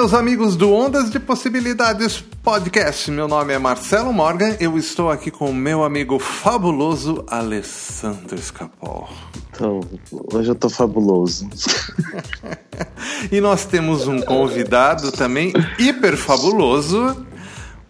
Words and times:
Meus 0.00 0.14
amigos 0.14 0.56
do 0.56 0.72
Ondas 0.72 1.10
de 1.10 1.20
Possibilidades 1.20 2.24
Podcast. 2.42 3.10
Meu 3.10 3.28
nome 3.28 3.52
é 3.52 3.58
Marcelo 3.58 4.14
Morgan. 4.14 4.56
Eu 4.58 4.78
estou 4.78 5.10
aqui 5.10 5.30
com 5.30 5.50
o 5.50 5.54
meu 5.54 5.84
amigo 5.84 6.18
fabuloso 6.18 7.22
Alessandro 7.28 8.34
Escapol. 8.34 9.10
Então, 9.50 9.80
hoje 10.32 10.48
eu 10.48 10.54
tô 10.54 10.70
fabuloso. 10.70 11.50
e 13.30 13.42
nós 13.42 13.66
temos 13.66 14.08
um 14.08 14.22
convidado 14.22 15.12
também 15.12 15.52
hiper 15.78 16.16
fabuloso, 16.16 17.26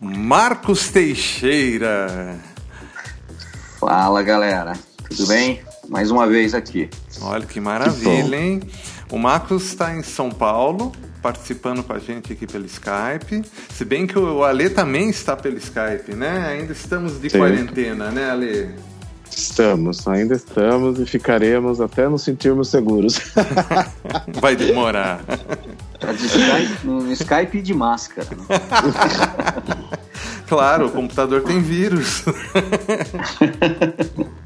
Marcos 0.01 0.89
Teixeira. 0.89 2.41
Fala, 3.79 4.21
galera. 4.25 4.73
Tudo 5.09 5.29
bem? 5.29 5.63
Mais 5.89 6.11
uma 6.11 6.27
vez 6.27 6.55
aqui. 6.55 6.91
Olha 7.21 7.47
que 7.47 7.61
maravilha, 7.61 8.37
que 8.37 8.45
hein? 8.45 8.63
O 9.13 9.17
Marcos 9.17 9.67
está 9.67 9.95
em 9.95 10.03
São 10.03 10.29
Paulo, 10.29 10.91
participando 11.23 11.83
com 11.83 11.93
a 11.93 11.99
gente 11.99 12.33
aqui 12.33 12.47
pelo 12.47 12.67
Skype. 12.67 13.43
Se 13.71 13.85
bem 13.85 14.07
que 14.07 14.19
o 14.19 14.45
Ale 14.45 14.71
também 14.71 15.11
está 15.11 15.37
pelo 15.37 15.59
Skype, 15.59 16.15
né? 16.15 16.49
Ainda 16.49 16.73
estamos 16.73 17.21
de 17.21 17.31
Sim. 17.31 17.39
quarentena, 17.39 18.11
né, 18.11 18.31
Ale? 18.31 18.71
Estamos, 19.31 20.09
ainda 20.09 20.35
estamos 20.35 20.99
e 20.99 21.07
ficaremos 21.07 21.81
até 21.81 22.09
nos 22.09 22.23
sentirmos 22.23 22.69
seguros. 22.69 23.33
Vai 24.41 24.57
demorar. 24.57 25.23
Tá 26.01 26.13
de 26.13 26.27
Skype, 26.27 26.87
no 26.87 27.13
Skype 27.13 27.63
de 27.63 27.75
máscara. 27.75 28.27
claro, 30.49 30.87
o 30.87 30.91
computador 30.91 31.43
tem 31.43 31.61
vírus. 31.61 32.25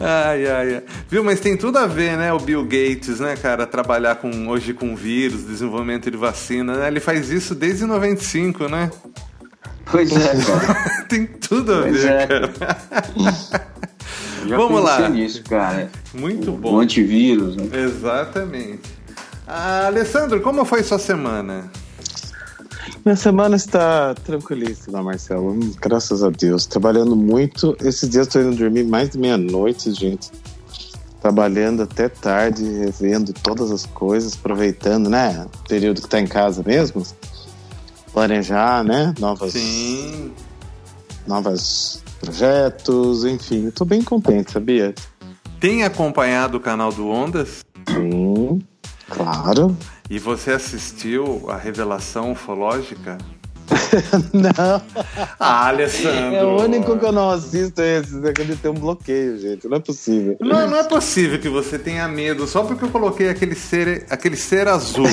Ai, 0.00 0.46
ai, 0.46 0.74
ai. 0.74 0.82
Viu, 1.08 1.22
mas 1.22 1.40
tem 1.40 1.56
tudo 1.56 1.78
a 1.78 1.86
ver, 1.86 2.16
né, 2.16 2.32
o 2.32 2.38
Bill 2.38 2.62
Gates, 2.64 3.20
né, 3.20 3.36
cara, 3.36 3.66
trabalhar 3.66 4.16
com, 4.16 4.48
hoje 4.48 4.72
com 4.72 4.96
vírus, 4.96 5.44
desenvolvimento 5.44 6.10
de 6.10 6.16
vacina, 6.16 6.76
né? 6.76 6.88
Ele 6.88 7.00
faz 7.00 7.30
isso 7.30 7.54
desde 7.54 7.84
95, 7.84 8.68
né? 8.68 8.90
Pois 9.90 10.10
é, 10.12 10.36
cara. 10.44 11.04
tem 11.08 11.26
tudo 11.26 11.74
a 11.74 11.82
pois 11.82 12.02
ver, 12.02 12.12
é. 12.12 12.26
cara. 12.26 12.50
Já 14.46 14.56
Vamos 14.56 14.82
lá. 14.82 15.08
nisso, 15.08 15.42
cara. 15.44 15.90
Muito 16.14 16.50
o, 16.50 16.56
bom. 16.56 16.74
O 16.74 16.80
antivírus, 16.80 17.56
né? 17.56 17.64
Exatamente. 17.72 18.80
Ah, 19.46 19.86
Alessandro, 19.86 20.40
como 20.40 20.64
foi 20.64 20.82
sua 20.82 20.98
semana? 20.98 21.70
Minha 23.04 23.16
semana 23.16 23.56
está 23.56 24.14
tranquilíssima, 24.14 25.02
Marcelo. 25.02 25.58
Graças 25.80 26.22
a 26.22 26.28
Deus. 26.28 26.66
Trabalhando 26.66 27.16
muito. 27.16 27.76
Esses 27.80 28.08
dias 28.08 28.26
estou 28.26 28.42
indo 28.42 28.56
dormir 28.56 28.84
mais 28.84 29.10
de 29.10 29.18
meia-noite, 29.18 29.90
gente. 29.92 30.30
Trabalhando 31.20 31.82
até 31.82 32.08
tarde, 32.08 32.62
revendo 32.62 33.32
todas 33.32 33.70
as 33.70 33.86
coisas, 33.86 34.34
aproveitando, 34.34 35.08
né? 35.08 35.46
O 35.46 35.68
período 35.68 36.00
que 36.00 36.06
está 36.06 36.20
em 36.20 36.26
casa 36.26 36.62
mesmo. 36.64 37.02
Planejar, 38.12 38.84
né? 38.84 39.14
Novas. 39.18 39.52
Sim. 39.52 40.32
Novas 41.26 42.02
projetos, 42.20 43.24
enfim. 43.24 43.68
Estou 43.68 43.86
bem 43.86 44.02
contente, 44.02 44.52
sabia? 44.52 44.94
Tem 45.58 45.84
acompanhado 45.84 46.58
o 46.58 46.60
canal 46.60 46.92
do 46.92 47.08
Ondas? 47.08 47.64
Sim, 47.88 48.29
claro. 49.10 49.76
E 50.08 50.18
você 50.18 50.52
assistiu 50.52 51.44
a 51.48 51.56
revelação 51.56 52.32
ufológica? 52.32 53.18
não. 54.32 54.82
Ah, 55.38 55.68
Alessandro. 55.68 56.34
É 56.36 56.44
o 56.44 56.60
único 56.62 56.98
que 56.98 57.04
eu 57.04 57.12
não 57.12 57.30
assisto 57.30 57.80
esse. 57.80 58.26
É 58.26 58.32
que 58.32 58.42
ele 58.42 58.56
tem 58.56 58.70
um 58.70 58.74
bloqueio, 58.74 59.38
gente. 59.38 59.68
Não 59.68 59.76
é 59.76 59.80
possível. 59.80 60.36
Não, 60.40 60.68
não 60.68 60.76
é 60.76 60.84
possível 60.84 61.38
que 61.38 61.48
você 61.48 61.78
tenha 61.78 62.08
medo 62.08 62.46
só 62.46 62.62
porque 62.64 62.84
eu 62.84 62.88
coloquei 62.88 63.28
aquele 63.28 63.54
ser, 63.54 64.06
aquele 64.10 64.36
ser 64.36 64.66
azul. 64.68 65.06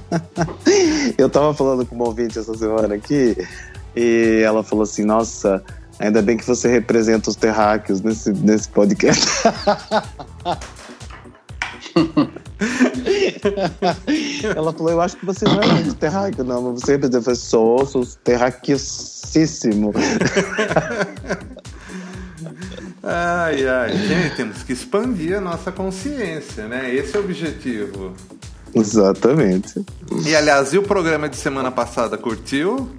eu 1.16 1.28
tava 1.28 1.54
falando 1.54 1.86
com 1.86 1.94
uma 1.94 2.06
ouvinte 2.06 2.38
essa 2.38 2.54
semana 2.54 2.94
aqui 2.94 3.36
e 3.96 4.42
ela 4.44 4.62
falou 4.62 4.84
assim: 4.84 5.04
Nossa, 5.04 5.62
ainda 5.98 6.20
bem 6.22 6.36
que 6.36 6.46
você 6.46 6.68
representa 6.68 7.30
os 7.30 7.36
terráqueos 7.36 8.00
nesse, 8.02 8.32
nesse 8.32 8.68
podcast. 8.68 9.26
Ela 14.56 14.72
falou, 14.72 14.90
eu 14.90 15.00
acho 15.00 15.16
que 15.16 15.26
você 15.26 15.44
não 15.44 15.60
é 15.60 15.66
muito 15.66 15.94
terráqueo, 15.94 16.44
não, 16.44 16.62
mas 16.62 16.82
você 16.82 16.94
é 16.94 17.34
sou, 17.34 17.84
sou 17.86 18.06
terraqueicíssimo. 18.24 19.92
Ai, 23.02 23.66
ai, 23.66 23.96
gente, 23.96 24.36
temos 24.36 24.62
que 24.62 24.74
expandir 24.74 25.38
a 25.38 25.40
nossa 25.40 25.72
consciência, 25.72 26.68
né? 26.68 26.94
Esse 26.94 27.16
é 27.16 27.20
o 27.20 27.24
objetivo. 27.24 28.12
Exatamente. 28.74 29.84
E 30.26 30.36
aliás, 30.36 30.72
e 30.74 30.78
o 30.78 30.82
programa 30.82 31.28
de 31.28 31.36
semana 31.36 31.70
passada 31.70 32.18
curtiu? 32.18 32.90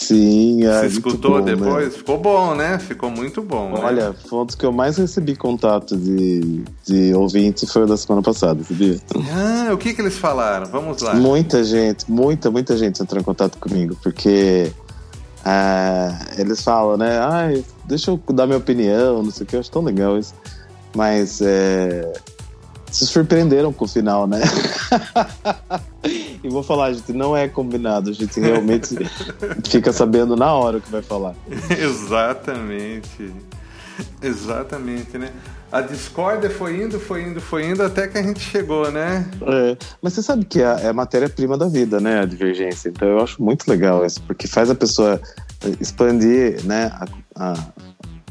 Sim. 0.00 0.60
Você 0.62 0.86
escutou 0.86 1.32
bom, 1.32 1.40
depois? 1.42 1.84
Né? 1.84 1.90
Ficou 1.90 2.18
bom, 2.18 2.54
né? 2.54 2.78
Ficou 2.78 3.10
muito 3.10 3.42
bom. 3.42 3.74
Olha, 3.74 4.08
né? 4.08 4.14
foi 4.26 4.38
um 4.38 4.46
dos 4.46 4.54
que 4.54 4.64
eu 4.64 4.72
mais 4.72 4.96
recebi 4.96 5.36
contato 5.36 5.94
de, 5.94 6.64
de 6.86 7.14
ouvintes 7.14 7.70
foi 7.70 7.82
o 7.82 7.86
da 7.86 7.98
semana 7.98 8.22
passada, 8.22 8.64
sabia? 8.64 8.98
Ah, 9.30 9.74
o 9.74 9.76
que 9.76 9.92
que 9.92 10.00
eles 10.00 10.16
falaram? 10.16 10.64
Vamos 10.66 11.02
lá. 11.02 11.14
Muita 11.14 11.62
gente, 11.62 12.10
muita, 12.10 12.50
muita 12.50 12.78
gente 12.78 13.02
entrou 13.02 13.20
em 13.20 13.24
contato 13.24 13.58
comigo, 13.58 13.94
porque 14.02 14.72
ah, 15.44 16.18
eles 16.38 16.62
falam, 16.62 16.96
né? 16.96 17.18
Ai, 17.18 17.62
deixa 17.84 18.10
eu 18.10 18.18
dar 18.32 18.46
minha 18.46 18.58
opinião, 18.58 19.22
não 19.22 19.30
sei 19.30 19.44
o 19.44 19.46
que, 19.46 19.56
eu 19.56 19.60
acho 19.60 19.70
tão 19.70 19.82
legal 19.82 20.18
isso. 20.18 20.32
Mas 20.96 21.42
é, 21.42 22.10
se 22.90 23.06
surpreenderam 23.06 23.72
com 23.72 23.84
o 23.84 23.88
final, 23.88 24.26
né? 24.26 24.40
e 26.42 26.48
vou 26.48 26.62
falar, 26.62 26.92
gente, 26.92 27.12
não 27.12 27.36
é 27.36 27.48
combinado, 27.48 28.10
a 28.10 28.12
gente 28.12 28.38
realmente 28.40 28.96
fica 29.68 29.92
sabendo 29.92 30.36
na 30.36 30.52
hora 30.52 30.78
o 30.78 30.80
que 30.80 30.90
vai 30.90 31.02
falar. 31.02 31.34
Exatamente. 31.70 33.32
Exatamente, 34.22 35.18
né? 35.18 35.30
A 35.72 35.80
discórdia 35.80 36.50
foi 36.50 36.82
indo, 36.82 36.98
foi 36.98 37.22
indo, 37.22 37.40
foi 37.40 37.64
indo 37.64 37.82
até 37.82 38.08
que 38.08 38.18
a 38.18 38.22
gente 38.22 38.40
chegou, 38.40 38.90
né? 38.90 39.24
É, 39.42 39.76
mas 40.02 40.14
você 40.14 40.22
sabe 40.22 40.44
que 40.44 40.60
é 40.60 40.88
a 40.88 40.92
matéria-prima 40.92 41.56
da 41.56 41.68
vida, 41.68 42.00
né? 42.00 42.20
A 42.20 42.24
divergência. 42.24 42.88
Então 42.88 43.06
eu 43.06 43.20
acho 43.20 43.40
muito 43.40 43.68
legal 43.68 44.04
isso, 44.04 44.20
porque 44.22 44.48
faz 44.48 44.68
a 44.68 44.74
pessoa 44.74 45.20
expandir, 45.80 46.64
né? 46.64 46.90
A, 47.36 47.52
a, 47.52 47.54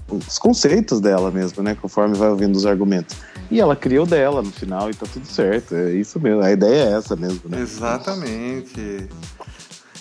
os 0.09 0.37
conceitos 0.37 0.99
dela 0.99 1.31
mesmo, 1.31 1.63
né? 1.63 1.77
Conforme 1.79 2.15
vai 2.15 2.29
ouvindo 2.29 2.55
os 2.57 2.65
argumentos. 2.65 3.15
E 3.51 3.59
ela 3.59 3.75
criou 3.75 4.05
dela 4.05 4.41
no 4.41 4.51
final 4.51 4.89
e 4.89 4.93
tá 4.93 5.07
tudo 5.11 5.25
certo. 5.25 5.75
É 5.75 5.91
isso 5.93 6.19
mesmo. 6.19 6.41
A 6.41 6.51
ideia 6.51 6.89
é 6.89 6.93
essa 6.93 7.15
mesmo, 7.15 7.49
né? 7.49 7.59
Exatamente. 7.59 9.09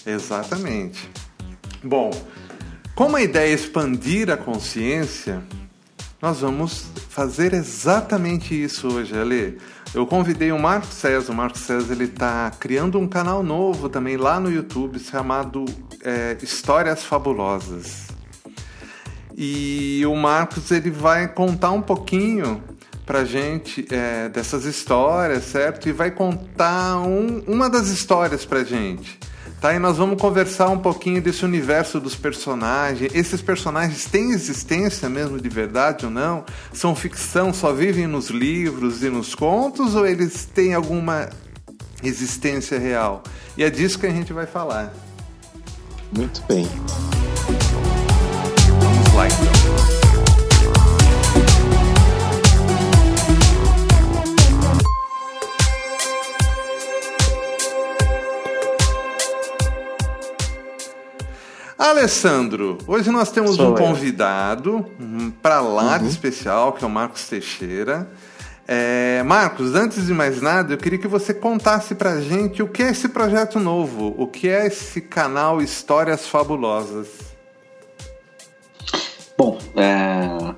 Exatamente. 0.05 1.09
Bom, 1.83 2.11
como 2.95 3.17
a 3.17 3.23
ideia 3.23 3.51
é 3.51 3.55
expandir 3.55 4.31
a 4.31 4.37
consciência, 4.37 5.43
nós 6.21 6.41
vamos 6.41 6.87
fazer 7.09 7.55
exatamente 7.55 8.61
isso 8.61 8.89
hoje, 8.89 9.17
Ale. 9.17 9.59
Eu 9.95 10.07
convidei 10.07 10.53
o 10.53 10.59
Marco 10.59 10.87
César. 10.87 11.33
O 11.33 11.35
Marco 11.35 11.57
César 11.57 11.93
ele 11.93 12.05
está 12.05 12.51
criando 12.59 12.99
um 12.99 13.09
canal 13.09 13.43
novo 13.43 13.89
também 13.89 14.17
lá 14.17 14.39
no 14.39 14.51
YouTube 14.51 14.99
chamado 14.99 15.65
é, 16.05 16.37
Histórias 16.43 17.05
Fabulosas. 17.05 18.09
E 19.37 20.05
o 20.05 20.15
Marcos 20.17 20.71
ele 20.71 20.91
vai 20.91 21.29
contar 21.29 21.71
um 21.71 21.81
pouquinho 21.81 22.63
pra 23.09 23.25
gente 23.25 23.87
é, 23.91 24.29
dessas 24.29 24.67
histórias, 24.67 25.45
certo? 25.45 25.89
E 25.89 25.93
vai 25.93 26.11
contar 26.11 26.99
um, 26.99 27.43
uma 27.49 27.71
das 27.71 27.89
histórias 27.89 28.45
pra 28.45 28.63
gente. 28.63 29.19
Tá? 29.63 29.73
E 29.73 29.79
nós 29.79 29.97
vamos 29.97 30.21
conversar 30.21 30.69
um 30.69 30.79
pouquinho 30.79 31.23
desse 31.23 31.43
universo 31.43 31.99
dos 31.99 32.15
personagens. 32.15 33.11
Esses 33.15 33.41
personagens 33.41 34.05
têm 34.05 34.33
existência 34.33 35.09
mesmo 35.09 35.41
de 35.41 35.49
verdade 35.49 36.05
ou 36.05 36.11
não? 36.13 36.45
São 36.71 36.95
ficção, 36.95 37.53
só 37.55 37.73
vivem 37.73 38.07
nos 38.07 38.29
livros 38.29 39.03
e 39.03 39.09
nos 39.09 39.35
contos 39.35 39.95
ou 39.95 40.07
eles 40.07 40.45
têm 40.45 40.75
alguma 40.75 41.31
existência 42.05 42.79
real? 42.79 43.23
E 43.57 43.65
é 43.65 43.71
disso 43.71 43.99
que 43.99 44.07
a 44.07 44.13
gente 44.13 44.35
vai 44.35 44.45
falar. 44.45 44.93
Muito 46.15 46.43
bem. 46.47 46.69
Vamos 48.79 49.15
lá 49.15 49.27
então. 49.27 49.98
Alessandro, 61.79 62.77
hoje 62.89 63.09
nós 63.09 63.31
temos 63.31 63.55
Sou 63.55 63.67
um 63.67 63.69
eu. 63.69 63.75
convidado 63.77 64.85
para 65.41 65.61
lá 65.61 65.93
uhum. 65.93 66.03
de 66.03 66.09
especial, 66.09 66.73
que 66.73 66.83
é 66.83 66.87
o 66.89 66.91
Marcos 66.91 67.29
Teixeira. 67.29 68.11
É, 68.67 69.23
Marcos, 69.23 69.77
antes 69.77 70.09
de 70.09 70.13
mais 70.13 70.43
nada, 70.43 70.75
eu 70.75 70.77
queria 70.77 70.99
que 70.99 71.07
você 71.07 71.33
contasse 71.33 71.95
pra 71.95 72.21
gente 72.21 72.65
o 72.65 72.69
que 72.69 72.83
é 72.83 72.91
esse 72.91 73.09
projeto 73.09 73.61
novo, 73.61 74.13
o 74.19 74.27
que 74.27 74.49
é 74.49 74.67
esse 74.67 75.01
canal 75.01 75.63
Histórias 75.63 76.27
Fabulosas. 76.27 77.07
Bom, 79.39 79.57
é, 79.77 80.55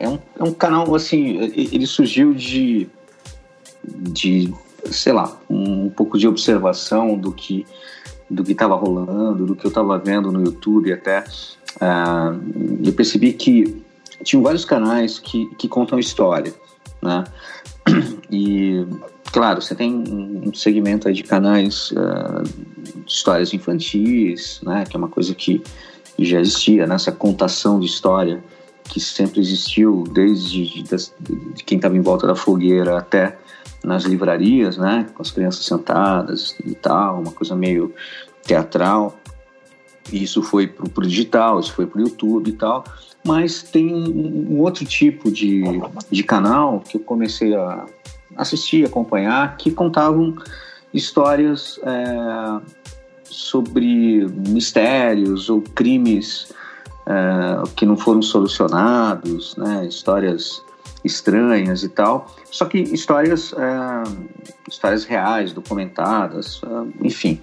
é, 0.00 0.08
um, 0.08 0.18
é 0.38 0.42
um 0.44 0.54
canal, 0.54 0.94
assim, 0.94 1.52
ele 1.54 1.86
surgiu 1.86 2.32
de, 2.32 2.88
de 3.84 4.50
sei 4.90 5.12
lá, 5.12 5.36
um, 5.48 5.84
um 5.84 5.90
pouco 5.90 6.18
de 6.18 6.26
observação 6.26 7.18
do 7.18 7.32
que 7.32 7.66
do 8.34 8.44
que 8.44 8.52
estava 8.52 8.74
rolando, 8.74 9.46
do 9.46 9.54
que 9.54 9.64
eu 9.64 9.68
estava 9.68 9.98
vendo 9.98 10.30
no 10.30 10.42
YouTube 10.42 10.92
até. 10.92 11.24
Uh, 11.76 12.84
eu 12.84 12.92
percebi 12.92 13.32
que 13.32 13.82
tinham 14.22 14.42
vários 14.42 14.64
canais 14.64 15.18
que, 15.18 15.46
que 15.56 15.68
contam 15.68 15.98
história, 15.98 16.54
né? 17.02 17.24
E, 18.30 18.84
claro, 19.32 19.60
você 19.62 19.74
tem 19.74 19.94
um 19.94 20.52
segmento 20.52 21.12
de 21.12 21.22
canais 21.22 21.92
uh, 21.92 22.42
de 22.42 23.12
histórias 23.12 23.52
infantis, 23.54 24.60
né? 24.62 24.84
Que 24.88 24.96
é 24.96 24.98
uma 24.98 25.08
coisa 25.08 25.34
que 25.34 25.62
já 26.18 26.40
existia, 26.40 26.86
nessa 26.86 27.10
né? 27.10 27.16
contação 27.18 27.78
de 27.78 27.86
história 27.86 28.42
que 28.88 29.00
sempre 29.00 29.40
existiu, 29.40 30.04
desde 30.12 30.82
de, 30.82 31.64
quem 31.64 31.76
estava 31.76 31.96
em 31.96 32.00
volta 32.00 32.26
da 32.26 32.34
fogueira 32.34 32.98
até 32.98 33.38
nas 33.82 34.04
livrarias, 34.04 34.76
né? 34.76 35.06
Com 35.14 35.22
as 35.22 35.30
crianças 35.30 35.64
sentadas 35.64 36.56
e 36.64 36.74
tal, 36.74 37.20
uma 37.20 37.32
coisa 37.32 37.54
meio 37.54 37.94
teatral. 38.42 39.18
E 40.12 40.22
isso 40.22 40.42
foi 40.42 40.66
para 40.66 40.84
o 40.84 41.06
digital, 41.06 41.60
isso 41.60 41.72
foi 41.72 41.86
para 41.86 41.98
o 41.98 42.02
YouTube 42.02 42.48
e 42.48 42.52
tal. 42.52 42.84
Mas 43.26 43.62
tem 43.62 43.92
um, 43.94 44.60
outro 44.60 44.84
tipo 44.84 45.30
de, 45.30 45.62
de 46.10 46.22
canal 46.22 46.80
que 46.80 46.98
eu 46.98 47.00
comecei 47.00 47.54
a 47.54 47.86
assistir, 48.36 48.84
acompanhar, 48.84 49.56
que 49.56 49.70
contavam 49.70 50.36
histórias 50.92 51.80
é, 51.82 52.60
sobre 53.24 54.26
mistérios 54.46 55.48
ou 55.48 55.62
crimes 55.62 56.52
é, 57.06 57.62
que 57.76 57.84
não 57.84 57.96
foram 57.96 58.22
solucionados, 58.22 59.56
né? 59.56 59.86
histórias 59.86 60.62
estranhas 61.04 61.82
e 61.82 61.88
tal. 61.88 62.34
Só 62.50 62.64
que 62.64 62.78
histórias, 62.78 63.52
é, 63.52 64.02
histórias 64.68 65.04
reais, 65.04 65.52
documentadas, 65.52 66.60
é, 66.64 67.06
enfim, 67.06 67.40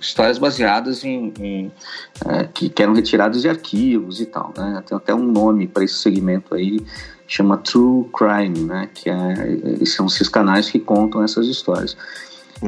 histórias 0.00 0.38
baseadas 0.38 1.04
em, 1.04 1.32
em 1.38 1.72
que, 2.52 2.68
que, 2.68 2.82
eram 2.82 2.94
retiradas 2.94 3.42
de 3.42 3.48
arquivos 3.48 4.20
e 4.20 4.26
tal, 4.26 4.52
né? 4.56 4.82
Tem 4.86 4.96
até 4.96 5.14
um 5.14 5.24
nome 5.24 5.66
para 5.66 5.84
esse 5.84 5.94
segmento 5.94 6.54
aí, 6.54 6.84
chama 7.26 7.56
True 7.58 8.08
Crime, 8.16 8.60
né? 8.60 8.88
Que 8.94 9.10
é, 9.10 9.84
são 9.84 10.06
esses 10.06 10.28
canais 10.28 10.70
que 10.70 10.78
contam 10.78 11.22
essas 11.22 11.46
histórias. 11.46 11.96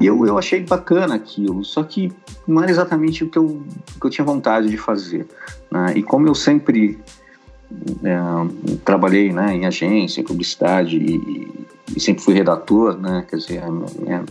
E 0.00 0.06
eu, 0.06 0.26
eu 0.26 0.38
achei 0.38 0.62
bacana 0.62 1.14
aquilo, 1.14 1.64
só 1.64 1.82
que 1.82 2.12
não 2.46 2.62
era 2.62 2.70
exatamente 2.70 3.24
o 3.24 3.30
que 3.30 3.38
eu, 3.38 3.46
o 3.46 4.00
que 4.00 4.06
eu 4.06 4.10
tinha 4.10 4.24
vontade 4.24 4.68
de 4.68 4.76
fazer. 4.76 5.26
Né? 5.70 5.94
E 5.96 6.02
como 6.02 6.28
eu 6.28 6.34
sempre 6.34 6.98
é, 8.04 8.76
trabalhei 8.84 9.32
né, 9.32 9.54
em 9.54 9.66
agência, 9.66 10.20
em 10.20 10.24
publicidade 10.24 10.96
e, 10.96 11.66
e, 11.96 12.00
sempre 12.00 12.22
fui 12.22 12.34
redator, 12.34 12.96
né? 12.98 13.24
Quer 13.28 13.36
dizer, 13.36 13.62
a 13.62 13.70
minha, 13.70 14.24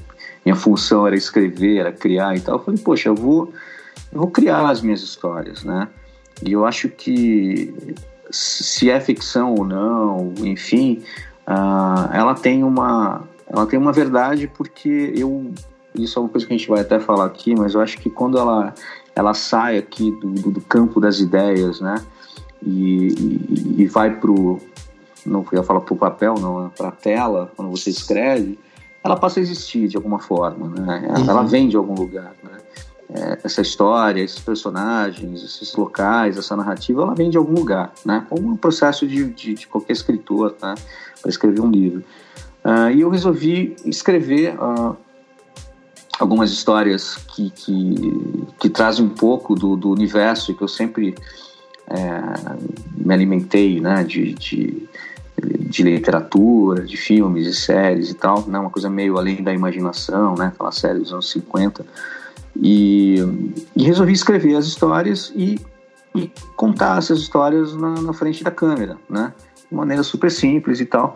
minha 0.46 0.56
função 0.56 1.06
era 1.06 1.16
escrever, 1.16 1.78
era 1.78 1.92
criar 1.92 2.36
e 2.36 2.40
tal. 2.40 2.56
Eu 2.56 2.64
falei, 2.64 2.80
poxa, 2.80 3.10
eu 3.10 3.16
vou, 3.16 3.52
eu 4.12 4.20
vou 4.20 4.30
criar 4.30 4.70
as 4.70 4.82
minhas 4.82 5.02
histórias, 5.02 5.64
né? 5.64 5.88
E 6.44 6.52
eu 6.52 6.66
acho 6.66 6.90
que 6.90 7.74
se 8.30 8.90
é 8.90 9.00
ficção 9.00 9.54
ou 9.56 9.66
não, 9.66 10.34
enfim, 10.38 11.02
uh, 11.48 12.14
ela 12.14 12.36
tem 12.36 12.64
uma 12.64 13.24
ela 13.48 13.66
tem 13.66 13.78
uma 13.78 13.92
verdade 13.92 14.48
porque 14.48 15.14
eu 15.16 15.52
isso 15.94 16.20
é 16.20 16.22
uma 16.22 16.30
coisa 16.30 16.46
que 16.46 16.54
a 16.54 16.58
gente 16.58 16.68
vai 16.68 16.82
até 16.82 17.00
falar 17.00 17.26
aqui, 17.26 17.56
mas 17.56 17.74
eu 17.74 17.82
acho 17.82 17.98
que 17.98 18.10
quando 18.10 18.38
ela 18.38 18.74
ela 19.16 19.34
sai 19.34 19.78
aqui 19.78 20.12
do, 20.12 20.32
do, 20.32 20.52
do 20.52 20.62
campo 20.62 21.00
das 21.00 21.20
ideias, 21.20 21.80
né? 21.80 22.04
E, 22.62 23.08
e, 23.08 23.76
e 23.84 23.88
vai 23.88 24.14
pro 24.20 24.60
não 25.26 25.44
ia 25.52 25.64
falar 25.64 25.82
pro 25.82 25.96
papel, 25.96 26.36
não, 26.36 26.70
para 26.70 26.90
a 26.90 26.92
tela, 26.92 27.52
quando 27.56 27.72
você 27.72 27.90
escreve, 27.90 28.60
ela 29.04 29.16
passa 29.16 29.40
a 29.40 29.42
existir 29.42 29.88
de 29.88 29.98
alguma 29.98 30.20
forma, 30.20 30.68
né? 30.68 31.06
Ela, 31.08 31.20
uhum. 31.20 31.30
ela 31.30 31.44
vem 31.44 31.68
de 31.68 31.76
algum 31.76 31.96
lugar, 31.96 32.36
né? 32.44 32.58
É, 33.08 33.40
essa 33.44 33.62
história, 33.62 34.22
esses 34.22 34.40
personagens, 34.40 35.44
esses 35.44 35.76
locais, 35.76 36.38
essa 36.38 36.56
narrativa, 36.56 37.04
ela 37.04 37.14
vem 37.14 37.30
de 37.30 37.38
algum 37.38 37.54
lugar, 37.54 37.94
né? 38.04 38.26
Como 38.30 38.50
um 38.50 38.58
processo 38.58 39.08
de, 39.08 39.26
de, 39.32 39.54
de 39.54 39.68
qualquer 39.68 39.94
escritor, 39.94 40.56
né? 40.62 40.76
Para 41.22 41.30
escrever 41.30 41.62
um 41.62 41.70
livro. 41.70 42.04
Uh, 42.66 42.90
e 42.96 43.02
eu 43.02 43.10
resolvi 43.10 43.76
escrever 43.86 44.56
uh, 44.60 44.98
algumas 46.20 46.52
histórias 46.52 47.16
que, 47.16 47.52
que, 47.52 48.50
que, 48.60 48.70
trazem 48.70 49.06
um 49.06 49.10
pouco 49.10 49.54
do, 49.54 49.76
do 49.76 49.92
universo 49.92 50.56
que 50.56 50.64
eu 50.64 50.68
sempre 50.68 51.14
é, 51.88 52.22
me 52.98 53.14
alimentei, 53.14 53.80
né? 53.80 54.04
de, 54.04 54.34
de 54.34 54.90
de 55.42 55.84
literatura, 55.84 56.84
de 56.84 56.96
filmes 56.96 57.46
e 57.46 57.54
séries 57.54 58.10
e 58.10 58.14
tal, 58.14 58.46
né? 58.48 58.58
Uma 58.58 58.70
coisa 58.70 58.90
meio 58.90 59.18
além 59.18 59.44
da 59.44 59.54
imaginação, 59.54 60.36
né? 60.36 60.48
Aquela 60.48 60.72
série 60.72 61.00
dos 61.00 61.12
anos 61.12 61.30
50. 61.30 61.86
E, 62.62 63.18
e 63.76 63.84
resolvi 63.84 64.14
escrever 64.14 64.56
as 64.56 64.66
histórias 64.66 65.34
e, 65.36 65.60
e 66.16 66.32
contar 66.56 66.98
essas 66.98 67.20
histórias 67.20 67.76
na, 67.76 68.02
na, 68.02 68.14
frente 68.14 68.44
da 68.44 68.52
câmera, 68.52 68.98
né? 69.10 69.34
De 69.70 69.76
maneira 69.76 70.04
super 70.04 70.32
simples 70.32 70.80
e 70.80 70.86
tal, 70.86 71.16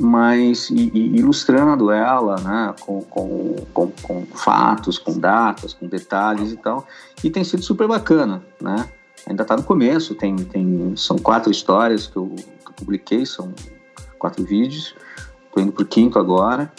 mas 0.00 0.70
e, 0.70 0.90
e 0.94 1.16
ilustrando 1.18 1.90
ela, 1.90 2.36
né? 2.40 2.74
Com, 2.80 3.02
com, 3.02 3.56
com, 3.72 3.90
com 4.02 4.26
fatos, 4.26 4.98
com 4.98 5.18
datas, 5.18 5.74
com 5.74 5.86
detalhes 5.86 6.52
e 6.52 6.56
tal. 6.56 6.86
E 7.22 7.30
tem 7.30 7.44
sido 7.44 7.62
super 7.62 7.88
bacana, 7.88 8.42
né? 8.60 8.88
Ainda 9.28 9.42
está 9.42 9.56
no 9.56 9.62
começo, 9.62 10.14
tem, 10.14 10.36
tem, 10.36 10.94
são 10.96 11.18
quatro 11.18 11.50
histórias 11.50 12.06
que 12.06 12.16
eu 12.16 12.34
publiquei, 12.76 13.26
são 13.26 13.52
quatro 14.18 14.44
vídeos. 14.44 14.94
Estou 15.46 15.62
indo 15.62 15.72
para 15.72 15.82
o 15.82 15.86
quinto 15.86 16.18
agora 16.18 16.70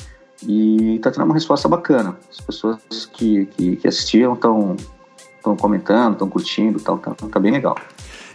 e 0.43 0.95
está 0.95 1.11
tendo 1.11 1.25
uma 1.25 1.33
resposta 1.33 1.67
bacana. 1.67 2.17
As 2.29 2.39
pessoas 2.39 2.79
que, 3.11 3.47
que, 3.47 3.75
que 3.77 3.87
assistiram 3.87 4.33
estão 4.33 4.75
comentando, 5.57 6.13
estão 6.13 6.29
curtindo, 6.29 6.79
tal, 6.79 6.97
tá, 6.99 7.13
tá 7.13 7.39
bem 7.39 7.51
legal. 7.51 7.75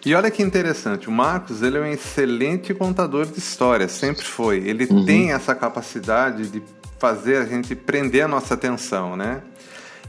E 0.04 0.14
olha 0.14 0.30
que 0.30 0.42
interessante, 0.42 1.08
o 1.08 1.12
Marcos 1.12 1.62
ele 1.62 1.78
é 1.78 1.80
um 1.80 1.86
excelente 1.86 2.74
contador 2.74 3.24
de 3.24 3.38
histórias, 3.38 3.92
sempre 3.92 4.24
foi. 4.24 4.58
Ele 4.58 4.86
uhum. 4.90 5.04
tem 5.04 5.32
essa 5.32 5.54
capacidade 5.54 6.48
de 6.48 6.62
fazer 6.98 7.36
a 7.36 7.44
gente 7.44 7.74
prender 7.74 8.24
a 8.24 8.28
nossa 8.28 8.54
atenção, 8.54 9.16
né? 9.16 9.42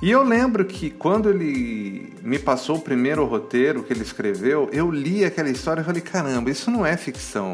E 0.01 0.11
eu 0.11 0.23
lembro 0.23 0.65
que 0.65 0.89
quando 0.89 1.29
ele 1.29 2.13
me 2.21 2.37
passou 2.37 2.77
o 2.77 2.81
primeiro 2.81 3.23
roteiro 3.25 3.83
que 3.83 3.93
ele 3.93 4.01
escreveu, 4.01 4.67
eu 4.73 4.91
li 4.91 5.23
aquela 5.23 5.49
história 5.49 5.81
e 5.81 5.83
falei: 5.83 6.01
caramba, 6.01 6.49
isso 6.49 6.69
não 6.69 6.85
é 6.85 6.97
ficção. 6.97 7.53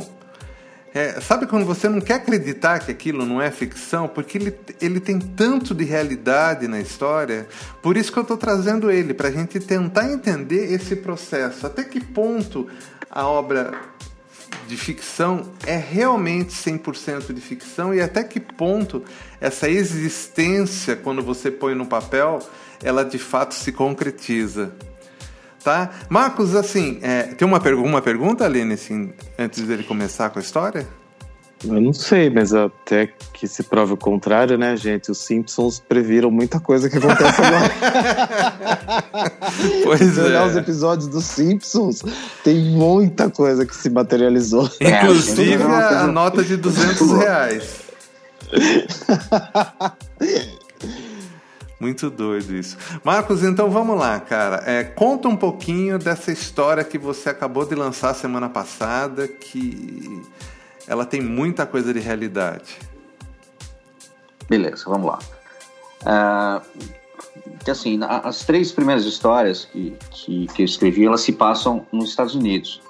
É, 0.94 1.22
sabe 1.22 1.46
quando 1.46 1.66
você 1.66 1.88
não 1.88 2.02
quer 2.02 2.16
acreditar 2.16 2.80
que 2.80 2.92
aquilo 2.92 3.26
não 3.26 3.42
é 3.42 3.52
ficção? 3.52 4.08
Porque 4.08 4.38
ele, 4.38 4.58
ele 4.82 5.00
tem 5.00 5.20
tanto 5.20 5.76
de 5.76 5.84
realidade 5.84 6.68
na 6.68 6.80
história. 6.80 7.48
Por 7.82 7.96
isso 7.96 8.12
que 8.12 8.18
eu 8.18 8.24
estou 8.24 8.38
trazendo 8.38 8.90
ele, 8.90 9.14
para 9.14 9.28
a 9.28 9.32
gente 9.32 9.60
tentar 9.60 10.12
entender 10.12 10.74
esse 10.74 10.96
processo. 10.96 11.68
Até 11.68 11.84
que 11.84 12.00
ponto 12.00 12.68
a 13.10 13.28
obra 13.28 13.72
de 14.68 14.78
ficção 14.78 15.52
é 15.66 15.78
realmente 15.78 16.52
100% 16.54 17.34
de 17.34 17.42
ficção 17.42 17.94
e 17.94 18.02
até 18.02 18.24
que 18.24 18.40
ponto 18.40 19.04
essa 19.40 19.70
existência, 19.70 20.96
quando 20.96 21.22
você 21.22 21.50
põe 21.52 21.76
no 21.76 21.86
papel, 21.86 22.40
ela 22.84 23.04
de 23.04 23.18
fato 23.18 23.54
se 23.54 23.72
concretiza. 23.72 24.72
Tá? 25.64 25.90
Marcos, 26.10 26.56
assim, 26.56 27.00
é, 27.02 27.24
tem 27.24 27.48
uma, 27.48 27.60
pergu 27.60 27.84
uma 27.84 28.02
pergunta, 28.02 28.46
Aline, 28.46 28.74
assim, 28.74 29.12
antes 29.38 29.64
dele 29.64 29.84
começar 29.84 30.30
com 30.30 30.40
a 30.40 30.42
história? 30.42 30.88
Eu 31.64 31.82
não 31.82 31.92
sei, 31.92 32.30
mas 32.30 32.54
até 32.54 33.08
que 33.34 33.46
se 33.46 33.64
prove 33.64 33.94
o 33.94 33.98
contrário, 33.98 34.58
né, 34.58 34.78
gente? 34.78 35.12
Os 35.12 35.18
Simpsons 35.18 35.80
previram 35.80 36.32
muita 36.32 36.60
coisa 36.60 36.90
que 36.90 36.98
acontece 36.98 37.42
agora. 37.42 37.70
pois 39.84 40.00
se 40.00 40.20
olhar 40.22 40.44
é. 40.44 40.48
os 40.48 40.56
episódios 40.56 41.10
dos 41.10 41.26
Simpsons, 41.26 42.02
tem 42.46 42.72
muita 42.72 43.30
coisa 43.30 43.66
que 43.66 43.76
se 43.76 43.90
materializou. 43.90 44.70
Inclusive 44.80 45.62
é, 45.62 45.66
a, 45.66 46.04
a 46.04 46.08
nota 46.08 46.44
de 46.44 46.56
200 46.56 47.12
reais. 47.12 47.80
Muito 51.80 52.10
doido 52.10 52.56
isso. 52.56 52.78
Marcos, 53.04 53.44
então 53.44 53.70
vamos 53.70 53.98
lá, 53.98 54.20
cara. 54.20 54.64
É, 54.66 54.84
conta 54.84 55.30
um 55.30 55.36
pouquinho 55.36 55.98
dessa 55.98 56.32
história 56.32 56.84
que 56.84 56.98
você 56.98 57.30
acabou 57.30 57.66
de 57.66 57.74
lançar 57.74 58.14
semana 58.14 58.50
passada, 58.50 59.28
que 59.28 60.22
ela 60.88 61.06
tem 61.06 61.22
muita 61.22 61.66
coisa 61.66 61.94
de 61.94 62.00
realidade. 62.00 62.78
Beleza, 64.50 64.84
vamos 64.88 65.08
lá. 65.08 65.20
Que 67.64 67.72
assim, 67.72 68.00
as 68.02 68.44
três 68.44 68.72
primeiras 68.72 69.06
histórias 69.06 69.66
que, 69.66 69.96
que, 70.12 70.48
que, 70.48 70.62
eu 70.64 70.66
escrevi, 70.66 71.06
elas 71.06 71.22
se 71.22 71.32
passam 71.32 71.86
nos 71.92 72.10
Estados 72.10 72.36
Unidos, 72.36 72.82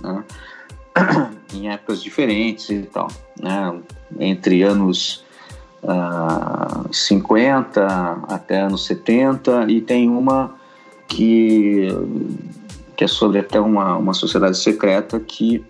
né? 0.00 0.24
em 1.52 1.70
épocas 1.70 2.02
diferentes 2.02 2.70
e 2.70 2.82
tal. 2.82 3.08
Né? 3.40 3.80
entre 4.18 4.62
anos 4.62 5.24
uh, 5.82 6.92
50 6.92 8.24
até 8.28 8.60
anos 8.60 8.84
70 8.86 9.70
e 9.70 9.80
tem 9.80 10.08
uma 10.08 10.54
que, 11.06 11.88
que 12.96 13.04
é 13.04 13.06
sobre 13.06 13.40
até 13.40 13.60
uma, 13.60 13.96
uma 13.96 14.14
sociedade 14.14 14.58
secreta 14.58 15.18
que, 15.18 15.64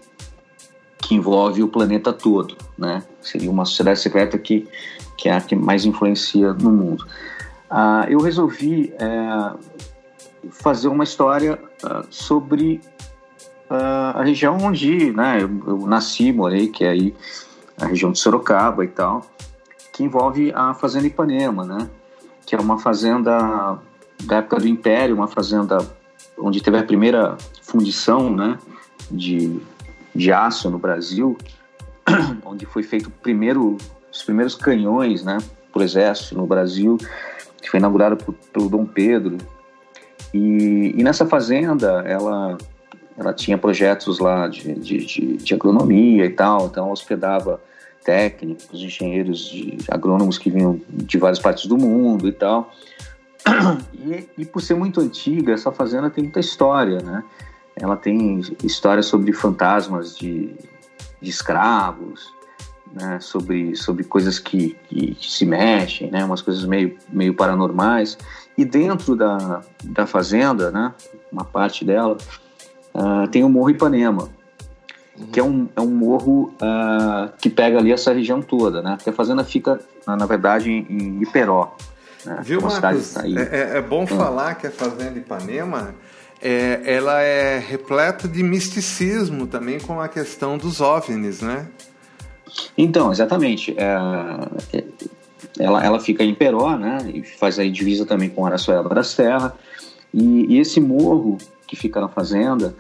que 0.99 1.15
envolve 1.15 1.62
o 1.62 1.69
planeta 1.69 2.12
todo, 2.12 2.57
né? 2.77 3.03
Seria 3.21 3.50
uma 3.50 3.65
sociedade 3.65 4.00
secreta 4.00 4.37
que, 4.38 4.67
que 5.17 5.29
é 5.29 5.33
a 5.33 5.41
que 5.41 5.55
mais 5.55 5.85
influencia 5.85 6.53
no 6.53 6.71
mundo. 6.71 7.07
Uh, 7.71 8.09
eu 8.09 8.21
resolvi 8.21 8.93
uh, 8.95 9.59
fazer 10.50 10.88
uma 10.88 11.05
história 11.05 11.59
uh, 11.85 12.07
sobre 12.11 12.81
a 13.71 14.23
região 14.23 14.57
onde 14.57 15.12
né, 15.12 15.43
eu, 15.43 15.50
eu 15.67 15.87
nasci, 15.87 16.33
morei, 16.33 16.69
que 16.69 16.85
é 16.85 16.88
aí 16.88 17.15
a 17.79 17.85
região 17.85 18.11
de 18.11 18.19
Sorocaba 18.19 18.83
e 18.83 18.88
tal, 18.88 19.27
que 19.99 20.05
envolve 20.05 20.52
a 20.55 20.73
Fazenda 20.75 21.09
Ipanema, 21.09 21.64
né? 21.64 21.90
Que 22.47 22.55
é 22.55 22.61
uma 22.61 22.78
fazenda 22.78 23.76
da 24.23 24.37
época 24.37 24.59
do 24.59 24.69
Império, 24.69 25.17
uma 25.17 25.26
fazenda 25.26 25.78
onde 26.38 26.62
teve 26.62 26.78
a 26.78 26.85
primeira 26.85 27.37
fundição, 27.62 28.33
né? 28.33 28.57
De, 29.11 29.61
de 30.14 30.33
aço 30.33 30.71
no 30.71 30.78
Brasil, 30.78 31.37
onde 32.47 32.64
foi 32.64 32.85
feito 32.85 33.11
primeiro, 33.11 33.76
os 34.12 34.23
primeiros 34.23 34.55
canhões, 34.55 35.25
né? 35.25 35.38
Por 35.73 35.83
exército 35.83 36.37
no 36.37 36.47
Brasil, 36.47 36.97
que 37.61 37.69
foi 37.69 37.81
inaugurado 37.81 38.17
por, 38.17 38.35
pelo 38.52 38.69
Dom 38.69 38.87
Pedro. 38.87 39.37
E, 40.33 40.95
e 40.97 41.02
nessa 41.02 41.26
fazenda, 41.26 42.05
ela 42.07 42.57
ela 43.19 43.35
tinha 43.35 43.59
projetos 43.59 44.21
lá 44.21 44.47
de, 44.47 44.75
de, 44.75 44.99
de, 45.05 45.37
de 45.38 45.55
agronomia 45.55 46.25
e 46.25 46.31
tal, 46.31 46.67
então 46.67 46.93
hospedava 46.93 47.61
técnicos, 48.05 48.81
engenheiros, 48.81 49.40
de, 49.50 49.78
agrônomos 49.90 50.38
que 50.38 50.50
vinham 50.50 50.81
de 50.88 51.19
várias 51.19 51.38
partes 51.38 51.67
do 51.67 51.76
mundo 51.76 52.28
e 52.28 52.33
tal. 52.33 52.73
E, 54.00 54.28
e, 54.38 54.45
por 54.47 54.62
ser 54.62 54.75
muito 54.75 55.00
antiga, 55.00 55.52
essa 55.52 55.73
fazenda 55.73 56.09
tem 56.09 56.25
muita 56.25 56.40
história, 56.40 57.00
né? 57.00 57.23
Ela 57.76 57.97
tem 57.97 58.40
histórias 58.62 59.07
sobre 59.07 59.33
fantasmas 59.33 60.17
de, 60.17 60.55
de 61.21 61.28
escravos, 61.28 62.33
né? 62.93 63.19
sobre, 63.21 63.76
sobre 63.76 64.05
coisas 64.05 64.38
que, 64.38 64.76
que, 64.88 65.14
que, 65.14 65.31
se 65.31 65.45
mexem, 65.45 66.11
né? 66.11 66.25
Umas 66.25 66.40
coisas 66.40 66.64
meio, 66.64 66.97
meio 67.11 67.35
paranormais. 67.35 68.17
E 68.57 68.64
dentro 68.64 69.14
da, 69.14 69.62
da 69.85 70.07
fazenda, 70.07 70.71
né? 70.71 70.95
Uma 71.31 71.45
parte 71.45 71.85
dela, 71.85 72.17
uh, 72.95 73.28
tem 73.28 73.45
o 73.45 73.49
Morro 73.49 73.71
Ipanema, 73.71 74.28
uhum. 75.19 75.27
que 75.27 75.41
é 75.41 75.43
um, 75.43 75.69
é 75.75 75.81
um 75.81 75.91
morro 75.91 76.55
uh, 76.63 77.31
que 77.39 77.51
pega 77.51 77.79
ali 77.79 77.93
essa 77.93 78.13
região 78.13 78.41
toda, 78.41 78.83
né? 78.83 78.97
Porque 78.97 79.11
a 79.11 79.13
fazenda 79.13 79.45
fica, 79.45 79.81
na 80.07 80.27
verdade, 80.27 80.71
em 80.71 81.23
Iperó. 81.23 81.77
Né? 82.25 82.41
Viu, 82.43 82.61
Marcos? 82.61 83.17
É, 83.17 83.29
é, 83.29 83.79
é, 83.79 83.83
bom 83.83 84.01
uhum. 84.01 84.07
falar 84.07 84.55
que 84.55 84.67
a 84.67 84.71
fazenda 84.71 85.19
Ipanema 85.19 85.95
é, 86.41 86.81
ela 86.85 87.21
é 87.21 87.59
repleta 87.59 88.29
de 88.29 88.43
misticismo 88.43 89.47
também 89.47 89.79
com 89.81 90.01
a 90.01 90.09
questão 90.09 90.57
dos 90.57 90.81
OVNIs, 90.81 91.41
né? 91.41 91.67
Então, 92.77 93.11
exatamente. 93.13 93.75
É, 93.77 94.77
é, 94.77 94.85
ela, 95.59 95.85
ela 95.85 96.01
fica 96.01 96.23
em 96.23 96.35
Peró, 96.35 96.77
né? 96.77 96.99
E 97.13 97.23
faz 97.23 97.59
aí 97.59 97.71
divisa 97.71 98.07
também 98.07 98.29
com 98.29 98.47
Araçoiaba 98.47 98.95
da 98.95 99.03
Serra. 99.03 99.55
E, 100.13 100.55
e 100.55 100.59
esse 100.59 100.81
morro 100.81 101.39
que 101.67 101.77
fica 101.77 102.01
na 102.01 102.09
fazenda, 102.09 102.75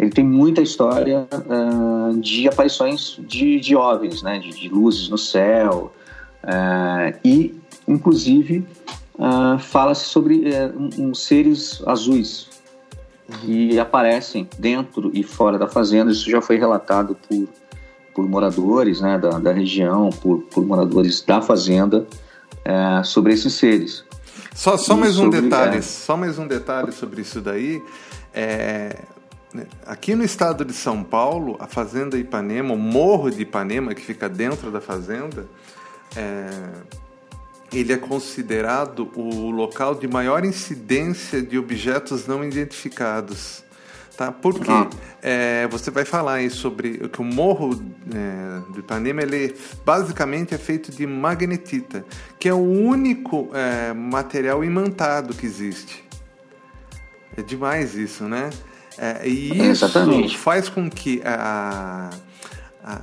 ele 0.00 0.08
tem 0.08 0.24
muita 0.24 0.62
história 0.62 1.28
uh, 1.30 2.18
de 2.18 2.48
aparições 2.48 3.18
de, 3.18 3.60
de 3.60 3.76
OVNIs, 3.76 4.22
né? 4.22 4.38
De, 4.38 4.48
de 4.48 4.66
luzes 4.66 5.10
no 5.10 5.18
céu. 5.18 5.92
Uh, 6.42 7.18
e, 7.22 7.60
inclusive, 7.86 8.66
uh, 9.18 9.58
fala-se 9.58 10.06
sobre 10.06 10.44
um, 10.98 11.12
seres 11.12 11.82
azuis 11.86 12.48
que 13.42 13.78
aparecem 13.78 14.48
dentro 14.58 15.10
e 15.12 15.22
fora 15.22 15.58
da 15.58 15.68
fazenda. 15.68 16.10
Isso 16.10 16.30
já 16.30 16.40
foi 16.40 16.56
relatado 16.56 17.14
por, 17.28 17.46
por 18.14 18.26
moradores 18.26 19.02
né, 19.02 19.18
da, 19.18 19.38
da 19.38 19.52
região, 19.52 20.08
por, 20.08 20.40
por 20.44 20.64
moradores 20.64 21.20
da 21.20 21.42
fazenda, 21.42 22.06
sobre 23.04 23.32
esses 23.32 23.54
seres. 23.54 24.04
Só, 24.54 24.76
só 24.76 24.96
mais 24.96 25.18
um 25.18 25.30
detalhe, 25.30 25.78
é... 25.78 25.82
só 25.82 26.16
mais 26.16 26.38
um 26.38 26.46
detalhe 26.46 26.92
sobre 26.92 27.22
isso 27.22 27.40
daí. 27.40 27.82
É, 28.34 28.96
aqui 29.86 30.14
no 30.14 30.22
estado 30.22 30.64
de 30.64 30.72
São 30.72 31.02
Paulo, 31.02 31.56
a 31.58 31.66
fazenda 31.66 32.16
Ipanema, 32.16 32.74
o 32.74 32.78
morro 32.78 33.30
de 33.30 33.42
Ipanema 33.42 33.94
que 33.94 34.02
fica 34.02 34.28
dentro 34.28 34.70
da 34.70 34.80
fazenda, 34.80 35.46
é, 36.16 36.48
ele 37.72 37.92
é 37.92 37.96
considerado 37.96 39.10
o 39.14 39.50
local 39.50 39.94
de 39.94 40.08
maior 40.08 40.44
incidência 40.44 41.40
de 41.40 41.58
objetos 41.58 42.26
não 42.26 42.44
identificados. 42.44 43.64
Tá? 44.16 44.30
Por 44.30 44.60
quê? 44.60 44.70
Ah. 44.70 44.90
É, 45.22 45.66
você 45.68 45.90
vai 45.90 46.04
falar 46.04 46.34
aí 46.34 46.50
sobre 46.50 47.08
que 47.08 47.20
o 47.20 47.24
morro 47.24 47.70
é, 48.14 48.72
do 48.72 48.80
Ipanema 48.80 49.22
ele 49.22 49.54
basicamente 49.84 50.54
é 50.54 50.58
feito 50.58 50.92
de 50.92 51.06
magnetita, 51.06 52.04
que 52.38 52.48
é 52.48 52.52
o 52.52 52.58
único 52.58 53.48
é, 53.54 53.94
material 53.94 54.62
imantado 54.62 55.32
que 55.32 55.46
existe. 55.46 56.04
É 57.36 57.42
demais 57.42 57.94
isso, 57.94 58.24
né? 58.24 58.50
É, 58.98 59.26
e 59.26 59.50
isso 59.70 59.84
Exatamente. 59.86 60.36
faz 60.36 60.68
com 60.68 60.90
que 60.90 61.22
a, 61.24 62.10
a, 62.84 63.00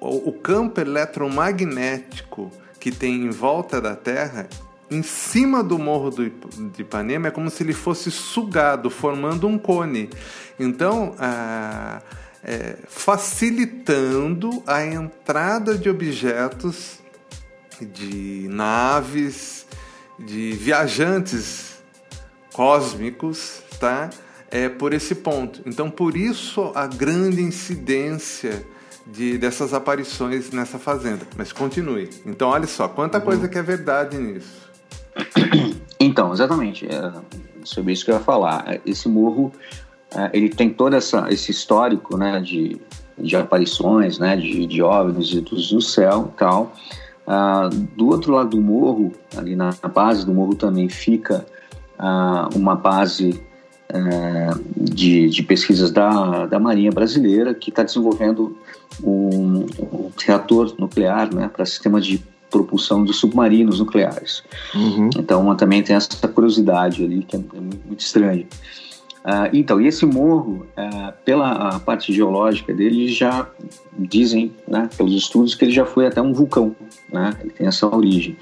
o 0.00 0.32
campo 0.32 0.80
eletromagnético 0.80 2.50
que 2.78 2.90
tem 2.90 3.26
em 3.26 3.30
volta 3.30 3.80
da 3.80 3.94
Terra, 3.94 4.48
em 4.90 5.02
cima 5.02 5.62
do 5.62 5.78
morro 5.78 6.10
do, 6.10 6.28
de 6.28 6.82
Ipanema, 6.82 7.28
é 7.28 7.30
como 7.30 7.48
se 7.50 7.62
ele 7.62 7.72
fosse 7.72 8.10
sugado, 8.10 8.90
formando 8.90 9.46
um 9.46 9.58
cone. 9.58 10.10
Então, 10.58 11.14
a, 11.18 12.00
é, 12.42 12.76
facilitando 12.88 14.62
a 14.66 14.84
entrada 14.84 15.76
de 15.76 15.88
objetos, 15.88 16.98
de 17.80 18.46
naves, 18.50 19.66
de 20.18 20.52
viajantes 20.52 21.78
cósmicos, 22.52 23.62
tá? 23.78 24.10
É 24.50 24.68
por 24.68 24.92
esse 24.92 25.14
ponto. 25.14 25.62
Então, 25.64 25.90
por 25.90 26.16
isso 26.16 26.72
a 26.74 26.86
grande 26.86 27.40
incidência 27.40 28.66
de, 29.06 29.38
dessas 29.38 29.72
aparições 29.72 30.50
nessa 30.50 30.78
fazenda. 30.78 31.26
Mas 31.36 31.52
continue. 31.52 32.10
Então, 32.26 32.48
olha 32.48 32.66
só, 32.66 32.88
quanta 32.88 33.18
uhum. 33.18 33.24
coisa 33.24 33.48
que 33.48 33.58
é 33.58 33.62
verdade 33.62 34.18
nisso. 34.18 34.70
Então, 36.02 36.32
exatamente. 36.32 36.86
É 36.86 37.12
sobre 37.62 37.92
isso 37.92 38.06
que 38.06 38.10
eu 38.10 38.14
ia 38.14 38.20
falar. 38.20 38.80
Esse 38.86 39.06
morro, 39.06 39.52
é, 40.14 40.30
ele 40.32 40.48
tem 40.48 40.70
todo 40.70 40.96
essa, 40.96 41.26
esse 41.30 41.50
histórico, 41.50 42.16
né, 42.16 42.40
de, 42.40 42.80
de 43.18 43.36
aparições, 43.36 44.18
né, 44.18 44.34
de, 44.36 44.66
de 44.66 44.82
OVNIs 44.82 45.30
e 45.30 45.40
do 45.40 45.80
céu 45.82 46.30
e 46.32 46.38
tal. 46.38 46.72
Uh, 47.26 47.68
do 47.96 48.08
outro 48.08 48.32
lado 48.32 48.50
do 48.50 48.60
morro, 48.60 49.12
ali 49.36 49.54
na 49.54 49.70
base 49.94 50.26
do 50.26 50.32
morro 50.32 50.54
também 50.54 50.88
fica 50.88 51.46
uh, 51.98 52.56
uma 52.56 52.74
base 52.74 53.40
de, 54.76 55.28
de, 55.28 55.42
pesquisas 55.42 55.90
da, 55.90 56.46
da 56.46 56.58
Marinha 56.58 56.90
Brasileira 56.90 57.54
que 57.54 57.70
está 57.70 57.82
desenvolvendo 57.82 58.56
um, 59.02 59.66
um, 59.80 60.10
reator 60.24 60.74
nuclear 60.78 61.34
né, 61.34 61.48
para 61.48 61.64
sistema 61.64 62.00
de 62.00 62.22
propulsão 62.50 63.04
de 63.04 63.12
submarinos 63.12 63.78
nucleares. 63.78 64.42
Uhum. 64.74 65.10
Então 65.16 65.54
também 65.56 65.82
tem 65.82 65.96
essa 65.96 66.28
curiosidade 66.28 67.04
ali 67.04 67.22
que 67.22 67.36
é, 67.36 67.38
é 67.38 67.60
muito 67.60 68.00
estranho. 68.00 68.46
Uh, 69.20 69.52
então, 69.52 69.78
e 69.78 69.86
esse 69.86 70.06
morro, 70.06 70.66
uh, 70.78 71.12
pela 71.26 71.78
parte 71.80 72.10
geológica 72.10 72.72
dele, 72.72 73.08
já 73.08 73.46
dizem, 73.98 74.50
né, 74.66 74.88
pelos 74.96 75.12
estudos, 75.14 75.54
que 75.54 75.66
ele 75.66 75.72
já 75.72 75.84
foi 75.84 76.06
até 76.06 76.22
um 76.22 76.32
vulcão, 76.32 76.74
né, 77.12 77.36
ele 77.40 77.50
tem 77.50 77.66
essa 77.66 77.86
origem. 77.86 78.36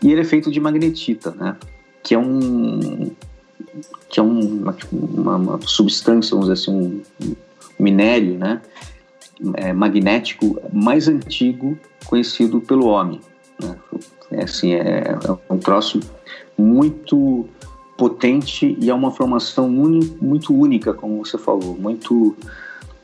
E 0.00 0.12
ele 0.12 0.20
é 0.20 0.24
feito 0.24 0.48
de 0.48 0.60
magnetita, 0.60 1.32
né, 1.32 1.56
que 2.04 2.14
é 2.14 2.18
um 2.18 3.10
uma, 4.60 4.76
uma, 4.92 5.36
uma 5.36 5.60
substância, 5.62 6.30
vamos 6.36 6.48
dizer 6.48 6.70
assim, 6.70 7.02
um, 7.22 7.34
minério, 7.78 8.38
né, 8.38 8.60
é, 9.54 9.72
magnético 9.72 10.60
mais 10.72 11.08
antigo 11.08 11.78
conhecido 12.04 12.60
pelo 12.60 12.86
homem. 12.86 13.20
Né? 13.60 13.76
É, 14.32 14.44
assim, 14.44 14.74
é, 14.74 15.16
é 15.48 15.52
um 15.52 15.58
troço 15.58 16.00
muito 16.56 17.48
potente 17.96 18.76
e 18.80 18.88
é 18.88 18.94
uma 18.94 19.10
formação 19.10 19.68
muito 19.68 20.54
única, 20.54 20.94
como 20.94 21.24
você 21.24 21.36
falou, 21.36 21.76
muito 21.78 22.36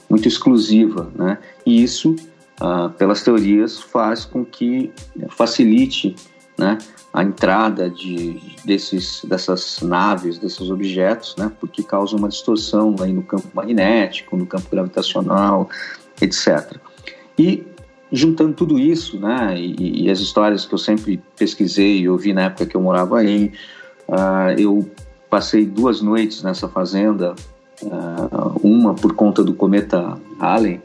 muito 0.09 0.29
exclusiva, 0.29 1.11
né? 1.15 1.39
E 1.65 1.83
isso, 1.83 2.15
ah, 2.61 2.91
pelas 2.97 3.23
teorias, 3.23 3.81
faz 3.81 4.25
com 4.25 4.45
que 4.45 4.93
facilite, 5.31 6.15
né, 6.59 6.79
a 7.13 7.23
entrada 7.23 7.89
de, 7.89 8.41
desses, 8.65 9.23
dessas 9.25 9.81
naves, 9.81 10.39
desses 10.39 10.71
objetos, 10.71 11.35
né, 11.37 11.51
porque 11.61 11.83
causa 11.83 12.17
uma 12.17 12.29
distorção 12.29 12.95
aí 13.01 13.13
no 13.13 13.23
campo 13.23 13.49
magnético, 13.55 14.37
no 14.37 14.47
campo 14.47 14.69
gravitacional, 14.71 15.69
etc. 16.21 16.77
E 17.39 17.67
juntando 18.11 18.55
tudo 18.55 18.79
isso, 18.79 19.19
né, 19.19 19.59
e, 19.59 20.05
e, 20.05 20.11
as 20.11 20.21
histórias 20.21 20.65
que 20.65 20.75
eu 20.75 20.79
sempre 20.79 21.21
pesquisei 21.37 22.01
e 22.01 22.09
ouvi 22.09 22.33
na 22.33 22.43
época 22.43 22.67
que 22.67 22.77
eu 22.77 22.81
morava 22.81 23.19
aí, 23.19 23.53
uh, 24.09 24.59
eu 24.59 24.89
passei 25.29 25.67
duas 25.67 26.01
noites 26.01 26.43
nessa 26.43 26.69
fazenda, 26.69 27.35
uh, 27.83 28.61
uma 28.63 28.95
por 28.95 29.15
conta 29.15 29.43
do 29.43 29.53
cometa 29.53 30.17
Halley, 30.39 30.81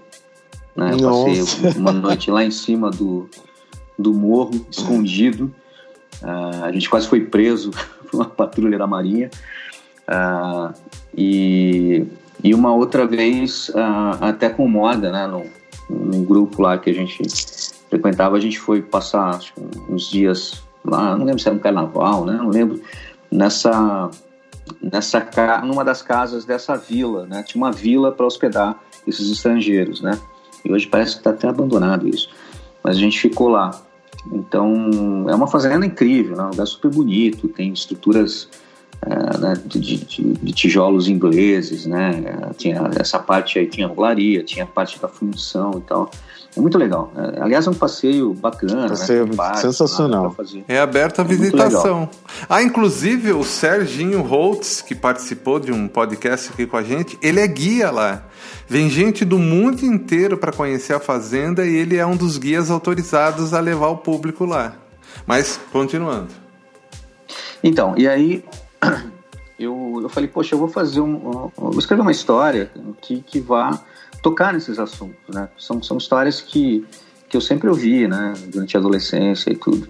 né, 0.76 0.92
eu 0.94 1.10
passei 1.10 1.74
uma 1.76 1.92
noite 1.92 2.32
lá 2.32 2.44
em 2.44 2.52
cima 2.52 2.90
do, 2.90 3.30
do 4.02 4.14
morro, 4.14 4.66
escondido, 4.70 5.54
uh, 6.22 6.66
a 6.66 6.72
gente 6.72 6.90
quase 6.90 7.08
foi 7.08 7.22
preso 7.22 7.72
por 8.10 8.18
uma 8.18 8.26
patrulha 8.26 8.78
da 8.78 8.88
marinha, 8.88 9.30
e, 11.16 12.06
e 12.44 12.54
uma 12.54 12.74
outra 12.74 13.06
vez 13.08 13.72
até 14.20 14.50
com 14.50 14.68
moda, 14.68 15.10
né, 15.10 15.26
no, 15.26 15.46
num 15.90 16.24
grupo 16.24 16.62
lá 16.62 16.78
que 16.78 16.90
a 16.90 16.94
gente 16.94 17.22
frequentava, 17.90 18.38
a 18.38 18.40
gente 18.40 18.60
foi 18.60 18.82
passar 18.82 19.36
acho, 19.36 19.54
uns 19.90 20.10
dias 20.10 20.64
lá, 20.84 21.18
não 21.18 21.26
lembro 21.26 21.42
se 21.42 21.48
era 21.48 21.56
um 21.56 21.60
carnaval, 21.60 22.26
né? 22.26 22.34
Não 22.34 22.50
lembro. 22.50 22.82
Nessa, 23.30 24.10
nessa 24.82 25.28
numa 25.64 25.84
das 25.84 26.02
casas 26.02 26.46
dessa 26.46 26.76
vila, 26.76 27.26
né? 27.26 27.44
Tinha 27.44 27.64
uma 27.64 27.72
vila 27.72 28.12
para 28.12 28.26
hospedar 28.26 28.80
esses 29.06 29.30
estrangeiros, 29.30 30.02
né? 30.02 30.18
E 30.64 30.72
hoje 30.72 30.88
parece 30.88 31.14
que 31.14 31.20
está 31.20 31.32
até 31.32 31.48
abandonado 31.48 32.08
isso. 32.08 32.30
Mas 32.84 32.98
a 32.98 33.00
gente 33.00 33.20
ficou 33.20 33.50
lá. 33.50 33.72
Então, 34.32 35.26
é 35.30 35.36
uma 35.36 35.48
fazenda 35.48 35.86
incrível, 35.86 36.38
né? 36.38 36.44
um 36.44 36.50
lugar 36.50 36.68
super 36.68 36.92
bonito, 36.92 37.48
tem 37.48 37.74
estruturas 37.74 38.50
é, 39.04 39.38
né, 39.40 39.54
de, 39.66 39.80
de, 39.80 39.98
de, 40.34 40.54
tijolos 40.54 41.08
ingleses, 41.08 41.88
né? 41.88 42.52
Tinha 42.56 42.88
essa 43.00 43.18
parte 43.18 43.58
aí 43.58 43.66
tinha 43.66 43.88
angularia, 43.88 44.44
tinha 44.44 44.64
a 44.64 44.68
parte 44.68 45.00
da 45.02 45.08
fundição 45.08 45.72
e 45.78 45.82
tal. 45.82 46.12
É 46.56 46.60
muito 46.60 46.78
legal. 46.78 47.12
É, 47.16 47.42
aliás, 47.42 47.66
é 47.66 47.70
um 47.70 47.74
passeio 47.74 48.34
bacana. 48.34 48.84
Né, 48.84 48.90
passeio 48.90 49.26
né? 49.26 49.36
Parque, 49.36 49.60
sensacional. 49.60 50.36
É 50.68 50.80
aberto 50.80 51.20
a 51.20 51.22
é 51.24 51.28
visitação. 51.28 52.10
Ah, 52.50 52.62
inclusive 52.62 53.32
o 53.32 53.44
Serginho 53.44 54.22
Holtz, 54.22 54.82
que 54.82 54.94
participou 54.94 55.60
de 55.60 55.72
um 55.72 55.88
podcast 55.88 56.52
aqui 56.52 56.66
com 56.66 56.76
a 56.76 56.84
gente, 56.84 57.18
ele 57.22 57.40
é 57.40 57.48
guia 57.48 57.90
lá. 57.90 58.24
Vem 58.68 58.90
gente 58.90 59.24
do 59.24 59.40
mundo 59.40 59.86
inteiro 59.86 60.38
para 60.38 60.52
conhecer 60.52 60.94
a 60.94 61.00
fazenda 61.00 61.66
e 61.66 61.74
ele 61.74 61.96
é 61.96 62.06
um 62.06 62.18
dos 62.18 62.38
guias 62.38 62.70
autorizados 62.70 63.54
a 63.54 63.60
levar 63.60 63.88
o 63.88 63.98
público 63.98 64.44
lá. 64.44 64.74
Mas, 65.26 65.60
continuando. 65.72 66.28
Então, 67.64 67.94
e 67.98 68.08
aí 68.08 68.44
eu, 69.58 70.00
eu 70.02 70.10
falei, 70.10 70.28
poxa, 70.28 70.56
eu 70.56 70.60
vou 70.60 70.68
fazer 70.68 71.00
um. 71.00 71.16
um 71.16 71.52
vou 71.56 71.80
escrever 71.80 72.02
uma 72.02 72.12
história 72.12 72.72
que, 73.02 73.22
que 73.22 73.40
vá 73.40 73.80
tocar 74.22 74.54
nesses 74.54 74.80
assuntos, 74.80 75.34
né? 75.34 75.50
São, 75.58 75.82
são 75.82 75.98
histórias 75.98 76.42
que, 76.42 76.86
que 77.30 77.36
eu 77.36 77.42
sempre 77.42 77.70
ouvi, 77.70 78.08
né? 78.08 78.34
Durante 78.48 78.78
a 78.78 78.80
adolescência 78.80 79.52
e 79.52 79.56
tudo. 79.56 79.88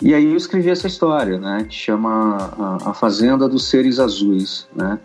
E 0.00 0.14
aí 0.14 0.26
eu 0.26 0.36
escrevi 0.36 0.70
essa 0.70 0.86
história, 0.86 1.38
né? 1.38 1.66
Que 1.68 1.74
chama 1.74 2.78
A, 2.84 2.90
a 2.90 2.94
Fazenda 2.94 3.48
dos 3.48 3.68
Seres 3.68 3.98
Azuis, 3.98 4.68
né? 4.74 4.98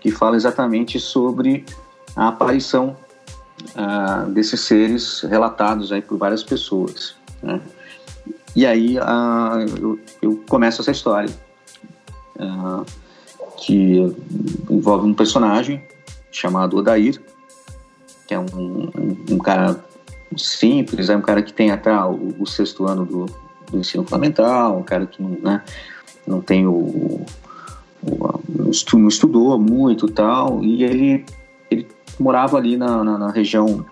Que 0.00 0.10
fala 0.10 0.36
exatamente 0.36 1.00
sobre 1.00 1.64
a 2.14 2.28
aparição 2.28 2.96
uh, 3.74 4.30
desses 4.30 4.60
seres 4.60 5.20
relatados 5.22 5.92
aí 5.92 6.00
por 6.00 6.16
várias 6.16 6.42
pessoas, 6.42 7.14
né? 7.42 7.60
E 8.54 8.64
aí 8.64 8.98
uh, 8.98 9.78
eu, 9.78 10.00
eu 10.22 10.44
começo 10.48 10.80
essa 10.80 10.90
história 10.90 11.28
uh, 12.36 12.86
que 13.58 13.98
envolve 14.70 15.06
um 15.06 15.12
personagem 15.12 15.82
chamado 16.30 16.76
Odair, 16.76 17.20
que 18.26 18.34
é 18.34 18.38
um, 18.38 18.46
um, 18.54 19.16
um, 19.30 19.38
cara 19.38 19.78
simples, 20.36 21.08
é 21.08 21.16
um 21.16 21.20
cara 21.20 21.42
que 21.42 21.52
tem 21.52 21.70
até 21.70 21.92
o, 21.92 22.34
o 22.38 22.46
sexto 22.46 22.86
ano 22.86 23.04
do, 23.04 23.26
do, 23.70 23.78
ensino 23.78 24.04
fundamental, 24.04 24.78
um 24.78 24.82
cara 24.82 25.06
que 25.06 25.22
não, 25.22 25.30
né, 25.30 25.62
não 26.26 26.40
tem 26.40 26.66
o, 26.66 27.24
o 28.02 28.34
não 28.94 29.08
estudou 29.08 29.58
muito 29.58 30.08
tal, 30.08 30.62
e 30.62 30.82
ele, 30.82 31.24
ele 31.70 31.86
morava 32.18 32.56
ali 32.56 32.76
na, 32.76 33.04
na, 33.04 33.18
na 33.18 33.30
região 33.30 33.86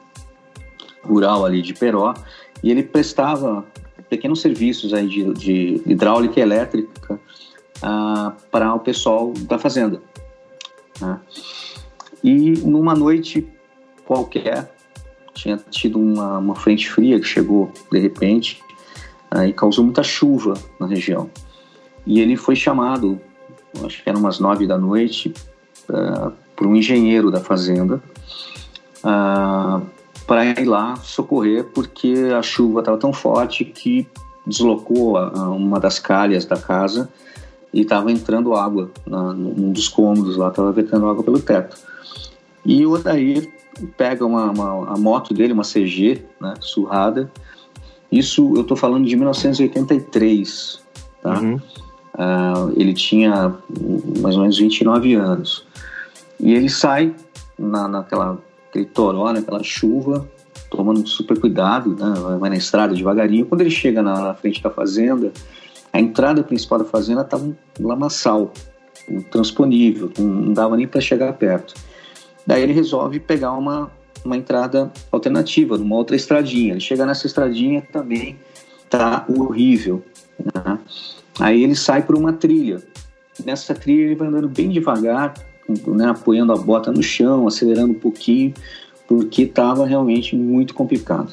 rural 1.03 1.45
ali 1.45 1.63
de 1.63 1.75
Peró, 1.75 2.15
e 2.63 2.71
ele 2.71 2.83
prestava 2.83 3.65
pequenos 4.09 4.41
serviços 4.41 4.93
aí 4.93 5.07
de, 5.07 5.33
de 5.35 5.83
hidráulica 5.87 6.39
e 6.39 6.43
elétrica 6.43 7.21
ah, 7.83 8.33
para 8.51 8.75
o 8.75 8.81
pessoal 8.81 9.33
da 9.33 9.59
fazenda. 9.59 10.01
Né? 11.01 11.21
E 12.23 12.53
numa 12.61 12.95
noite 12.95 13.47
qualquer, 14.05 14.71
tinha 15.35 15.57
tido 15.71 15.99
uma, 15.99 16.39
uma 16.39 16.55
frente 16.55 16.89
fria 16.89 17.19
que 17.19 17.27
chegou 17.27 17.73
de 17.91 17.99
repente 17.99 18.63
ah, 19.31 19.47
e 19.47 19.53
causou 19.53 19.85
muita 19.85 20.03
chuva 20.03 20.55
na 20.79 20.87
região. 20.87 21.31
E 22.07 22.21
ele 22.21 22.37
foi 22.37 22.55
chamado, 22.55 23.21
acho 23.85 24.03
que 24.03 24.09
eram 24.09 24.21
umas 24.21 24.39
nove 24.39 24.67
da 24.67 24.79
noite, 24.79 25.33
uh, 25.89 26.33
por 26.55 26.67
um 26.67 26.77
engenheiro 26.77 27.31
da 27.31 27.41
fazenda 27.41 28.03
uh, 29.01 29.85
para 30.27 30.45
ir 30.45 30.65
lá 30.65 30.97
socorrer 30.97 31.65
porque 31.75 32.31
a 32.37 32.43
chuva 32.43 32.81
estava 32.81 32.97
tão 32.97 33.13
forte 33.13 33.65
que 33.65 34.07
deslocou 34.47 35.17
a, 35.17 35.31
a 35.31 35.51
uma 35.51 35.81
das 35.81 35.99
calhas 35.99 36.45
da 36.45 36.57
casa 36.57 37.09
e 37.73 37.81
estava 37.81 38.13
entrando 38.13 38.55
água 38.55 38.91
na, 39.07 39.33
num 39.33 39.73
dos 39.73 39.89
cômodos 39.89 40.37
lá, 40.37 40.49
estava 40.49 40.71
vetando 40.71 41.09
água 41.09 41.25
pelo 41.25 41.41
teto. 41.41 41.77
E 42.65 42.87
o 42.87 42.93
Odair 42.93 43.53
pega 43.97 44.25
uma, 44.25 44.51
uma, 44.51 44.95
a 44.95 44.97
moto 44.97 45.33
dele, 45.35 45.53
uma 45.53 45.65
CG, 45.65 46.25
né, 46.41 46.55
surrada. 46.61 47.31
Isso 48.11 48.55
eu 48.55 48.63
estou 48.63 48.77
falando 48.77 49.07
de 49.07 49.17
1983, 49.17 50.81
tá? 51.23 51.41
Uhum. 51.41 51.61
Uh, 52.15 52.73
ele 52.77 52.95
tinha 52.95 53.55
mais 54.21 54.37
ou 54.37 54.43
menos 54.43 54.59
29 54.59 55.15
anos. 55.15 55.67
E 56.39 56.55
ele 56.55 56.69
sai 56.69 57.15
na, 57.59 57.89
naquela 57.89 58.39
aquele 58.69 58.87
toró, 58.87 59.33
naquela 59.33 59.63
chuva, 59.63 60.29
tomando 60.69 61.07
super 61.09 61.39
cuidado, 61.39 61.95
né? 61.95 62.37
vai 62.39 62.51
na 62.51 62.57
estrada 62.57 62.95
devagarinho. 62.95 63.47
Quando 63.47 63.61
ele 63.61 63.71
chega 63.71 64.03
na, 64.03 64.21
na 64.21 64.35
frente 64.35 64.61
da 64.61 64.71
fazenda, 64.71 65.33
a 65.93 66.01
entrada 66.01 66.43
principal 66.43 66.81
da 66.81 66.85
fazenda 66.85 67.21
estava 67.21 67.45
um 67.45 67.55
lamaçal, 67.81 68.53
intransponível, 69.09 70.11
não 70.19 70.53
dava 70.53 70.77
nem 70.77 70.89
para 70.89 71.01
chegar 71.01 71.33
perto. 71.35 71.75
Daí 72.47 72.63
ele 72.63 72.73
resolve 72.73 73.19
pegar 73.21 73.53
uma, 73.53 73.91
uma 74.25 74.37
entrada 74.37 74.93
alternativa, 75.11 75.79
numa 75.79 75.97
outra 75.97 76.15
estradinha. 76.15 76.73
Ele 76.73 76.81
chega 76.81 77.07
nessa 77.07 77.27
estradinha 77.27 77.83
também 77.93 78.39
tá 78.89 79.25
horrível. 79.29 80.03
Né? 80.39 80.79
Aí 81.41 81.65
ele 81.65 81.75
sai 81.75 82.03
por 82.03 82.17
uma 82.17 82.33
trilha. 82.33 82.83
Nessa 83.45 83.75
trilha 83.75 84.05
ele 84.05 84.15
vai 84.15 84.29
andando 84.29 84.49
bem 84.49 84.69
devagar, 84.69 85.35
né, 85.69 86.07
apoiando 86.07 86.53
a 86.53 86.57
bota 86.57 86.93
no 86.93 87.03
chão, 87.03 87.49
acelerando 87.49 87.93
um 87.93 87.99
pouquinho, 87.99 88.55
porque 89.09 89.43
estava 89.43 89.85
realmente 89.87 90.37
muito 90.37 90.75
complicado. 90.75 91.33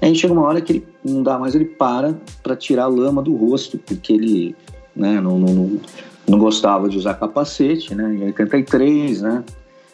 Aí 0.00 0.14
chega 0.14 0.32
uma 0.32 0.42
hora 0.42 0.60
que 0.60 0.72
ele 0.72 0.86
não 1.04 1.22
dá 1.22 1.38
mais, 1.38 1.54
ele 1.54 1.64
para 1.64 2.14
para 2.42 2.56
tirar 2.56 2.84
a 2.84 2.88
lama 2.88 3.22
do 3.22 3.34
rosto, 3.34 3.78
porque 3.78 4.12
ele 4.12 4.56
né, 4.94 5.20
não, 5.20 5.38
não, 5.38 5.80
não 6.28 6.38
gostava 6.38 6.88
de 6.88 6.98
usar 6.98 7.14
capacete, 7.14 7.94
né? 7.94 8.14
Em 8.14 8.24
83, 8.24 9.22
né? 9.22 9.44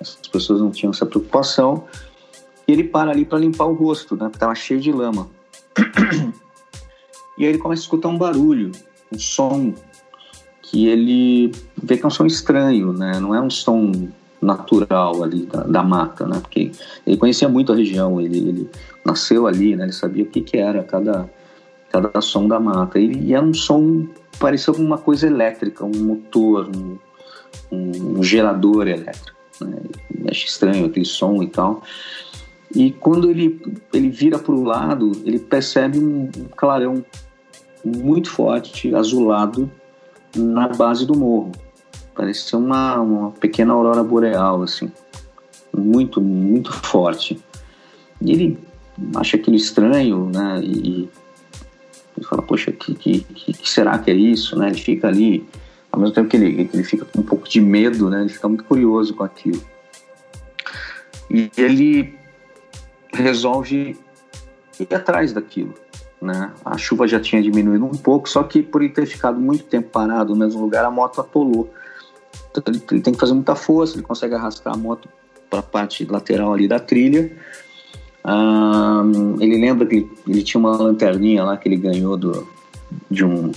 As 0.03 0.29
pessoas 0.29 0.61
não 0.61 0.71
tinham 0.71 0.91
essa 0.91 1.07
preocupação. 1.07 1.85
E 2.67 2.73
ele 2.73 2.85
para 2.85 3.11
ali 3.11 3.25
para 3.25 3.38
limpar 3.38 3.67
o 3.67 3.75
rosto, 3.75 4.17
né? 4.17 4.31
Tava 4.38 4.55
cheio 4.55 4.81
de 4.81 4.93
lama. 4.93 5.29
E 7.38 7.45
aí 7.45 7.51
ele 7.51 7.59
começa 7.59 7.81
a 7.81 7.85
escutar 7.85 8.09
um 8.09 8.19
barulho, 8.19 8.73
um 9.11 9.19
som 9.19 9.73
que 10.62 10.87
ele 10.87 11.51
vê 11.83 11.97
que 11.97 12.05
é 12.05 12.07
um 12.07 12.11
som 12.11 12.27
estranho, 12.27 12.93
né? 12.93 13.19
Não 13.19 13.35
é 13.35 13.41
um 13.41 13.51
som 13.51 13.91
natural 14.41 15.23
ali 15.23 15.47
da, 15.47 15.62
da, 15.62 15.83
mata, 15.83 16.27
né? 16.27 16.41
Porque 16.41 16.73
ele 17.07 17.17
conhecia 17.17 17.49
muito 17.49 17.73
a 17.73 17.77
região, 17.77 18.21
ele, 18.21 18.38
ele 18.38 18.71
nasceu 19.05 19.47
ali, 19.47 19.75
né? 19.77 19.85
Ele 19.85 19.93
sabia 19.93 20.25
o 20.25 20.27
que, 20.27 20.41
que 20.41 20.57
era 20.57 20.83
cada, 20.83 21.29
cada 21.91 22.21
som 22.21 22.47
da 22.47 22.61
mata. 22.61 22.99
E, 22.99 23.12
e 23.12 23.35
era 23.35 23.45
um 23.45 23.55
som, 23.55 24.07
parecia 24.38 24.73
uma 24.75 24.99
coisa 24.99 25.27
elétrica, 25.27 25.85
um 25.85 26.05
motor, 26.05 26.71
um, 26.75 26.99
um 27.73 28.23
gerador 28.23 28.88
elétrico. 28.88 29.41
Né? 29.64 29.79
Acho 30.31 30.46
estranho 30.46 30.87
aquele 30.87 31.05
som 31.05 31.42
e 31.42 31.48
tal. 31.48 31.83
E 32.75 32.90
quando 32.92 33.31
ele, 33.31 33.61
ele 33.92 34.09
vira 34.09 34.38
para 34.38 34.55
o 34.55 34.64
lado, 34.64 35.12
ele 35.25 35.38
percebe 35.38 35.98
um 35.98 36.29
clarão 36.57 37.05
muito 37.85 38.31
forte, 38.31 38.94
azulado, 38.94 39.70
na 40.35 40.68
base 40.68 41.07
do 41.07 41.16
morro. 41.16 41.53
Parecia 42.14 42.59
uma, 42.59 43.01
uma 43.01 43.31
pequena 43.33 43.72
aurora 43.72 44.03
boreal, 44.03 44.62
assim. 44.62 44.90
Muito, 45.77 46.20
muito 46.20 46.72
forte. 46.72 47.38
E 48.20 48.33
ele 48.33 48.59
acha 49.16 49.37
aquilo 49.37 49.57
estranho, 49.57 50.31
né? 50.33 50.61
E, 50.62 51.09
ele 52.16 52.27
fala, 52.27 52.42
poxa, 52.42 52.70
que, 52.70 52.94
que, 52.94 53.20
que, 53.20 53.70
será 53.70 53.98
que 53.98 54.11
é 54.11 54.14
isso, 54.14 54.57
né? 54.57 54.68
Ele 54.68 54.79
fica 54.79 55.09
ali, 55.09 55.44
ao 55.92 56.00
mesmo 56.00 56.14
tempo 56.14 56.28
que 56.28 56.37
ele, 56.37 56.70
ele 56.72 56.83
fica 56.83 57.05
com 57.05 57.20
um 57.20 57.22
pouco 57.22 57.46
de 57.46 57.61
medo, 57.61 58.09
né? 58.09 58.22
Ele 58.22 58.31
fica 58.31 58.48
muito 58.48 58.64
curioso 58.64 59.14
com 59.14 59.22
aquilo. 59.22 59.61
E 61.31 61.50
ele 61.57 62.18
resolve 63.12 63.98
ir 64.81 64.94
atrás 64.94 65.35
daquilo. 65.35 65.74
Né? 66.20 66.50
A 66.64 66.78
chuva 66.78 67.07
já 67.07 67.20
tinha 67.20 67.42
diminuído 67.42 67.85
um 67.85 67.90
pouco, 67.90 68.28
só 68.28 68.42
que 68.42 68.62
por 68.62 68.83
ele 68.83 68.92
ter 68.92 69.07
ficado 69.07 69.38
muito 69.38 69.64
tempo 69.64 69.90
parado 69.90 70.33
no 70.33 70.38
mesmo 70.38 70.62
lugar, 70.62 70.85
a 70.85 70.90
moto 70.90 71.20
atolou. 71.20 71.72
Então 72.50 72.62
ele, 72.66 72.83
ele 72.90 73.00
tem 73.00 73.12
que 73.12 73.20
fazer 73.20 73.35
muita 73.35 73.55
força, 73.55 73.96
ele 73.96 74.02
consegue 74.02 74.35
arrastar 74.35 74.72
a 74.72 74.76
moto 74.76 75.09
para 75.50 75.59
a 75.59 75.62
parte 75.62 76.05
lateral 76.07 76.55
ali 76.55 76.66
da 76.66 76.78
trilha. 76.78 77.31
ele 79.40 79.59
lembra 79.59 79.87
que 79.87 79.96
ele, 79.96 80.11
ele, 80.26 80.42
tinha 80.42 80.59
uma 80.59 80.74
lanterninha 80.76 81.44
lá 81.44 81.57
que 81.57 81.68
ele 81.68 81.76
ganhou 81.76 82.16
do, 82.16 82.48
de 83.11 83.24
um 83.24 83.52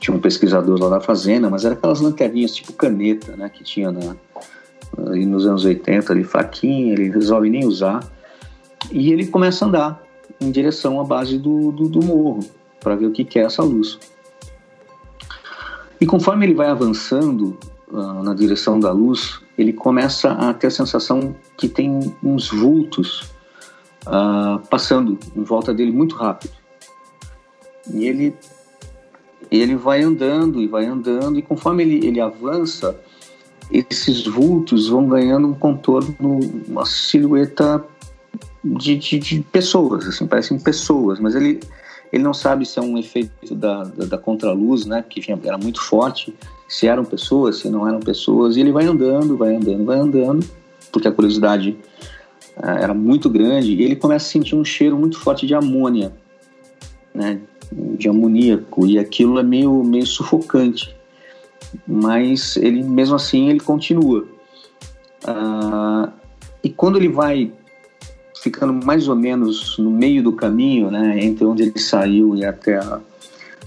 de 0.00 0.10
um 0.10 0.18
pesquisador 0.18 0.80
lá 0.80 0.88
da 0.88 1.00
fazenda, 1.00 1.50
mas 1.50 1.64
era 1.64 1.74
aquelas 1.74 2.00
lanterninhas 2.00 2.54
tipo 2.54 2.72
caneta, 2.72 3.36
né, 3.36 3.50
que 3.50 3.62
tinha 3.62 3.92
na, 3.92 4.16
ali 5.06 5.26
nos 5.26 5.46
anos 5.46 5.64
80, 5.64 6.12
ali 6.12 6.24
faquinha, 6.24 6.94
ele 6.94 7.10
resolve 7.10 7.50
nem 7.50 7.66
usar. 7.66 8.02
E 8.90 9.12
ele 9.12 9.26
começa 9.26 9.64
a 9.64 9.68
andar 9.68 10.02
em 10.40 10.50
direção 10.50 10.98
à 10.98 11.04
base 11.04 11.38
do, 11.38 11.70
do, 11.70 11.88
do 11.88 12.02
morro, 12.02 12.40
para 12.80 12.96
ver 12.96 13.06
o 13.06 13.12
que, 13.12 13.24
que 13.24 13.38
é 13.38 13.42
essa 13.42 13.62
luz. 13.62 13.98
E 16.00 16.06
conforme 16.06 16.46
ele 16.46 16.54
vai 16.54 16.68
avançando 16.68 17.58
uh, 17.88 18.22
na 18.22 18.32
direção 18.32 18.80
da 18.80 18.90
luz, 18.90 19.38
ele 19.58 19.74
começa 19.74 20.32
a 20.32 20.54
ter 20.54 20.68
a 20.68 20.70
sensação 20.70 21.36
que 21.58 21.68
tem 21.68 22.14
uns 22.22 22.48
vultos 22.48 23.30
uh, 24.06 24.58
passando 24.70 25.18
em 25.36 25.42
volta 25.42 25.74
dele 25.74 25.92
muito 25.92 26.16
rápido. 26.16 26.54
E 27.92 28.06
ele, 28.06 28.34
ele 29.50 29.74
vai 29.74 30.02
andando 30.02 30.60
e 30.60 30.66
vai 30.66 30.86
andando, 30.86 31.38
e 31.38 31.42
conforme 31.42 31.82
ele, 31.82 32.06
ele 32.06 32.20
avança, 32.20 32.98
esses 33.70 34.26
vultos 34.26 34.88
vão 34.88 35.08
ganhando 35.08 35.48
um 35.48 35.54
contorno, 35.54 36.40
uma 36.68 36.84
silhueta 36.84 37.84
de, 38.62 38.96
de, 38.96 39.18
de, 39.18 39.40
pessoas, 39.40 40.06
assim, 40.06 40.26
parecem 40.26 40.58
pessoas, 40.58 41.18
mas 41.18 41.34
ele, 41.34 41.60
ele 42.12 42.22
não 42.22 42.34
sabe 42.34 42.66
se 42.66 42.78
é 42.78 42.82
um 42.82 42.98
efeito 42.98 43.54
da, 43.54 43.84
da, 43.84 44.04
da 44.06 44.18
contraluz, 44.18 44.86
né, 44.86 45.04
que 45.08 45.20
era 45.44 45.58
muito 45.58 45.80
forte, 45.80 46.34
se 46.68 46.86
eram 46.86 47.04
pessoas, 47.04 47.58
se 47.58 47.70
não 47.70 47.88
eram 47.88 48.00
pessoas, 48.00 48.56
e 48.56 48.60
ele 48.60 48.72
vai 48.72 48.84
andando, 48.84 49.36
vai 49.36 49.54
andando, 49.54 49.84
vai 49.84 49.98
andando, 49.98 50.46
porque 50.92 51.08
a 51.08 51.12
curiosidade 51.12 51.76
uh, 52.56 52.66
era 52.66 52.94
muito 52.94 53.30
grande, 53.30 53.74
e 53.74 53.82
ele 53.82 53.96
começa 53.96 54.26
a 54.26 54.30
sentir 54.30 54.54
um 54.54 54.64
cheiro 54.64 54.96
muito 54.96 55.18
forte 55.18 55.46
de 55.46 55.54
amônia, 55.54 56.12
né, 57.14 57.40
de 57.72 58.08
amoníaco, 58.08 58.86
e 58.86 58.98
aquilo 58.98 59.38
é 59.38 59.42
meio, 59.42 59.82
meio 59.84 60.06
sufocante, 60.06 60.94
mas 61.86 62.56
ele, 62.56 62.82
mesmo 62.82 63.16
assim, 63.16 63.48
ele 63.48 63.60
continua. 63.60 64.26
Uh, 65.24 66.10
e 66.64 66.70
quando 66.70 66.96
ele 66.96 67.08
vai 67.08 67.52
ficando 68.42 68.72
mais 68.84 69.06
ou 69.06 69.14
menos 69.14 69.76
no 69.78 69.90
meio 69.90 70.22
do 70.22 70.32
caminho, 70.32 70.90
né, 70.90 71.22
entre 71.22 71.44
onde 71.44 71.62
ele 71.62 71.78
saiu 71.78 72.34
e 72.34 72.44
até 72.44 72.78
a, 72.78 73.00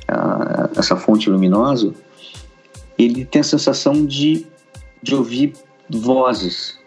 a, 0.08 0.70
essa 0.76 0.96
fonte 0.96 1.30
luminosa, 1.30 1.94
ele 2.98 3.24
tem 3.24 3.42
a 3.42 3.44
sensação 3.44 4.06
de, 4.06 4.46
de 5.02 5.16
ouvir 5.16 5.54
vozes. 5.89 6.80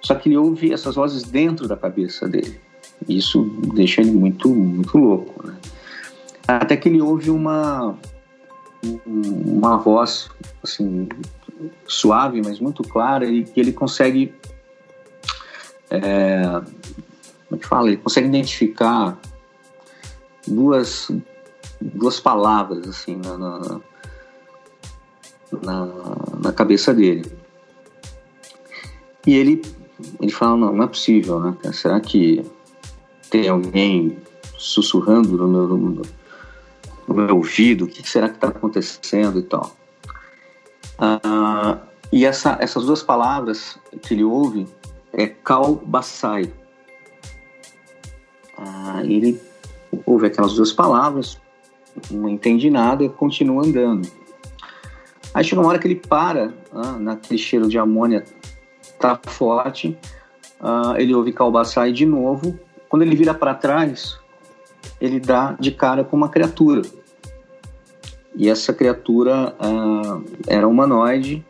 Só 0.00 0.14
que 0.16 0.28
ele 0.28 0.36
ouve 0.36 0.72
essas 0.72 0.96
vozes 0.96 1.22
dentro 1.22 1.68
da 1.68 1.76
cabeça 1.76 2.28
dele. 2.28 2.60
Isso 3.08 3.44
deixa 3.74 4.00
ele 4.00 4.10
muito, 4.10 4.48
muito 4.48 4.98
louco. 4.98 5.46
Né? 5.46 5.56
Até 6.60 6.76
que 6.76 6.88
ele 6.88 7.00
ouve 7.00 7.30
uma, 7.30 7.96
uma 9.06 9.78
voz 9.78 10.28
assim, 10.62 11.08
suave, 11.86 12.42
mas 12.44 12.60
muito 12.60 12.82
clara, 12.82 13.26
e 13.26 13.44
que 13.44 13.60
ele 13.60 13.72
consegue 13.72 14.34
é, 15.90 16.42
como 17.52 17.56
é 17.56 17.56
que 17.58 17.66
fala? 17.66 17.88
Ele 17.88 17.98
consegue 17.98 18.28
identificar 18.28 19.18
duas, 20.46 21.10
duas 21.80 22.18
palavras 22.18 22.88
assim 22.88 23.16
na, 23.16 23.36
na, 23.36 23.80
na, 25.62 25.88
na 26.42 26.52
cabeça 26.52 26.94
dele. 26.94 27.30
E 29.26 29.34
ele, 29.34 29.60
ele 30.18 30.32
fala, 30.32 30.56
não, 30.56 30.72
não 30.72 30.84
é 30.84 30.86
possível, 30.86 31.40
né? 31.40 31.54
Será 31.74 32.00
que 32.00 32.42
tem 33.28 33.50
alguém 33.50 34.16
sussurrando 34.56 35.36
no 35.36 35.48
meu, 35.48 35.68
no, 35.68 36.02
no 37.12 37.26
meu 37.26 37.36
ouvido? 37.36 37.84
O 37.84 37.88
que 37.88 38.08
será 38.08 38.28
que 38.28 38.36
está 38.36 38.48
acontecendo 38.48 39.38
e 39.38 39.42
tal? 39.42 39.76
Ah, 40.98 41.78
e 42.10 42.24
essa, 42.24 42.56
essas 42.60 42.86
duas 42.86 43.02
palavras 43.02 43.78
que 44.02 44.14
ele 44.14 44.24
ouve 44.24 44.66
é 45.12 45.26
Kalbasai. 45.26 46.52
Ah, 48.56 49.02
ele 49.04 49.40
ouve 50.06 50.26
aquelas 50.26 50.54
duas 50.54 50.72
palavras, 50.72 51.38
não 52.10 52.28
entende 52.28 52.70
nada, 52.70 53.08
continua 53.08 53.64
andando. 53.64 54.08
Aí 55.34 55.44
chega 55.44 55.60
uma 55.60 55.68
hora 55.68 55.78
que 55.78 55.86
ele 55.86 55.96
para, 55.96 56.52
ah, 56.72 56.92
naquele 56.98 57.38
cheiro 57.38 57.68
de 57.68 57.78
amônia 57.78 58.24
tá 58.98 59.18
forte, 59.26 59.98
ah, 60.60 60.94
ele 60.96 61.14
ouve 61.14 61.32
Kalbasai 61.32 61.92
de 61.92 62.06
novo. 62.06 62.58
Quando 62.88 63.02
ele 63.02 63.16
vira 63.16 63.32
para 63.32 63.54
trás, 63.54 64.18
ele 65.00 65.18
dá 65.18 65.56
de 65.58 65.72
cara 65.72 66.04
com 66.04 66.16
uma 66.16 66.28
criatura. 66.28 66.82
E 68.34 68.48
essa 68.48 68.72
criatura 68.72 69.54
ah, 69.58 70.20
era 70.46 70.66
humanoide, 70.66 71.44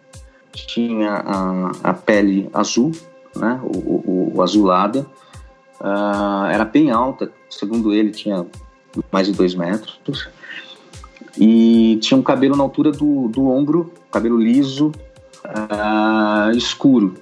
tinha 0.53 1.13
a, 1.13 1.73
a 1.83 1.95
pele 1.95 2.49
azul, 2.53 2.93
né, 3.35 3.61
o, 3.63 3.79
o, 3.79 4.33
o 4.35 4.43
azulada, 4.43 5.07
uh, 5.81 6.47
era 6.51 6.65
bem 6.65 6.91
alta, 6.91 7.33
segundo 7.49 7.93
ele 7.93 8.11
tinha 8.11 8.47
mais 9.11 9.27
de 9.27 9.33
dois 9.33 9.55
metros, 9.55 9.99
e 11.39 11.99
tinha 12.03 12.19
um 12.19 12.23
cabelo 12.23 12.57
na 12.57 12.63
altura 12.63 12.93
do, 12.93 13.29
do 13.29 13.49
ombro, 13.49 13.93
cabelo 14.11 14.37
liso, 14.37 14.93
uh, 15.45 16.57
escuro. 16.57 17.15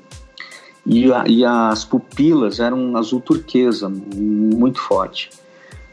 E, 0.85 1.13
a, 1.13 1.25
e, 1.29 1.45
as 1.45 1.85
pupilas 1.85 2.59
eram 2.59 2.97
azul 2.97 3.21
turquesa, 3.21 3.89
muito 3.89 4.81
forte. 4.81 5.31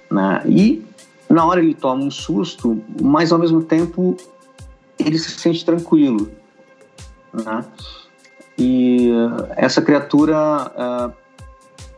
Né? 0.10 0.41
E 0.47 0.87
na 1.30 1.46
hora 1.46 1.62
ele 1.62 1.74
toma 1.74 2.04
um 2.04 2.12
susto, 2.12 2.82
mas 3.02 3.32
ao 3.32 3.40
mesmo 3.40 3.63
tempo 3.63 4.16
ele 4.98 5.18
se 5.18 5.32
sente 5.32 5.63
tranquilo. 5.66 6.32
Né? 7.34 7.66
E 8.58 9.10
essa 9.56 9.82
criatura 9.82 10.72
uh, 10.76 11.13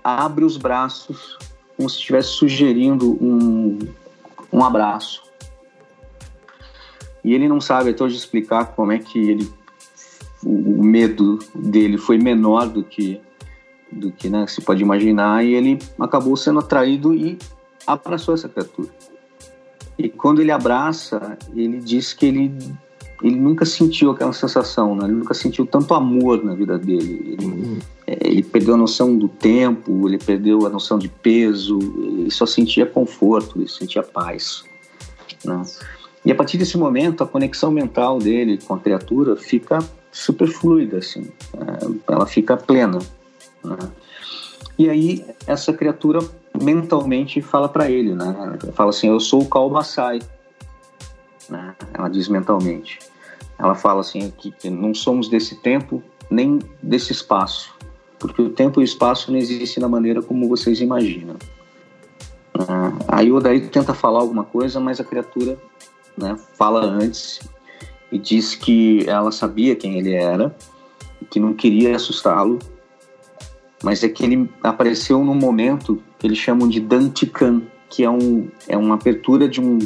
abre 0.04 0.44
os 0.44 0.58
braços 0.58 1.38
como 1.78 1.90
se 1.90 1.98
estivesse 1.98 2.30
sugerindo 2.30 3.12
um, 3.24 3.80
um 4.52 4.64
abraço. 4.64 5.24
E 7.24 7.34
ele 7.34 7.48
não 7.48 7.62
sabe 7.62 7.92
até 7.92 8.04
hoje 8.04 8.18
explicar 8.18 8.66
como 8.68 8.92
é 8.92 9.00
que 9.00 9.18
ele 9.18 9.60
o 10.44 10.82
medo 10.84 11.38
dele 11.54 11.98
foi 11.98 12.18
menor 12.18 12.68
do 12.70 12.82
que 12.82 13.20
do 13.92 14.12
que 14.12 14.30
né, 14.30 14.46
se 14.48 14.62
pode 14.62 14.82
imaginar 14.82 15.44
e 15.44 15.54
ele 15.54 15.80
acabou 16.00 16.38
sendo 16.38 16.60
atraído 16.60 17.14
e 17.14 17.38
abraçou 17.88 18.36
essa 18.36 18.48
criatura. 18.48 18.90
E 20.00 20.08
quando 20.08 20.42
ele 20.42 20.50
abraça, 20.50 21.38
ele 21.54 21.80
diz 21.80 22.14
que 22.14 22.26
ele 22.26 22.54
ele 23.22 23.36
nunca 23.36 23.66
sentiu 23.66 24.12
aquela 24.12 24.32
sensação, 24.32 24.96
né? 24.96 25.04
ele 25.04 25.16
nunca 25.16 25.34
sentiu 25.34 25.66
tanto 25.66 25.94
amor 25.94 26.42
na 26.42 26.56
vida 26.56 26.80
dele. 26.80 27.36
Ele, 27.38 27.46
uhum. 27.46 27.80
É, 28.08 28.18
ele, 28.26 28.42
perdeu 28.42 28.76
a 28.76 28.78
noção 28.78 29.18
do 29.18 29.28
tempo, 29.28 30.08
ele 30.08 30.18
perdeu 30.18 30.66
a 30.66 30.70
noção 30.70 30.98
de 30.98 31.10
peso, 31.10 31.80
ele 31.98 32.32
só 32.32 32.46
sentia 32.46 32.86
conforto, 32.86 33.60
ele 33.60 33.68
sentia 33.68 34.02
paz. 34.02 34.64
Né? 35.44 35.62
E 36.24 36.32
a 36.32 36.36
partir 36.36 36.58
desse 36.58 36.78
momento, 36.78 37.22
a 37.22 37.28
conexão 37.28 37.72
mental 37.72 38.20
dele 38.20 38.58
com 38.66 38.74
a 38.74 38.80
criatura 38.80 39.36
fica 39.36 39.80
super 40.14 40.48
fluida, 40.48 41.00
assim, 41.00 41.28
é, 41.54 42.14
ela 42.14 42.26
fica 42.26 42.56
plena. 42.56 43.00
Né? 43.62 43.78
E 44.78 44.90
aí 44.90 45.26
essa 45.46 45.74
criatura 45.74 46.20
mentalmente 46.62 47.42
fala 47.42 47.70
para 47.70 47.90
ele, 47.90 48.14
né? 48.14 48.58
Fala 48.74 48.90
assim: 48.90 49.08
"Eu 49.08 49.20
sou 49.20 49.42
o 49.42 49.50
Kalbasai". 49.50 50.20
Né? 51.50 51.76
Ela 51.94 52.10
diz 52.10 52.28
mentalmente. 52.28 53.00
Ela 53.58 53.76
fala 53.76 54.02
assim 54.02 54.32
que, 54.38 54.52
que 54.52 54.70
não 54.70 54.94
somos 54.94 55.28
desse 55.28 55.56
tempo 55.56 56.02
nem 56.30 56.60
desse 56.82 57.12
espaço, 57.12 57.76
porque 58.20 58.42
o 58.42 58.50
tempo 58.50 58.80
e 58.80 58.84
o 58.84 58.86
espaço 58.86 59.32
não 59.32 59.38
existem 59.38 59.82
da 59.82 59.90
maneira 59.90 60.22
como 60.22 60.48
vocês 60.48 60.80
imaginam. 60.80 61.36
Uh, 62.56 62.98
aí 63.08 63.32
o 63.32 63.36
Odair 63.36 63.70
tenta 63.70 63.94
falar 63.94 64.20
alguma 64.20 64.44
coisa, 64.44 64.80
mas 64.80 65.00
a 65.00 65.04
criatura 65.04 65.58
né, 66.18 66.38
fala 66.58 66.82
antes 66.82 67.40
e 68.12 68.18
diz 68.18 68.56
que 68.56 69.08
ela 69.08 69.32
sabia 69.32 69.76
quem 69.76 69.98
ele 69.98 70.14
era, 70.14 70.56
que 71.30 71.40
não 71.40 71.54
queria 71.54 71.96
assustá-lo, 71.96 72.60
mas 73.84 74.04
é 74.04 74.10
que 74.10 74.24
ele 74.24 74.50
apareceu 74.64 75.24
num 75.24 75.36
momento 75.36 76.02
eles 76.24 76.38
chamam 76.38 76.68
de 76.68 76.80
Dantikan, 76.80 77.62
que 77.90 78.04
é, 78.04 78.10
um, 78.10 78.48
é 78.68 78.78
uma 78.78 78.96
abertura 78.96 79.48
de 79.48 79.60
um 79.60 79.80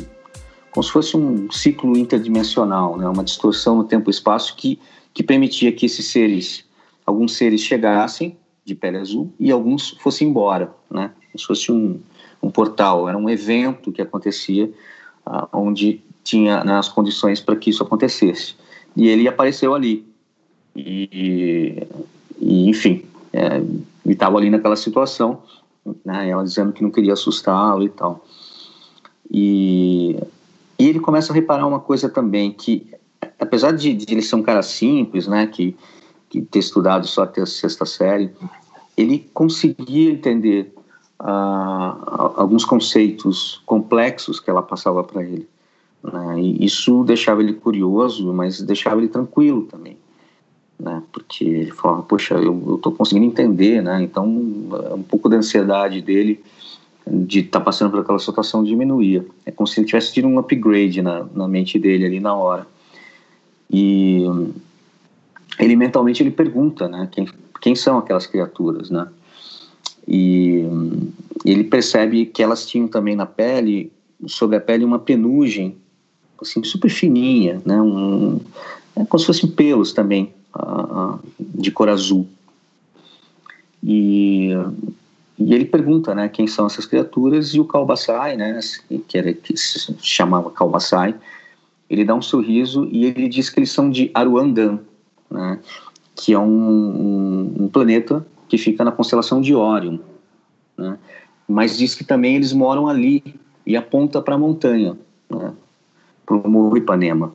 como 0.74 0.84
se 0.84 0.92
fosse 0.92 1.16
um 1.16 1.52
ciclo 1.52 1.96
interdimensional, 1.96 2.98
né? 2.98 3.08
uma 3.08 3.24
distorção 3.24 3.76
no 3.76 3.84
tempo 3.84 4.10
e 4.10 4.12
espaço 4.12 4.56
que, 4.56 4.80
que 5.14 5.22
permitia 5.22 5.72
que 5.72 5.86
esses 5.86 6.08
seres, 6.08 6.66
alguns 7.06 7.36
seres 7.36 7.62
chegassem 7.62 8.36
de 8.66 8.74
pele 8.74 8.98
azul 8.98 9.32
e 9.40 9.52
alguns 9.52 9.92
fossem 10.00 10.28
embora, 10.28 10.74
né? 10.90 11.12
como 11.28 11.40
se 11.40 11.46
fosse 11.46 11.72
um, 11.72 12.00
um 12.42 12.50
portal, 12.50 13.08
era 13.08 13.16
um 13.16 13.30
evento 13.30 13.92
que 13.92 14.02
acontecia 14.02 14.66
uh, 15.28 15.48
onde 15.54 16.02
tinha 16.24 16.64
né, 16.64 16.80
condições 16.96 17.40
para 17.40 17.56
que 17.56 17.70
isso 17.70 17.84
acontecesse. 17.84 18.56
E 18.96 19.08
ele 19.08 19.28
apareceu 19.28 19.76
ali. 19.76 20.06
E, 20.76 21.86
e 22.40 22.70
enfim, 22.70 23.04
é, 23.32 23.62
estava 24.06 24.38
ali 24.38 24.50
naquela 24.50 24.76
situação, 24.76 25.44
né, 26.14 26.30
ela 26.30 26.44
dizendo 26.44 26.72
que 26.72 26.84
não 26.84 26.92
queria 26.92 27.14
assustá-lo 27.14 27.84
e 27.84 27.90
tal. 27.90 28.24
E, 29.32 30.16
e 30.78 30.88
ele 30.88 31.00
começa 31.00 31.34
a 31.34 31.36
reparar 31.36 31.66
uma 31.66 31.80
coisa 31.80 32.08
também, 32.08 32.52
que 32.52 32.94
apesar 33.40 33.72
de, 33.72 33.94
de 33.94 34.14
ele 34.14 34.22
ser 34.22 34.36
um 34.36 34.44
cara 34.44 34.62
simples, 34.62 35.28
né, 35.28 35.48
que, 35.48 35.76
que 36.30 36.42
ter 36.42 36.60
estudado 36.60 37.08
só 37.08 37.24
até 37.24 37.42
a 37.42 37.48
sexta 37.48 37.84
série, 37.84 38.32
ele 38.96 39.28
conseguia 39.34 40.12
entender 40.12 40.72
uh, 41.20 42.36
alguns 42.36 42.64
conceitos 42.64 43.64
complexos 43.66 44.40
que 44.40 44.52
ela 44.52 44.62
passava 44.62 45.04
para 45.04 45.24
ele. 45.24 45.50
Né? 46.04 46.40
E 46.40 46.64
isso 46.64 47.04
deixava 47.04 47.42
ele 47.42 47.54
curioso, 47.54 48.32
mas 48.32 48.62
deixava 48.62 49.00
ele 49.00 49.08
tranquilo 49.08 49.64
também. 49.64 49.98
Né? 50.80 51.02
Porque 51.12 51.46
ele 51.46 51.72
falava, 51.72 52.04
poxa, 52.04 52.36
eu 52.36 52.76
estou 52.76 52.92
conseguindo 52.92 53.26
entender, 53.26 53.82
né? 53.82 54.02
Então, 54.02 54.26
um 54.26 55.04
pouco 55.08 55.30
da 55.30 55.38
ansiedade 55.38 56.02
dele 56.02 56.44
de 57.06 57.40
estar 57.40 57.60
tá 57.60 57.66
passando 57.66 57.92
por 57.92 58.00
aquela 58.00 58.20
situação 58.20 58.64
diminuía. 58.64 59.26
É 59.46 59.52
como 59.52 59.68
se 59.68 59.80
ele 59.80 59.88
tivesse 59.88 60.14
tido 60.14 60.28
um 60.28 60.40
upgrade 60.40 61.02
na, 61.02 61.26
na 61.34 61.48
mente 61.48 61.78
dele 61.78 62.06
ali 62.06 62.20
na 62.20 62.34
hora. 62.36 62.66
E 63.70 64.24
ele 65.60 65.76
mentalmente 65.76 66.24
ele 66.24 66.32
pergunta, 66.32 66.88
né? 66.88 67.08
Quem, 67.12 67.28
quem 67.62 67.76
são 67.76 67.98
aquelas 67.98 68.26
criaturas, 68.26 68.90
né? 68.90 69.08
E 70.08 70.66
ele 71.46 71.64
percebe 71.64 72.26
que 72.26 72.44
elas 72.44 72.66
tinham 72.66 72.88
também 72.88 73.16
na 73.16 73.26
pele, 73.26 73.92
sobre 74.28 74.56
a 74.56 74.62
pele, 74.62 74.84
uma 74.84 75.00
penugem 75.00 75.78
assim, 76.42 76.64
super 76.64 76.90
fininha, 76.90 77.62
né? 77.66 77.82
Um, 77.82 78.40
é 78.96 79.06
como 79.06 79.20
se 79.20 79.26
fossem 79.26 79.50
pelos 79.50 79.92
também, 79.94 80.34
de 81.40 81.72
cor 81.72 81.90
azul. 81.90 82.28
E, 83.82 84.52
e 85.38 85.54
ele 85.54 85.66
pergunta, 85.66 86.16
né, 86.16 86.30
quem 86.30 86.48
são 86.48 86.68
essas 86.68 86.86
criaturas, 86.86 87.54
e 87.54 87.60
o 87.60 87.66
Kalbasai, 87.66 88.38
né, 88.38 88.60
que, 89.08 89.18
era, 89.18 89.34
que 89.34 89.58
se 89.58 89.96
chamava 90.00 90.52
Kalbasai, 90.52 91.16
ele 91.90 92.06
dá 92.06 92.16
um 92.16 92.22
sorriso 92.22 92.88
e 92.92 93.06
ele 93.06 93.28
diz 93.28 93.50
que 93.50 93.60
eles 93.60 93.72
são 93.72 93.90
de 93.90 94.10
Aruandan, 94.14 94.80
né, 95.30 95.60
que 96.16 96.34
é 96.34 96.40
um, 96.40 96.46
um, 96.46 97.56
um 97.64 97.68
planeta 97.68 98.26
que 98.48 98.58
fica 98.58 98.84
na 98.84 98.92
constelação 98.92 99.42
de 99.42 99.54
Órion, 99.54 100.00
né, 100.78 100.98
mas 101.48 101.78
diz 101.78 101.94
que 101.94 102.04
também 102.04 102.36
eles 102.36 102.54
moram 102.54 102.88
ali 102.88 103.22
e 103.66 103.76
aponta 103.76 104.22
para 104.22 104.36
a 104.36 104.38
montanha, 104.38 104.96
né, 105.30 105.54
para 106.26 106.38
o 106.38 106.50
Morro 106.50 106.78
Ipanema 106.78 107.34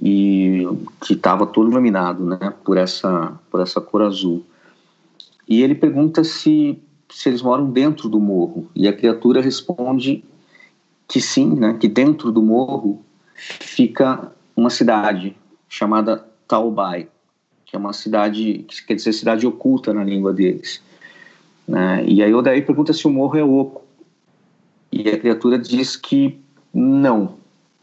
e 0.00 0.66
que 1.00 1.14
estava 1.14 1.46
todo 1.46 1.70
iluminado, 1.70 2.24
né, 2.24 2.52
por 2.64 2.76
essa 2.76 3.38
por 3.50 3.60
essa 3.60 3.80
cor 3.80 4.02
azul. 4.02 4.44
E 5.48 5.62
ele 5.62 5.74
pergunta 5.74 6.24
se 6.24 6.78
se 7.10 7.28
eles 7.28 7.42
moram 7.42 7.70
dentro 7.70 8.08
do 8.08 8.18
morro 8.18 8.70
e 8.74 8.88
a 8.88 8.92
criatura 8.92 9.40
responde 9.42 10.24
que 11.06 11.20
sim, 11.20 11.54
né, 11.54 11.76
que 11.78 11.86
dentro 11.86 12.32
do 12.32 12.42
morro 12.42 13.04
fica 13.34 14.32
uma 14.56 14.70
cidade 14.70 15.36
chamada 15.68 16.26
Taubai, 16.48 17.08
que 17.66 17.76
é 17.76 17.78
uma 17.78 17.92
cidade 17.92 18.64
que 18.66 18.86
quer 18.86 18.94
dizer 18.94 19.12
cidade 19.12 19.46
oculta 19.46 19.92
na 19.92 20.02
língua 20.04 20.32
deles. 20.32 20.82
Né? 21.68 22.04
E 22.06 22.22
aí 22.22 22.32
o 22.32 22.40
daí 22.40 22.62
pergunta 22.62 22.92
se 22.92 23.06
o 23.06 23.10
morro 23.10 23.36
é 23.36 23.44
oco 23.44 23.82
e 24.90 25.08
a 25.08 25.18
criatura 25.18 25.58
diz 25.58 25.96
que 25.96 26.38
não, 26.72 27.36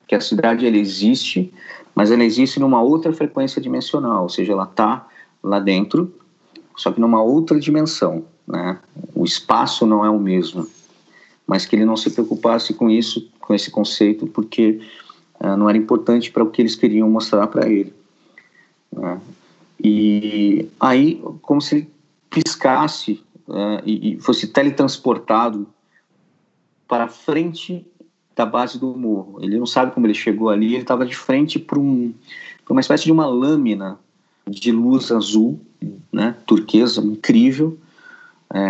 que 0.08 0.16
a 0.16 0.22
cidade 0.22 0.66
ela 0.66 0.78
existe, 0.78 1.54
mas 2.00 2.12
ela 2.12 2.24
existe 2.24 2.62
numa 2.62 2.82
outra 2.82 3.12
frequência 3.12 3.62
dimensional, 3.62 4.24
ou 4.24 4.30
seja, 4.30 4.54
ela 4.54 4.64
está 4.64 5.06
lá 5.44 5.60
dentro, 5.60 6.16
só 6.74 6.94
que 6.94 7.02
numa 7.02 7.22
outra 7.22 7.60
dimensão, 7.60 8.24
né? 8.48 8.80
O 9.14 9.26
espaço 9.26 9.86
não 9.86 10.06
é 10.06 10.10
o 10.10 10.18
mesmo, 10.18 10.66
mas 11.46 11.66
que 11.66 11.76
ele 11.76 11.84
não 11.84 11.98
se 11.98 12.10
preocupasse 12.12 12.74
com 12.74 12.90
isso, 12.90 13.30
com 13.42 13.54
esse 13.54 13.70
conceito, 13.70 14.26
porque 14.28 14.80
uh, 15.42 15.58
não 15.58 15.68
era 15.68 15.78
importante 15.78 16.32
para 16.32 16.42
o 16.42 16.50
que 16.50 16.62
eles 16.62 16.74
queriam 16.74 17.10
mostrar 17.10 17.48
para 17.48 17.70
ele. 17.70 17.94
Né? 18.94 19.20
E 19.84 20.70
aí, 20.80 21.22
como 21.42 21.60
se 21.60 21.76
ele 21.76 21.94
piscasse 22.30 23.22
uh, 23.46 23.84
e, 23.86 24.14
e 24.14 24.22
fosse 24.22 24.48
teletransportado 24.48 25.68
para 26.88 27.10
frente 27.10 27.86
da 28.40 28.46
base 28.46 28.80
do 28.80 28.96
morro. 28.96 29.38
Ele 29.42 29.60
não 29.60 29.66
sabe 29.66 29.92
como 29.92 30.08
ele 30.08 30.14
chegou 30.14 30.50
ali, 30.50 30.68
ele 30.68 30.84
estava 30.84 31.06
de 31.06 31.14
frente 31.14 31.60
para 31.60 31.78
um, 31.78 32.14
uma 32.70 32.80
espécie 32.80 33.04
de 33.04 33.12
uma 33.12 33.28
lâmina 33.28 34.00
de 34.48 34.72
luz 34.72 35.12
azul, 35.12 35.60
né, 36.10 36.38
turquesa, 36.46 37.02
incrível, 37.02 37.78
é, 38.54 38.62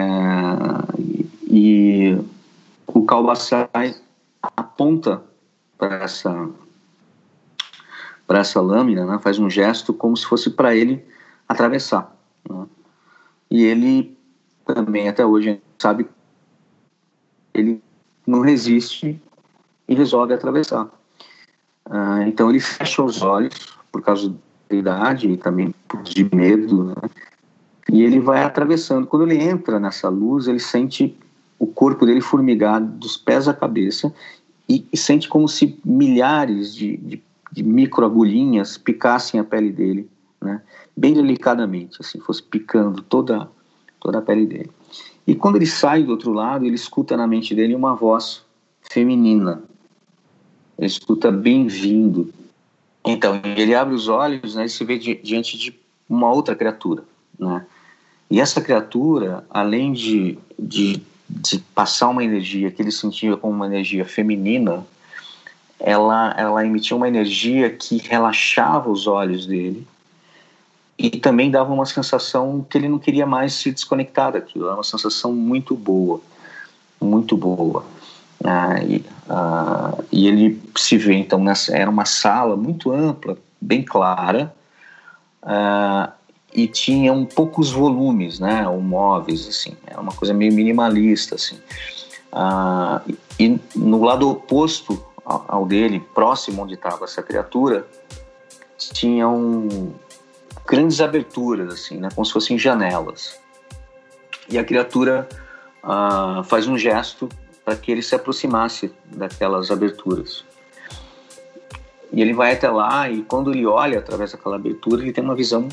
e, 1.48 2.18
o 2.88 3.06
Kalbassai 3.06 3.96
aponta 4.58 5.22
para 5.78 6.04
essa 6.04 6.50
para 8.26 8.40
essa 8.40 8.60
lâmina, 8.60 9.06
né, 9.06 9.20
faz 9.22 9.38
um 9.38 9.50
gesto 9.50 9.94
como 9.94 10.18
se 10.18 10.26
fosse 10.26 10.50
para 10.50 10.76
ele 10.76 11.06
atravessar. 11.48 12.16
Né, 12.50 12.66
e 13.52 13.64
ele 13.64 14.18
também 14.66 15.08
até 15.08 15.24
hoje 15.24 15.62
sabe 15.78 16.08
ele 17.54 17.80
não 18.26 18.42
resiste 18.42 19.22
e 19.90 19.96
resolve 19.96 20.34
atravessar. 20.34 20.88
Ah, 21.90 22.24
então 22.28 22.50
ele 22.50 22.60
fecha 22.62 23.04
os 23.04 23.22
olhos 23.22 23.76
por 23.92 24.02
causa 24.02 24.34
da 24.70 24.76
idade 24.76 25.28
e 25.28 25.36
também 25.36 25.74
de 26.04 26.24
medo, 26.34 26.86
né? 26.86 26.96
E 27.92 28.04
ele 28.04 28.20
vai 28.20 28.44
atravessando. 28.44 29.08
Quando 29.08 29.24
ele 29.24 29.44
entra 29.44 29.80
nessa 29.80 30.08
luz, 30.08 30.48
ele 30.48 30.60
sente 30.60 31.18
o 31.58 31.66
corpo 31.66 32.06
dele 32.06 32.22
formigar 32.22 32.80
dos 32.80 33.18
pés 33.18 33.48
à 33.48 33.54
cabeça 33.54 34.14
e, 34.70 34.86
e 34.94 34.96
sente 34.96 35.28
como 35.28 35.48
se 35.48 35.80
milhares 35.84 36.76
de, 36.76 36.96
de, 36.98 37.24
de 37.52 37.64
microagulhinhas 37.64 38.78
picassem 38.78 39.40
a 39.40 39.44
pele 39.44 39.72
dele, 39.72 40.08
né? 40.40 40.62
Bem 40.96 41.16
delicadamente, 41.16 41.98
assim, 42.00 42.20
fosse 42.20 42.44
picando 42.44 43.02
toda 43.02 43.50
toda 44.00 44.20
a 44.20 44.22
pele 44.22 44.46
dele. 44.46 44.72
E 45.26 45.36
quando 45.36 45.58
ele 45.58 45.66
sai 45.66 46.04
do 46.04 46.12
outro 46.12 46.32
lado, 46.32 46.66
ele 46.66 46.76
escuta 46.76 47.18
na 47.18 47.28
mente 47.28 47.54
dele 47.54 47.76
uma 47.76 47.96
voz 47.96 48.46
feminina, 48.82 49.62
ele 50.80 50.88
escuta 50.88 51.30
bem-vindo. 51.30 52.34
Então, 53.06 53.42
ele 53.44 53.76
abre 53.76 53.94
os 53.94 54.08
olhos 54.08 54.56
né, 54.56 54.66
e 54.66 54.70
se 54.70 54.84
vê 54.86 54.98
di 54.98 55.16
diante 55.16 55.58
de 55.58 55.78
uma 56.10 56.32
outra 56.32 56.56
criatura. 56.56 57.04
Né? 57.38 57.66
E 58.32 58.40
essa 58.40 58.62
criatura, 58.62 59.46
além 59.50 59.92
de, 59.92 60.38
de, 60.58 61.02
de, 61.30 61.60
passar 61.76 62.08
uma 62.08 62.24
energia 62.24 62.72
que 62.72 62.82
ele 62.82 62.92
sentia 62.92 63.36
como 63.36 63.54
uma 63.54 63.68
energia 63.68 64.06
feminina, 64.06 64.86
ela, 65.78 66.34
ela 66.38 66.66
emitia 66.66 66.96
uma 66.96 67.08
energia 67.10 67.70
que 67.70 67.98
relaxava 67.98 68.90
os 68.90 69.06
olhos 69.06 69.46
dele 69.46 69.86
e 70.98 71.10
também 71.12 71.52
dava 71.52 71.74
uma 71.74 71.86
sensação 71.86 72.66
que 72.70 72.78
ele 72.78 72.88
não 72.88 73.00
queria 73.00 73.26
mais 73.26 73.54
se 73.54 73.72
desconectar 73.72 74.32
daquilo. 74.32 74.66
Era 74.66 74.76
uma 74.76 74.84
sensação 74.84 75.34
muito 75.34 75.76
boa, 75.76 76.22
muito 77.02 77.36
boa. 77.36 77.86
Ah, 78.44 78.82
e, 78.84 79.04
ah, 79.30 79.98
e, 80.12 80.28
ele 80.28 80.62
se 80.76 80.98
vê 80.98 81.16
então 81.16 81.40
nessa 81.40 81.76
era 81.76 81.90
uma 81.90 82.06
sala 82.06 82.56
muito 82.56 82.92
ampla, 82.92 83.38
bem 83.60 83.84
clara, 83.84 84.54
ah, 85.44 86.14
e 86.54 86.68
tinha 86.68 87.14
um 87.14 87.26
poucos 87.26 87.70
volumes, 87.70 88.40
né, 88.40 88.68
ou 88.68 88.82
móveis 88.82 89.48
assim, 89.48 89.76
era 89.86 90.00
uma 90.00 90.14
coisa 90.14 90.34
meio 90.34 90.54
minimalista 90.54 91.36
assim. 91.36 91.60
Ah, 92.32 93.02
e 93.38 93.60
no 93.76 94.04
lado 94.04 94.30
oposto 94.30 95.04
ao, 95.26 95.66
dele, 95.66 96.00
próximo 96.00 96.64
onde 96.64 96.74
estava 96.74 97.06
essa 97.06 97.22
criatura, 97.22 97.86
tinham 98.78 99.94
grandes 100.66 101.02
aberturas 101.02 101.74
assim, 101.74 101.98
né, 101.98 102.10
como 102.16 102.26
se 102.26 102.32
fossem 102.32 102.58
janelas. 102.58 103.38
E 104.48 104.58
a 104.58 104.64
criatura 104.64 105.28
ah, 105.84 106.42
faz 106.46 106.68
um 106.68 106.78
gesto 106.78 107.30
para 107.70 107.76
que 107.76 107.92
ele 107.92 108.02
se 108.02 108.16
aproximasse 108.16 108.92
daquelas 109.06 109.70
aberturas. 109.70 110.44
E 112.12 112.20
ele 112.20 112.34
vai 112.34 112.54
até 112.54 112.68
lá 112.68 113.08
e 113.08 113.22
quando 113.22 113.52
ele 113.52 113.64
olha 113.64 114.00
através 114.00 114.32
daquela 114.32 114.56
abertura, 114.56 115.04
ele 115.04 115.14
tem 115.14 115.24
uma 115.24 115.36
visão 115.36 115.70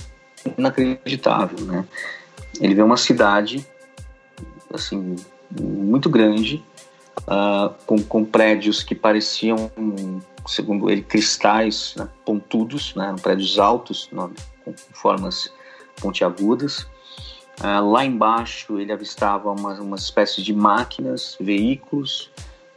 inacreditável, 0.59 1.65
né? 1.65 1.87
Ele 2.61 2.75
vê 2.75 2.83
uma 2.83 2.99
cidade, 2.99 3.67
assim, 4.75 5.17
muito 5.59 6.11
grande, 6.11 6.63
uh, 7.23 7.73
com, 7.87 7.99
com 8.03 8.27
prédios 8.27 8.83
que 8.83 8.95
pareciam, 8.95 9.73
segundo 10.47 10.91
ele, 10.91 11.01
cristais 11.01 11.95
né, 11.97 12.07
pontudos, 12.27 12.95
né? 12.95 13.17
Prédios 13.23 13.59
altos, 13.59 14.11
com 14.63 14.75
formas 14.93 15.51
pontiagudas. 15.99 16.87
Uh, 17.61 17.91
lá 17.91 18.05
embaixo 18.05 18.79
ele 18.79 18.93
avistava 18.93 19.51
uma, 19.51 19.73
uma 19.81 19.97
espécie 19.97 20.43
de 20.43 20.53
máquinas, 20.53 21.37
veículos 21.41 22.31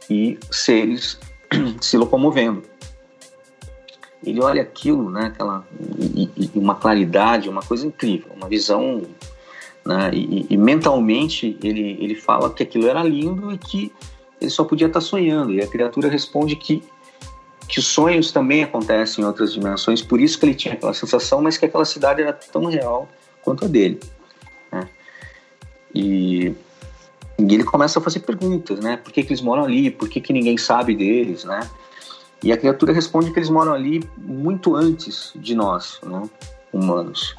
e 0.08 0.38
seres 0.50 1.18
se 1.80 1.96
locomovendo. 1.98 2.62
Ele 4.24 4.40
olha 4.42 4.62
aquilo, 4.62 5.10
né, 5.10 5.26
aquela, 5.26 5.66
e, 5.98 6.30
e 6.36 6.58
uma 6.58 6.74
claridade, 6.74 7.48
uma 7.48 7.62
coisa 7.62 7.86
incrível, 7.86 8.30
uma 8.34 8.48
visão. 8.48 9.02
Né, 9.84 10.10
e, 10.12 10.46
e, 10.50 10.56
mentalmente 10.58 11.58
ele, 11.62 11.96
ele 12.00 12.14
fala 12.14 12.50
que 12.52 12.62
aquilo 12.62 12.86
era 12.86 13.02
lindo 13.02 13.50
e 13.50 13.56
que 13.56 13.90
ele 14.40 14.50
só 14.50 14.64
podia 14.64 14.86
estar 14.86 15.00
sonhando. 15.00 15.52
E 15.52 15.62
a 15.62 15.66
criatura 15.66 16.08
responde 16.08 16.54
que, 16.56 16.82
que 17.66 17.78
os 17.78 17.86
sonhos 17.86 18.30
também 18.30 18.62
acontecem 18.62 19.24
em 19.24 19.26
outras 19.26 19.52
dimensões, 19.52 20.02
por 20.02 20.20
isso 20.20 20.38
que 20.38 20.46
ele 20.46 20.54
tinha 20.54 20.74
aquela 20.74 20.92
sensação, 20.92 21.40
mas 21.40 21.56
que 21.56 21.64
aquela 21.64 21.84
cidade 21.84 22.20
era 22.20 22.32
tão 22.32 22.66
real 22.66 23.08
quanto 23.42 23.64
a 23.64 23.68
dele. 23.68 24.00
E, 25.94 26.54
e, 27.38 27.54
ele 27.54 27.64
começa 27.64 27.98
a 27.98 28.02
fazer 28.02 28.20
perguntas, 28.20 28.80
né? 28.80 28.96
Por 28.96 29.12
que, 29.12 29.22
que 29.22 29.28
eles 29.30 29.42
moram 29.42 29.64
ali? 29.64 29.90
Por 29.90 30.08
que, 30.08 30.20
que 30.20 30.32
ninguém 30.32 30.56
sabe 30.56 30.94
deles, 30.94 31.44
né? 31.44 31.68
E 32.42 32.52
a 32.52 32.56
criatura 32.56 32.92
responde 32.92 33.32
que 33.32 33.38
eles 33.38 33.50
moram 33.50 33.72
ali 33.72 34.02
muito 34.16 34.74
antes 34.74 35.32
de 35.36 35.54
nós, 35.54 36.00
né? 36.02 36.22
humanos. 36.72 37.34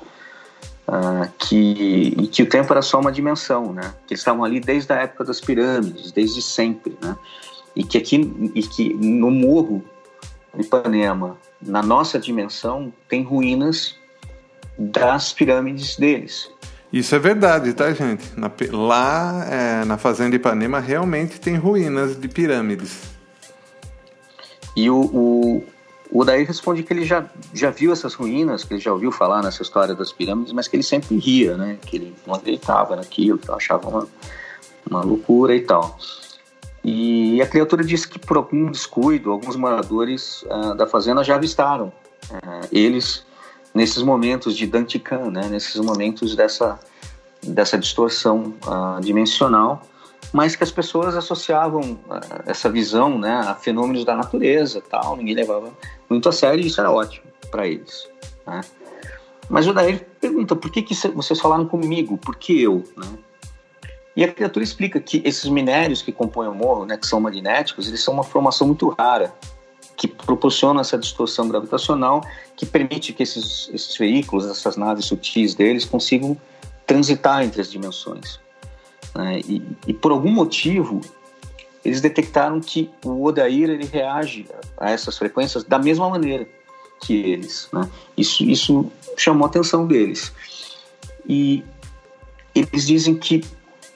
Uh, 0.87 1.31
que, 1.37 2.13
e 2.17 2.27
que 2.27 2.43
o 2.43 2.49
tempo 2.49 2.71
era 2.73 2.81
só 2.81 2.99
uma 2.99 3.11
dimensão, 3.11 3.71
né? 3.71 3.93
Que 4.05 4.13
eles 4.13 4.21
estavam 4.21 4.43
ali 4.43 4.59
desde 4.59 4.91
a 4.91 4.97
época 4.97 5.23
das 5.23 5.39
pirâmides, 5.39 6.11
desde 6.11 6.41
sempre, 6.41 6.97
né? 7.01 7.15
E 7.75 7.83
que 7.83 7.97
aqui, 7.97 8.51
e 8.53 8.61
que 8.63 8.93
no 8.93 9.31
morro 9.31 9.83
de 10.53 10.63
Ipanema, 10.63 11.37
na 11.61 11.81
nossa 11.81 12.19
dimensão, 12.19 12.91
tem 13.07 13.23
ruínas 13.23 13.95
das 14.77 15.31
pirâmides 15.31 15.95
deles. 15.95 16.51
Isso 16.91 17.15
é 17.15 17.19
verdade, 17.19 17.73
tá, 17.73 17.93
gente? 17.93 18.37
Na, 18.37 18.51
lá 18.71 19.45
é, 19.49 19.85
na 19.85 19.97
fazenda 19.97 20.35
Ipanema 20.35 20.79
realmente 20.79 21.39
tem 21.39 21.55
ruínas 21.55 22.19
de 22.19 22.27
pirâmides. 22.27 22.99
E 24.75 24.89
o, 24.89 24.99
o, 24.99 25.63
o 26.11 26.25
Daí 26.25 26.43
responde 26.43 26.83
que 26.83 26.91
ele 26.91 27.05
já, 27.05 27.25
já 27.53 27.69
viu 27.69 27.93
essas 27.93 28.13
ruínas, 28.13 28.65
que 28.65 28.73
ele 28.73 28.81
já 28.81 28.91
ouviu 28.91 29.11
falar 29.11 29.41
nessa 29.41 29.61
história 29.61 29.95
das 29.95 30.11
pirâmides, 30.11 30.51
mas 30.51 30.67
que 30.67 30.75
ele 30.75 30.83
sempre 30.83 31.17
ria, 31.17 31.55
né? 31.55 31.77
Que 31.81 31.95
ele 31.95 32.15
não 32.27 32.35
acreditava 32.35 32.97
naquilo, 32.97 33.37
que 33.37 33.49
achava 33.49 33.87
uma, 33.87 34.07
uma 34.89 35.01
loucura 35.01 35.55
e 35.55 35.61
tal. 35.61 35.97
E 36.83 37.41
a 37.41 37.47
criatura 37.47 37.85
disse 37.85 38.07
que 38.07 38.19
por 38.19 38.35
algum 38.35 38.69
descuido, 38.69 39.31
alguns 39.31 39.55
moradores 39.55 40.43
uh, 40.43 40.75
da 40.75 40.85
fazenda 40.85 41.23
já 41.23 41.35
avistaram 41.35 41.87
uh, 42.31 42.67
eles 42.69 43.23
nesses 43.73 44.03
momentos 44.03 44.55
de 44.55 44.67
Dantican, 44.67 45.31
né? 45.31 45.47
Nesses 45.49 45.75
momentos 45.77 46.35
dessa, 46.35 46.79
dessa 47.43 47.77
distorção 47.77 48.53
uh, 48.65 49.01
dimensional 49.01 49.81
mas 50.33 50.55
que 50.55 50.63
as 50.63 50.71
pessoas 50.71 51.15
associavam 51.15 51.99
ah, 52.09 52.43
essa 52.45 52.69
visão 52.69 53.17
né, 53.17 53.33
a 53.45 53.55
fenômenos 53.55 54.05
da 54.05 54.15
natureza 54.15 54.81
tal, 54.89 55.17
ninguém 55.17 55.35
levava 55.35 55.71
muito 56.09 56.29
a 56.29 56.31
sério 56.31 56.63
e 56.63 56.67
isso 56.67 56.79
era 56.79 56.91
ótimo 56.91 57.25
para 57.49 57.67
eles. 57.67 58.09
Né? 58.47 58.61
Mas 59.49 59.67
o 59.67 59.73
Daí 59.73 59.99
pergunta, 60.21 60.55
por 60.55 60.71
que, 60.71 60.81
que 60.81 60.95
vocês 61.09 61.39
falaram 61.39 61.65
comigo? 61.65 62.17
Por 62.17 62.37
que 62.37 62.61
eu? 62.61 62.83
Né? 62.95 63.07
E 64.15 64.23
a 64.23 64.31
criatura 64.31 64.63
explica 64.63 64.99
que 64.99 65.21
esses 65.25 65.49
minérios 65.49 66.01
que 66.01 66.11
compõem 66.11 66.47
o 66.47 66.55
morro, 66.55 66.85
né, 66.85 66.97
que 66.97 67.07
são 67.07 67.19
magnéticos, 67.19 67.87
eles 67.87 68.01
são 68.01 68.13
uma 68.13 68.23
formação 68.23 68.67
muito 68.67 68.89
rara, 68.89 69.33
que 70.01 70.07
proporciona 70.07 70.81
essa 70.81 70.97
distorção 70.97 71.47
gravitacional 71.47 72.25
que 72.57 72.65
permite 72.65 73.13
que 73.13 73.21
esses, 73.21 73.69
esses 73.71 73.95
veículos, 73.95 74.47
essas 74.47 74.75
naves 74.75 75.05
sutis 75.05 75.53
deles, 75.53 75.85
consigam 75.85 76.35
transitar 76.87 77.43
entre 77.43 77.61
as 77.61 77.69
dimensões. 77.69 78.39
Né? 79.13 79.41
E, 79.47 79.61
e, 79.85 79.93
por 79.93 80.11
algum 80.11 80.31
motivo, 80.31 81.01
eles 81.85 82.01
detectaram 82.01 82.59
que 82.59 82.89
o 83.05 83.23
Odair 83.23 83.69
ele 83.69 83.85
reage 83.85 84.47
a 84.75 84.89
essas 84.89 85.19
frequências 85.19 85.63
da 85.63 85.77
mesma 85.77 86.09
maneira 86.09 86.47
que 87.01 87.13
eles. 87.13 87.69
Né? 87.71 87.87
Isso, 88.17 88.43
isso 88.43 88.91
chamou 89.15 89.45
a 89.45 89.49
atenção 89.51 89.85
deles. 89.85 90.33
E 91.29 91.63
eles 92.55 92.87
dizem 92.87 93.13
que, 93.13 93.45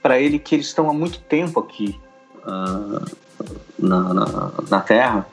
para 0.04 0.20
ele, 0.20 0.38
que 0.38 0.54
eles 0.54 0.68
estão 0.68 0.88
há 0.88 0.94
muito 0.94 1.18
tempo 1.22 1.60
aqui 1.60 2.00
uh, 2.46 3.04
na, 3.80 4.14
na, 4.14 4.52
na, 4.70 4.82
Terra 4.82 5.28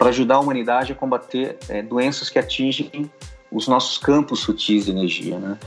para 0.00 0.08
ajudar 0.08 0.36
a 0.36 0.40
humanidade 0.40 0.92
a 0.92 0.94
combater 0.94 1.58
é, 1.68 1.82
doenças 1.82 2.30
que 2.30 2.38
atingem 2.38 3.10
os 3.52 3.68
nossos 3.68 3.98
campos 3.98 4.40
sutis 4.40 4.86
de 4.86 4.92
energia. 4.92 5.38
Né? 5.38 5.58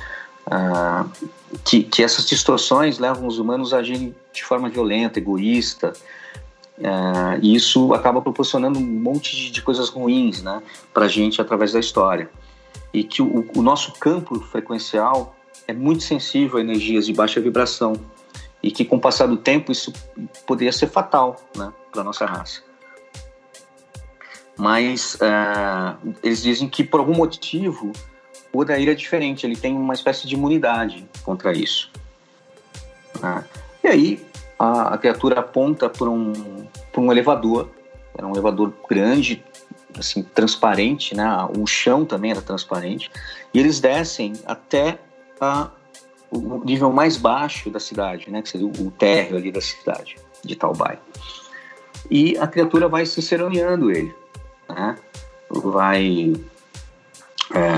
Ah, 0.50 1.06
que, 1.64 1.84
que, 1.84 2.04
essas 2.04 2.26
distorções 2.26 2.98
levam 2.98 3.28
os 3.28 3.38
humanos 3.38 3.76
a 3.76 3.78
agirem 3.78 4.16
de 4.34 4.44
forma 4.44 4.70
violenta, 4.70 5.20
egoísta, 5.20 5.94
ah, 6.84 7.38
e 7.44 7.54
isso 7.54 7.94
acaba 7.94 8.24
proporcionando 8.24 8.80
um 8.80 8.82
monte 8.82 9.36
de, 9.36 9.52
de 9.52 9.62
coisas 9.62 9.90
ruins 9.90 10.42
né, 10.42 10.64
para 10.92 11.06
a 11.06 11.08
gente 11.08 11.40
através 11.40 11.72
da 11.72 11.80
história. 11.80 12.28
E 12.92 13.04
que 13.04 13.22
o, 13.22 13.48
o, 13.56 13.62
nosso 13.62 13.94
campo 14.00 14.40
frequencial 14.40 15.36
é 15.68 15.74
muito 15.74 16.02
sensível 16.02 16.58
a 16.58 16.62
energias 16.62 17.06
de 17.06 17.14
baixa 17.14 17.40
vibração, 17.40 17.94
e 18.64 18.72
que 18.72 18.84
com 18.84 18.96
o 18.96 19.00
passar 19.00 19.28
do 19.28 19.38
tempo 19.38 19.72
isso 19.72 19.94
poderia 20.48 20.72
ser 20.72 20.88
fatal 20.88 21.40
né, 21.56 21.72
para 21.92 22.02
a 22.02 22.04
nossa 22.04 22.26
raça. 22.26 22.73
Mas 24.64 25.16
uh, 25.16 26.16
eles 26.24 26.42
dizem 26.42 26.70
que 26.70 26.86
por 26.86 27.02
algum 27.02 27.14
motivo 27.14 27.92
o 28.54 28.60
Odair 28.60 28.88
é 28.88 28.94
diferente, 28.94 29.46
ele 29.46 29.58
tem 29.58 29.76
uma 29.76 29.94
espécie 29.94 30.26
de 30.26 30.36
imunidade 30.36 31.06
contra 31.22 31.52
isso. 31.52 31.92
Ah, 33.22 33.44
e 33.84 33.88
aí 33.90 34.26
a, 34.58 34.94
a 34.94 34.98
criatura 34.98 35.42
aponta 35.42 35.90
para 35.90 36.10
um, 36.10 36.32
um 36.98 37.12
elevador, 37.12 37.72
era 38.18 38.26
um 38.26 38.32
elevador 38.32 38.72
grande, 38.90 39.44
assim, 40.00 40.24
transparente, 40.24 41.14
né? 41.14 41.28
o 41.58 41.68
chão 41.68 42.06
também 42.06 42.32
era 42.32 42.42
transparente, 42.42 43.12
e 43.54 43.60
eles 43.60 43.82
descem 43.82 44.32
até 44.46 44.98
a, 45.42 45.72
o 46.32 46.64
nível 46.64 46.90
mais 46.90 47.18
baixo 47.18 47.70
da 47.70 47.82
cidade, 47.82 48.32
né? 48.32 48.42
que 48.42 48.48
seria 48.48 48.68
o, 48.68 48.92
térreo 48.92 49.36
ali 49.36 49.52
da 49.52 49.60
cidade 49.60 50.16
de 50.42 50.56
Taubai. 50.56 50.98
E 52.10 52.38
a 52.38 52.48
criatura 52.48 52.88
vai 52.88 53.06
se 53.06 53.22
seroneando 53.22 53.92
ele, 53.92 54.23
né? 54.70 54.96
vai 55.50 56.34
é, 57.54 57.70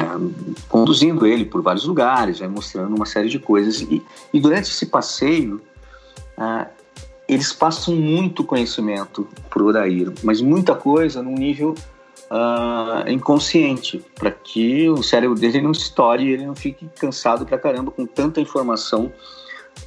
conduzindo 0.70 1.26
ele 1.26 1.46
por 1.46 1.62
vários 1.62 1.86
lugares, 1.86 2.40
vai 2.40 2.48
mostrando 2.48 2.96
uma 2.96 3.06
série 3.06 3.30
de 3.30 3.40
coisas. 3.40 3.82
E, 3.82 4.02
e 4.34 4.40
durante 4.40 4.70
esse 4.70 4.86
passeio, 4.86 5.62
é, 6.38 6.68
eles 7.28 7.52
passam 7.52 7.96
muito 7.96 8.44
conhecimento 8.44 9.28
para 9.50 9.64
o 9.64 9.68
Odair, 9.68 10.12
mas 10.24 10.42
muita 10.42 10.76
coisa 10.76 11.22
num 11.22 11.34
nível 11.34 11.76
uh, 12.30 13.10
inconsciente, 13.10 14.04
para 14.16 14.32
que 14.32 14.90
o 14.90 15.02
cérebro 15.02 15.38
dele 15.38 15.62
não 15.62 15.72
estoure 15.72 16.32
ele 16.32 16.46
não 16.46 16.56
fique 16.56 16.88
cansado 17.00 17.46
pra 17.46 17.58
caramba 17.58 17.92
com 17.92 18.06
tanta 18.06 18.40
informação 18.40 19.12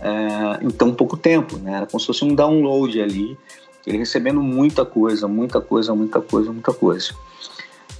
uh, 0.00 0.64
em 0.64 0.70
tão 0.70 0.92
pouco 0.92 1.16
tempo. 1.16 1.56
Né? 1.58 1.76
Era 1.76 1.86
como 1.86 2.00
se 2.00 2.06
fosse 2.06 2.24
um 2.24 2.34
download 2.34 3.00
ali, 3.00 3.38
ele 3.86 3.98
recebendo 3.98 4.42
muita 4.42 4.84
coisa, 4.84 5.26
muita 5.26 5.60
coisa, 5.60 5.94
muita 5.94 6.20
coisa, 6.20 6.52
muita 6.52 6.72
coisa. 6.72 7.14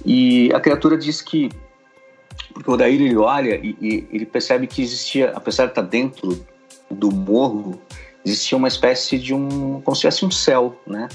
E 0.05 0.51
a 0.53 0.59
criatura 0.59 0.97
diz 0.97 1.21
que 1.21 1.49
porque 2.53 2.69
o 2.69 2.73
Odair 2.73 3.01
ele 3.01 3.15
olha 3.15 3.55
e, 3.55 3.75
e, 3.81 4.07
ele 4.11 4.25
percebe 4.25 4.67
que 4.67 4.81
existia, 4.81 5.31
apesar 5.31 5.65
de 5.65 5.71
estar 5.71 5.81
dentro 5.81 6.45
do 6.89 7.11
morro, 7.11 7.79
existia 8.25 8.57
uma 8.57 8.67
espécie 8.67 9.17
de 9.17 9.33
um, 9.33 9.81
como 9.81 9.95
se 9.95 10.01
tivesse 10.01 10.25
um 10.25 10.31
céu, 10.31 10.79
né? 10.85 11.07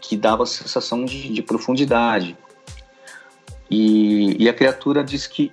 Que 0.00 0.16
dava 0.16 0.44
a 0.44 0.46
sensação 0.46 1.04
de, 1.04 1.32
de 1.32 1.42
profundidade. 1.42 2.36
E, 3.70 4.42
e, 4.42 4.48
a 4.48 4.54
criatura 4.54 5.02
diz 5.02 5.26
que 5.26 5.52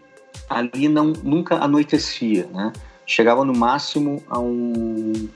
ali 0.50 0.88
não 0.88 1.08
nunca 1.24 1.56
anoitecia, 1.56 2.48
né? 2.54 2.72
Chegava 3.06 3.44
no 3.44 3.54
máximo 3.54 4.24
a 4.30 4.40
um 4.40 5.28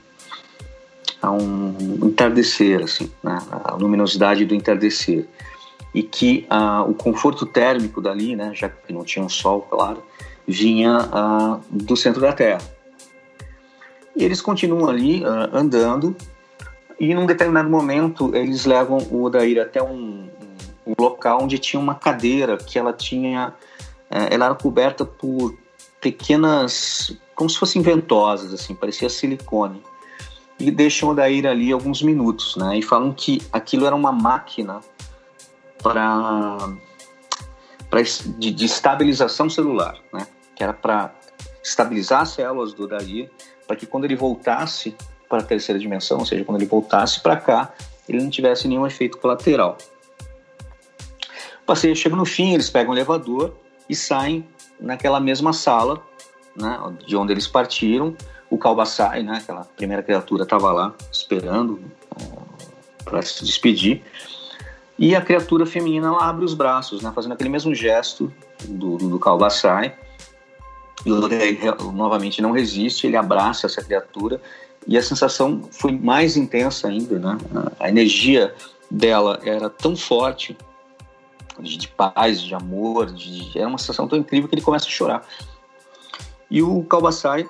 a 1.20 1.30
um 1.30 1.74
entardecer, 2.02 2.82
assim, 2.82 3.10
né? 3.22 3.38
a 3.50 3.74
luminosidade 3.74 4.44
do 4.44 4.54
entardecer 4.54 5.26
e 5.94 6.02
que 6.02 6.46
ah, 6.48 6.84
o 6.84 6.94
conforto 6.94 7.46
térmico 7.46 8.00
dali, 8.00 8.36
né, 8.36 8.52
já 8.54 8.68
que 8.68 8.92
não 8.92 9.04
tinha 9.04 9.24
um 9.24 9.28
sol, 9.28 9.62
claro, 9.62 10.02
vinha 10.46 11.08
ah, 11.12 11.60
do 11.70 11.96
centro 11.96 12.20
da 12.20 12.32
Terra. 12.32 12.60
E 14.14 14.24
eles 14.24 14.40
continuam 14.40 14.88
ali 14.88 15.24
ah, 15.24 15.50
andando 15.52 16.14
e 17.00 17.14
num 17.14 17.26
determinado 17.26 17.70
momento 17.70 18.34
eles 18.34 18.64
levam 18.64 18.98
o 19.10 19.22
Odair 19.22 19.60
até 19.60 19.82
um, 19.82 20.28
um 20.86 20.94
local 20.98 21.42
onde 21.42 21.58
tinha 21.58 21.80
uma 21.80 21.94
cadeira 21.94 22.56
que 22.56 22.78
ela 22.78 22.92
tinha, 22.92 23.54
eh, 24.10 24.34
ela 24.34 24.46
era 24.46 24.54
coberta 24.54 25.04
por 25.04 25.56
pequenas, 26.00 27.16
como 27.36 27.48
se 27.48 27.56
fossem 27.56 27.82
ventosas, 27.82 28.52
assim, 28.52 28.74
parecia 28.74 29.08
silicone. 29.08 29.80
E 30.58 30.70
deixam 30.70 31.08
o 31.08 31.12
Odair 31.12 31.46
ali 31.46 31.70
alguns 31.70 32.02
minutos, 32.02 32.56
né? 32.56 32.78
E 32.78 32.82
falam 32.82 33.12
que 33.12 33.40
aquilo 33.52 33.86
era 33.86 33.94
uma 33.94 34.10
máquina 34.10 34.80
para 35.82 36.56
de, 38.38 38.50
de, 38.50 38.64
estabilização 38.64 39.48
celular, 39.48 39.98
né? 40.12 40.26
que 40.54 40.62
era 40.62 40.72
para 40.72 41.14
estabilizar 41.62 42.22
as 42.22 42.30
células 42.30 42.74
do 42.74 42.86
Dari 42.86 43.30
para 43.66 43.76
que 43.76 43.86
quando 43.86 44.04
ele 44.04 44.16
voltasse 44.16 44.94
para 45.28 45.38
a 45.38 45.42
terceira 45.42 45.78
dimensão, 45.78 46.18
ou 46.18 46.26
seja, 46.26 46.44
quando 46.44 46.58
ele 46.58 46.68
voltasse 46.68 47.20
para 47.20 47.36
cá, 47.36 47.72
ele 48.08 48.22
não 48.22 48.30
tivesse 48.30 48.66
nenhum 48.66 48.86
efeito 48.86 49.18
colateral. 49.18 49.76
O 51.62 51.66
passeio 51.66 51.94
chega 51.94 52.16
no 52.16 52.24
fim, 52.24 52.54
eles 52.54 52.70
pegam 52.70 52.92
o 52.92 52.96
elevador 52.96 53.54
e 53.88 53.94
saem 53.94 54.48
naquela 54.80 55.20
mesma 55.20 55.52
sala, 55.52 56.02
né, 56.56 56.78
de 57.06 57.14
onde 57.14 57.32
eles 57.32 57.46
partiram. 57.46 58.16
O 58.50 58.56
Kalbasai, 58.56 59.22
né, 59.22 59.38
aquela 59.38 59.64
primeira 59.76 60.02
criatura, 60.02 60.44
estava 60.44 60.72
lá 60.72 60.94
esperando 61.12 61.72
uh, 61.72 61.82
é, 62.20 63.02
para 63.04 63.22
se 63.22 63.44
despedir. 63.44 64.02
E 64.98 65.14
a 65.14 65.20
criatura 65.20 65.64
feminina 65.66 66.08
ela 66.08 66.28
abre 66.28 66.44
os 66.44 66.54
braços, 66.54 67.02
né, 67.02 67.12
fazendo 67.14 67.32
aquele 67.32 67.50
mesmo 67.50 67.74
gesto 67.74 68.32
do, 68.64 68.96
do, 68.96 69.08
do. 69.08 69.20
E 71.06 71.12
o 71.12 71.22
Odeir 71.22 71.58
novamente 71.92 72.42
não 72.42 72.50
resiste, 72.50 73.06
ele 73.06 73.16
abraça 73.16 73.66
essa 73.66 73.82
criatura 73.82 74.40
e 74.86 74.96
a 74.96 75.02
sensação 75.02 75.62
foi 75.70 75.92
mais 75.92 76.36
intensa 76.36 76.88
ainda, 76.88 77.18
né? 77.18 77.38
A 77.78 77.88
energia 77.88 78.54
dela 78.90 79.38
era 79.44 79.68
tão 79.68 79.94
forte, 79.94 80.56
de, 81.60 81.88
paz, 81.88 82.40
de 82.40 82.54
amor, 82.54 83.06
de, 83.06 83.58
era 83.58 83.68
uma 83.68 83.78
sensação 83.78 84.08
tão 84.08 84.18
incrível 84.18 84.48
que 84.48 84.54
ele 84.54 84.62
começa 84.62 84.86
a 84.86 84.90
chorar. 84.90 85.26
E 86.50 86.62
o 86.62 86.82
Kalbasai 86.84 87.48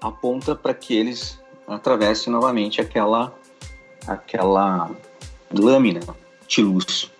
aponta 0.00 0.54
para 0.54 0.74
que 0.74 0.94
eles 0.96 1.38
atravessem 1.66 2.32
novamente 2.32 2.80
aquela 2.80 3.32
aquela 4.06 4.90
lâmina 5.52 6.00
de 6.48 6.62
luz. 6.62 7.10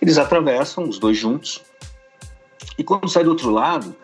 Eles 0.00 0.18
atravessam 0.18 0.88
os 0.88 0.98
dois 0.98 1.16
juntos 1.16 1.62
e 2.76 2.84
quando 2.84 3.08
sai 3.08 3.24
do 3.24 3.30
outro 3.30 3.50
lado 3.50 3.94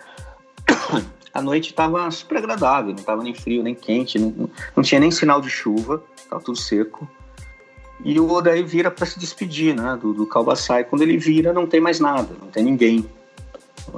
a 1.33 1.43
noite 1.43 1.71
estava 1.71 2.11
super 2.11 2.39
agradável, 2.39 2.93
não 2.93 3.01
estava 3.01 3.23
nem 3.23 3.35
frio 3.35 3.63
nem 3.63 3.75
quente, 3.75 4.19
não, 4.19 4.49
não 4.75 4.83
tinha 4.83 5.01
nem 5.01 5.11
sinal 5.11 5.41
de 5.41 5.51
chuva, 5.51 6.03
estava 6.17 6.43
tudo 6.43 6.59
seco. 6.59 7.09
E 8.05 8.21
o 8.21 8.31
Odaí 8.31 8.63
vira 8.63 8.91
para 8.91 9.07
se 9.07 9.19
despedir 9.19 9.75
né, 9.75 9.99
do, 10.01 10.13
do 10.13 10.27
Calbaçai. 10.27 10.85
Quando 10.85 11.03
ele 11.03 11.17
vira, 11.17 11.53
não 11.53 11.67
tem 11.67 11.81
mais 11.81 11.99
nada, 11.99 12.29
não 12.41 12.49
tem 12.49 12.63
ninguém. 12.63 13.09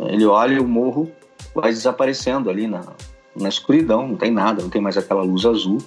Ele 0.03 0.25
olha 0.25 0.55
e 0.55 0.61
o 0.61 0.69
morro 0.69 1.11
vai 1.55 1.71
desaparecendo 1.71 2.49
ali 2.49 2.67
na, 2.67 2.85
na 3.41 3.49
escuridão, 3.49 4.07
não 4.09 4.17
tem 4.17 4.31
nada, 4.31 4.63
não 4.63 4.71
tem 4.71 4.81
mais 4.81 4.97
aquela 4.97 5.23
luz 5.23 5.45
azul. 5.45 5.79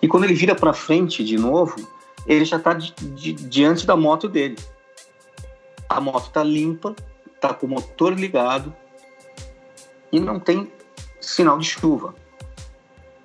E 0.00 0.08
quando 0.08 0.24
ele 0.24 0.34
vira 0.34 0.54
para 0.54 0.72
frente 0.72 1.24
de 1.24 1.38
novo, 1.38 1.76
ele 2.26 2.44
já 2.44 2.56
está 2.56 2.74
diante 2.74 3.86
da 3.86 3.96
moto 3.96 4.28
dele. 4.28 4.56
A 5.88 6.00
moto 6.00 6.26
está 6.26 6.42
limpa, 6.42 6.94
está 7.34 7.54
com 7.54 7.66
o 7.66 7.70
motor 7.70 8.12
ligado 8.18 8.74
e 10.10 10.18
não 10.18 10.40
tem 10.40 10.70
sinal 11.20 11.58
de 11.58 11.66
chuva. 11.66 12.14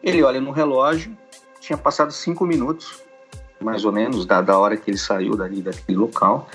Ele 0.03 0.23
olha 0.23 0.41
no 0.41 0.51
relógio, 0.51 1.15
tinha 1.59 1.77
passado 1.77 2.11
cinco 2.11 2.45
minutos, 2.45 3.01
mais 3.59 3.85
ou 3.85 3.91
menos, 3.91 4.25
da, 4.25 4.41
da 4.41 4.57
hora 4.57 4.75
que 4.75 4.89
ele 4.89 4.97
saiu 4.97 5.35
dali, 5.35 5.61
daquele 5.61 5.97
local. 5.97 6.47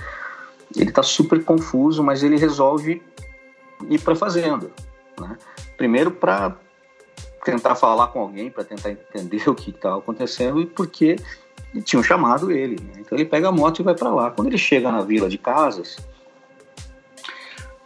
Ele 0.74 0.90
está 0.90 1.02
super 1.02 1.42
confuso, 1.44 2.02
mas 2.02 2.22
ele 2.22 2.36
resolve 2.36 3.02
ir 3.88 4.00
para 4.00 4.14
a 4.14 4.16
fazenda. 4.16 4.70
Né? 5.20 5.36
Primeiro 5.76 6.10
para 6.10 6.56
tentar 7.50 7.74
falar 7.74 8.08
com 8.08 8.20
alguém, 8.20 8.50
para 8.50 8.64
tentar 8.64 8.90
entender 8.90 9.46
o 9.48 9.54
que 9.54 9.70
estava 9.70 9.98
acontecendo 9.98 10.60
e 10.60 10.66
porque 10.66 11.16
tinham 11.84 12.02
chamado 12.02 12.50
ele. 12.50 12.76
Né? 12.82 13.00
Então 13.00 13.16
ele 13.16 13.24
pega 13.24 13.48
a 13.48 13.52
moto 13.52 13.80
e 13.80 13.82
vai 13.82 13.94
para 13.94 14.10
lá. 14.10 14.30
Quando 14.30 14.48
ele 14.48 14.58
chega 14.58 14.90
na 14.90 15.02
vila 15.02 15.28
de 15.28 15.38
casas, 15.38 15.96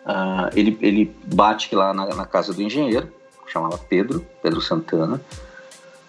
uh, 0.05 0.51
ele, 0.55 0.77
ele 0.81 1.17
bate 1.27 1.75
lá 1.75 1.93
na, 1.93 2.07
na 2.15 2.25
casa 2.25 2.53
do 2.53 2.63
engenheiro 2.63 3.21
chamava 3.51 3.77
Pedro, 3.79 4.25
Pedro 4.43 4.61
Santana. 4.61 5.21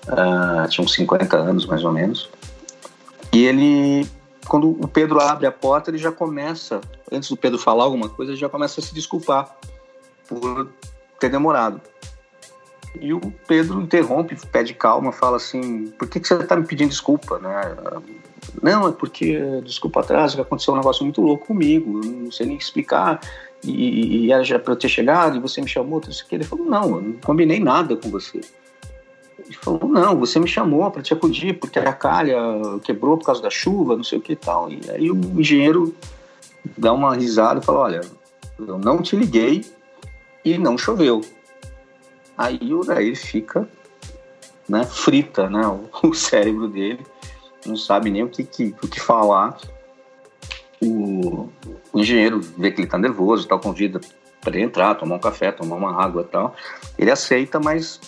Uh, 0.05 0.67
tinha 0.69 0.85
uns 0.85 0.93
50 0.93 1.35
anos, 1.37 1.65
mais 1.65 1.83
ou 1.83 1.91
menos. 1.91 2.29
E 3.33 3.45
ele, 3.45 4.07
quando 4.47 4.69
o 4.69 4.87
Pedro 4.87 5.19
abre 5.19 5.47
a 5.47 5.51
porta, 5.51 5.89
ele 5.89 5.97
já 5.97 6.11
começa, 6.11 6.81
antes 7.11 7.29
do 7.29 7.37
Pedro 7.37 7.57
falar 7.57 7.83
alguma 7.83 8.09
coisa, 8.09 8.31
ele 8.31 8.39
já 8.39 8.49
começa 8.49 8.79
a 8.79 8.83
se 8.83 8.93
desculpar 8.93 9.55
por 10.27 10.69
ter 11.19 11.29
demorado. 11.29 11.81
E 12.99 13.13
o 13.13 13.19
Pedro 13.47 13.81
interrompe, 13.81 14.35
pede 14.47 14.73
calma, 14.73 15.11
fala 15.11 15.37
assim: 15.37 15.87
por 15.97 16.07
que, 16.07 16.19
que 16.19 16.27
você 16.27 16.35
está 16.35 16.55
me 16.55 16.65
pedindo 16.65 16.89
desculpa? 16.89 17.39
Né? 17.39 17.75
Não, 18.61 18.87
é 18.87 18.91
porque, 18.91 19.39
desculpa 19.63 20.01
atrás, 20.01 20.37
aconteceu 20.37 20.73
um 20.73 20.77
negócio 20.77 21.03
muito 21.03 21.21
louco 21.21 21.47
comigo, 21.47 22.01
não 22.03 22.31
sei 22.31 22.47
nem 22.47 22.57
explicar 22.57 23.19
e, 23.63 24.25
e 24.25 24.31
era 24.31 24.43
já 24.43 24.57
para 24.59 24.73
eu 24.73 24.77
ter 24.77 24.89
chegado, 24.89 25.37
e 25.37 25.39
você 25.39 25.61
me 25.61 25.67
chamou, 25.67 26.01
não 26.03 26.11
sei 26.11 26.25
o 26.25 26.27
que. 26.27 26.35
Ele 26.35 26.43
falou, 26.43 26.65
não, 26.65 26.95
eu 26.95 27.01
não 27.01 27.13
combinei 27.13 27.59
nada 27.59 27.95
com 27.95 28.09
você. 28.09 28.41
Ele 29.39 29.53
falou, 29.53 29.87
não, 29.87 30.17
você 30.17 30.39
me 30.39 30.47
chamou 30.47 30.89
para 30.89 31.01
te 31.01 31.13
acudir, 31.13 31.59
porque 31.59 31.79
a 31.79 31.93
calha 31.93 32.37
quebrou 32.83 33.17
por 33.17 33.25
causa 33.25 33.41
da 33.41 33.49
chuva, 33.49 33.95
não 33.95 34.03
sei 34.03 34.17
o 34.17 34.21
que 34.21 34.33
e 34.33 34.35
tal. 34.35 34.71
E 34.71 34.79
aí 34.89 35.11
o 35.11 35.15
engenheiro 35.39 35.95
dá 36.77 36.91
uma 36.93 37.15
risada 37.15 37.59
e 37.59 37.63
fala, 37.63 37.79
olha, 37.79 38.01
eu 38.59 38.77
não 38.77 39.01
te 39.01 39.15
liguei 39.15 39.65
e 40.43 40.57
não 40.57 40.77
choveu. 40.77 41.21
Aí 42.37 42.73
o 42.73 42.81
daí 42.81 43.15
fica 43.15 43.67
né, 44.67 44.83
frita 44.83 45.49
né, 45.49 45.65
o, 45.67 45.89
o 46.07 46.13
cérebro 46.13 46.67
dele, 46.67 47.05
não 47.65 47.75
sabe 47.75 48.09
nem 48.09 48.23
o 48.23 48.29
que, 48.29 48.43
que, 48.43 48.75
o 48.83 48.87
que 48.87 48.99
falar 48.99 49.57
o, 50.81 51.49
o 51.93 51.99
engenheiro 51.99 52.41
vê 52.57 52.71
que 52.71 52.79
ele 52.79 52.87
está 52.87 52.97
nervoso, 52.97 53.47
tal, 53.47 53.59
convida 53.59 54.01
para 54.41 54.59
entrar, 54.59 54.95
tomar 54.95 55.15
um 55.15 55.19
café, 55.19 55.51
tomar 55.51 55.75
uma 55.75 56.03
água 56.03 56.23
tal. 56.23 56.55
Ele 56.97 57.11
aceita, 57.11 57.59
mas 57.59 58.01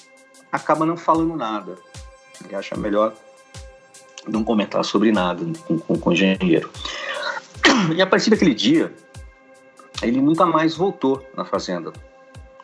acaba 0.51 0.85
não 0.85 0.97
falando 0.97 1.35
nada. 1.35 1.75
Ele 2.43 2.55
acha 2.55 2.75
melhor 2.75 3.13
não 4.27 4.43
comentar 4.43 4.83
sobre 4.83 5.11
nada 5.11 5.45
com, 5.67 5.77
com, 5.77 5.99
com 5.99 6.09
o 6.09 6.13
engenheiro. 6.13 6.69
E 7.95 8.01
a 8.01 8.07
partir 8.07 8.31
daquele 8.31 8.53
dia, 8.55 8.91
ele 10.01 10.19
nunca 10.19 10.45
mais 10.45 10.75
voltou 10.75 11.23
na 11.35 11.45
fazenda 11.45 11.93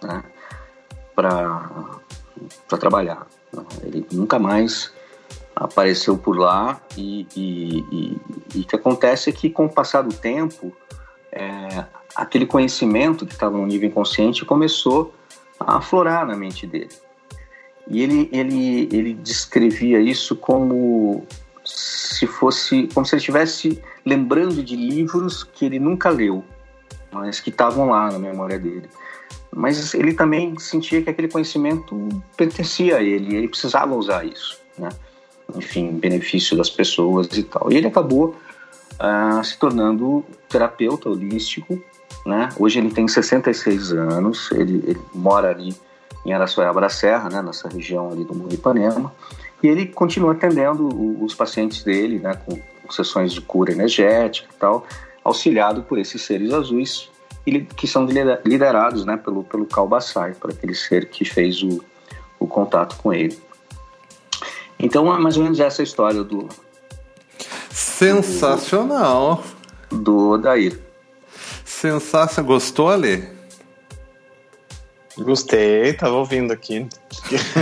né, 0.01 0.24
para 2.70 2.78
trabalhar. 2.78 3.28
Ele 3.84 4.06
nunca 4.12 4.40
mais 4.40 4.94
apareceu 5.56 6.18
por 6.18 6.38
lá 6.38 6.80
e, 6.96 7.28
e, 7.36 7.80
e, 7.92 8.18
e 8.56 8.60
o 8.62 8.66
que 8.66 8.76
acontece 8.76 9.30
é 9.30 9.34
que 9.34 9.50
com 9.50 9.66
o 9.66 9.70
passar 9.70 10.04
do 10.04 10.14
tempo 10.14 10.72
é, 11.32 11.84
aquele 12.16 12.46
conhecimento 12.46 13.26
que 13.26 13.34
estava 13.34 13.58
no 13.58 13.66
nível 13.66 13.90
inconsciente 13.90 14.46
começou 14.46 15.14
a 15.60 15.78
aflorar 15.78 16.26
na 16.26 16.36
mente 16.36 16.66
dele 16.66 16.90
e 17.90 18.02
ele 18.02 18.30
ele 18.32 18.90
ele 18.92 19.14
descrevia 19.16 20.00
isso 20.00 20.36
como 20.36 21.26
se 21.66 22.26
fosse 22.26 22.88
como 22.94 23.06
se 23.06 23.16
ele 23.16 23.20
estivesse 23.20 23.84
lembrando 24.06 24.64
de 24.64 24.76
livros 24.76 25.44
que 25.44 25.66
ele 25.66 25.80
nunca 25.80 26.10
leu 26.10 26.44
mas 27.12 27.42
que 27.42 27.50
estavam 27.50 27.90
lá 27.90 28.10
na 28.10 28.18
memória 28.18 28.58
dele 28.58 28.90
mas 29.56 29.93
ele 29.93 30.14
também 30.14 30.58
sentia 30.60 31.02
que 31.02 31.10
aquele 31.10 31.28
conhecimento 31.28 32.08
pertencia 32.38 32.97
a 32.97 33.02
ele 33.02 33.36
ele 33.36 33.47
precisava 33.47 33.95
usar 33.95 34.26
isso 34.26 34.60
né 34.78 34.89
enfim, 35.56 35.91
benefício 35.91 36.56
das 36.56 36.70
pessoas 36.70 37.28
e 37.38 37.43
tal. 37.43 37.72
E 37.72 37.78
ele 37.78 37.88
acabou 37.88 38.36
uh, 39.00 39.43
se 39.43 39.58
tornando 39.58 40.24
terapeuta 40.47 41.10
holístico, 41.10 41.82
né? 42.26 42.50
Hoje 42.58 42.80
ele 42.80 42.91
tem 42.91 43.08
66 43.08 43.93
anos, 43.93 44.52
ele, 44.52 44.84
ele 44.86 45.02
mora 45.14 45.50
ali 45.50 45.76
em 46.26 46.34
Araçoiaba 46.34 46.82
da 46.82 46.89
Serra, 46.89 47.30
né, 47.30 47.41
nessa 47.41 47.70
região 47.70 48.12
ali 48.12 48.26
do 48.26 48.36
Mundo 48.36 48.54
Ipanema, 48.54 49.14
e 49.64 49.68
ele 49.68 49.86
continua 49.86 50.34
atendendo 50.34 50.88
os 51.24 51.34
pacientes 51.34 51.82
dele, 51.82 52.20
né, 52.20 52.34
com, 52.45 52.60
sessões 52.91 53.32
de 53.32 53.39
cura 53.39 53.72
energética 53.72 54.50
e 54.52 54.60
tal, 54.60 54.86
auxiliado 55.24 55.84
por 55.84 56.00
esses 56.00 56.22
seres 56.24 56.52
azuis, 56.52 57.10
que 57.76 57.88
são 57.88 58.06
liderados 58.46 59.06
né, 59.06 59.18
pelo, 59.18 59.44
pelo 59.44 59.66
Kalbassai, 59.66 60.34
por 60.34 60.52
aquele 60.52 60.76
ser 60.76 61.10
que 61.10 61.26
fez 61.26 61.62
o, 61.64 61.84
o 62.40 62.48
contato 62.48 62.96
com 62.98 63.14
ele. 63.14 63.38
Então 64.80 65.14
é 65.14 65.20
mais 65.20 65.36
ou 65.36 65.44
menos 65.44 65.60
essa 65.60 65.82
a 65.82 65.84
história 65.84 66.24
do. 66.24 66.48
Sensacional! 67.70 69.44
Do, 69.90 69.98
do 69.98 70.30
Odair. 70.30 70.80
Sensacional. 71.66 72.54
Gostou, 72.54 72.90
Ale? 72.90 73.28
Gostei, 75.18 75.94
tava 75.94 76.16
ouvindo 76.16 76.54
aqui. 76.54 76.88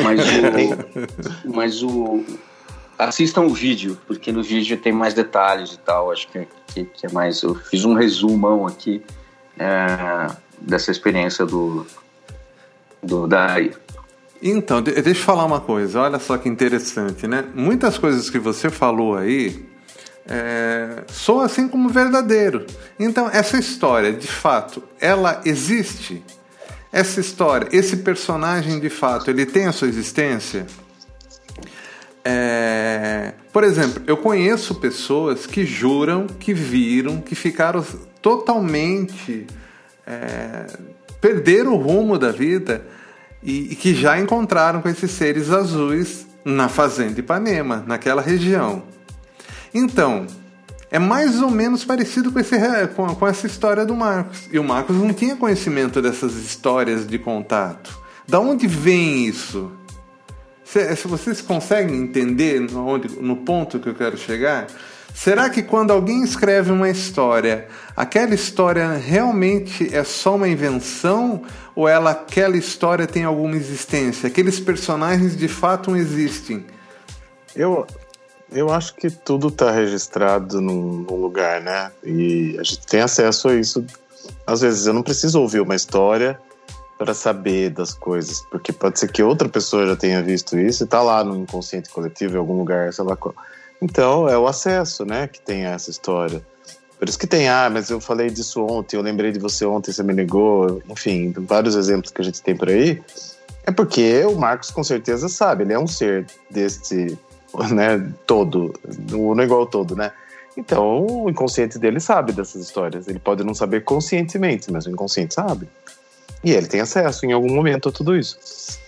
Mas 0.03 0.19
o, 0.19 1.49
mas 1.51 1.84
o. 1.84 2.23
Assistam 2.99 3.41
o 3.41 3.53
vídeo, 3.53 3.97
porque 4.07 4.32
no 4.32 4.41
vídeo 4.41 4.78
tem 4.78 4.91
mais 4.91 5.13
detalhes 5.13 5.73
e 5.73 5.80
tal. 5.80 6.11
Acho 6.11 6.28
que, 6.30 6.47
que, 6.67 6.86
que 6.86 7.05
é 7.05 7.11
mais. 7.11 7.41
Eu 7.41 7.55
fiz 7.55 7.86
um 7.86 7.93
resumão 7.93 8.65
aqui 8.67 9.03
é, 9.60 10.28
dessa 10.60 10.91
experiência 10.91 11.45
do, 11.45 11.86
do 13.01 13.24
Odair. 13.24 13.78
Então, 14.41 14.82
deixa 14.82 15.10
eu 15.10 15.16
falar 15.16 15.45
uma 15.45 15.60
coisa, 15.60 15.99
olha 16.01 16.20
só 16.20 16.38
que 16.38 16.47
interessante, 16.47 17.28
né? 17.28 17.43
Muitas 17.55 17.97
coisas 17.97 18.30
que 18.30 18.38
você 18.38 18.70
falou 18.70 19.18
aí 19.18 19.68
é, 20.28 21.03
assim 21.43 21.68
como 21.68 21.89
verdadeiro. 21.89 22.66
Então, 22.99 23.30
essa 23.32 23.58
história, 23.58 24.12
de 24.12 24.28
fato, 24.28 24.84
ela 24.99 25.41
existe. 25.45 26.24
essa 26.91 27.20
história, 27.20 27.68
esse 27.72 27.97
personagem 27.97 28.80
de 28.80 28.89
fato, 28.89 29.30
ele 29.30 29.45
tem 29.45 29.66
a 29.66 29.72
sua 29.72 29.88
existência? 29.88 30.66
É... 32.24 33.34
Por 33.58 33.64
exemplo, 33.64 34.03
eu 34.05 34.16
conheço 34.18 34.76
pessoas 34.76 35.47
que 35.47 35.66
juram 35.66 36.28
que 36.28 36.53
viram, 36.53 37.20
que 37.20 37.34
ficaram 37.34 37.84
totalmente. 38.22 39.47
É... 40.05 40.68
perderam 41.20 41.74
o 41.74 41.78
rumo 41.78 42.20
da 42.20 42.32
vida 42.32 42.86
e, 43.41 43.72
e 43.72 43.76
que 43.76 43.95
já 43.95 44.20
encontraram 44.20 44.80
com 44.80 44.88
esses 44.88 45.10
seres 45.10 45.49
azuis 45.49 46.28
na 46.45 46.70
Fazenda 46.70 47.20
Ipanema, 47.20 47.84
naquela 47.88 48.22
região. 48.22 48.84
Então, 49.74 50.28
é 50.91 50.99
mais 50.99 51.41
ou 51.41 51.49
menos 51.49 51.84
parecido 51.84 52.32
com, 52.32 52.38
esse, 52.38 52.55
com, 52.95 53.16
com, 53.16 53.28
essa 53.28 53.47
história 53.47 53.84
do 53.88 53.95
Marcos. 53.95 54.47
E 54.51 54.60
o 54.60 54.64
Marcos 54.64 54.95
não 54.97 55.12
tinha 55.12 55.36
conhecimento 55.36 55.99
dessas 55.99 56.36
histórias 56.36 57.08
de 57.08 57.18
contato. 57.18 57.97
Da 58.28 58.39
onde 58.39 58.68
vem 58.68 59.26
isso? 59.26 59.72
Se, 60.68 61.07
vocês 61.07 61.41
conseguem 61.41 61.95
entender 61.95 62.59
no, 62.59 62.86
onde, 62.86 63.07
no 63.22 63.38
ponto 63.38 63.80
que 63.80 63.88
eu 63.88 63.95
quero 63.95 64.18
chegar, 64.18 64.68
será 65.13 65.49
que 65.49 65.63
quando 65.63 65.91
alguém 65.91 66.22
escreve 66.24 66.74
uma 66.74 66.89
história, 66.89 67.70
aquela 67.95 68.36
história 68.36 68.91
realmente 68.97 69.95
é 69.95 70.03
só 70.03 70.36
uma 70.36 70.49
invenção 70.49 71.41
ou 71.74 71.88
ela, 71.88 72.11
aquela 72.11 72.57
história 72.57 73.07
tem 73.07 73.24
alguma 73.24 73.55
existência? 73.55 74.28
Aqueles 74.28 74.59
personagens 74.59 75.38
de 75.38 75.47
fato 75.47 75.95
existem? 75.95 76.65
Eu, 77.55 77.88
eu 78.51 78.70
acho 78.70 78.93
que 78.95 79.09
tudo 79.09 79.47
está 79.47 79.72
registrado 79.72 80.59
num, 80.59 81.05
num, 81.09 81.15
lugar, 81.15 81.61
né? 81.61 81.93
E 82.03 82.57
a 82.59 82.63
gente 82.63 82.86
tem 82.86 82.99
acesso 82.99 83.47
a 83.47 83.55
isso. 83.55 83.86
Às 84.45 84.59
vezes 84.59 84.86
eu 84.86 84.93
não 84.93 85.01
preciso 85.01 85.39
ouvir 85.39 85.61
uma 85.61 85.76
história 85.76 86.38
para 86.97 87.13
saber 87.13 87.69
das 87.69 87.93
coisas, 87.93 88.41
porque 88.49 88.73
pode 88.73 88.99
ser 88.99 89.11
que 89.11 89.21
outra 89.21 89.47
pessoa 89.47 89.85
já 89.85 89.95
tenha 89.95 90.21
visto 90.21 90.57
isso 90.57 90.83
e 90.83 90.85
está 90.85 91.01
lá 91.01 91.23
no 91.23 91.35
inconsciente 91.35 91.89
coletivo, 91.89 92.35
em 92.35 92.39
algum 92.39 92.57
lugar, 92.57 92.91
sei 92.91 93.05
lá 93.05 93.15
qual. 93.15 93.35
Então 93.81 94.27
é 94.27 94.37
o 94.37 94.47
acesso, 94.47 95.05
né, 95.05 95.27
que 95.27 95.39
tem 95.39 95.65
essa 95.65 95.91
história. 95.91 96.41
Por 96.97 97.07
isso 97.07 97.19
que 97.19 97.27
tem, 97.27 97.47
ah, 97.47 97.69
mas 97.71 97.91
eu 97.91 98.01
falei 98.01 98.29
disso 98.29 98.65
ontem, 98.65 98.97
eu 98.97 99.03
lembrei 99.03 99.31
de 99.31 99.39
você 99.39 99.63
ontem, 99.63 99.91
você 99.91 100.01
me 100.01 100.13
negou, 100.13 100.81
enfim, 100.89 101.31
vários 101.37 101.75
exemplos 101.75 102.11
que 102.11 102.21
a 102.21 102.25
gente 102.25 102.41
tem 102.41 102.55
por 102.55 102.69
aí. 102.69 103.01
É 103.63 103.71
porque 103.71 104.23
o 104.23 104.35
Marcos 104.35 104.71
com 104.71 104.83
certeza 104.83 105.29
sabe, 105.29 105.63
ele 105.63 105.73
é 105.73 105.79
um 105.79 105.85
ser 105.85 106.25
desse 106.49 107.17
né, 107.71 108.11
todo, 108.25 108.73
não 109.11 109.39
é 109.39 109.43
igual 109.43 109.67
todo, 109.67 109.95
né? 109.95 110.11
Então, 110.57 111.05
o 111.05 111.29
inconsciente 111.29 111.77
dele 111.77 111.99
sabe 111.99 112.31
dessas 112.31 112.63
histórias. 112.63 113.07
Ele 113.07 113.19
pode 113.19 113.43
não 113.43 113.53
saber 113.53 113.83
conscientemente, 113.83 114.71
mas 114.71 114.87
o 114.87 114.89
inconsciente 114.89 115.35
sabe. 115.35 115.69
E 116.43 116.51
ele 116.51 116.67
tem 116.67 116.81
acesso 116.81 117.25
em 117.25 117.31
algum 117.31 117.53
momento 117.53 117.89
a 117.89 117.91
tudo 117.91 118.15
isso. 118.15 118.79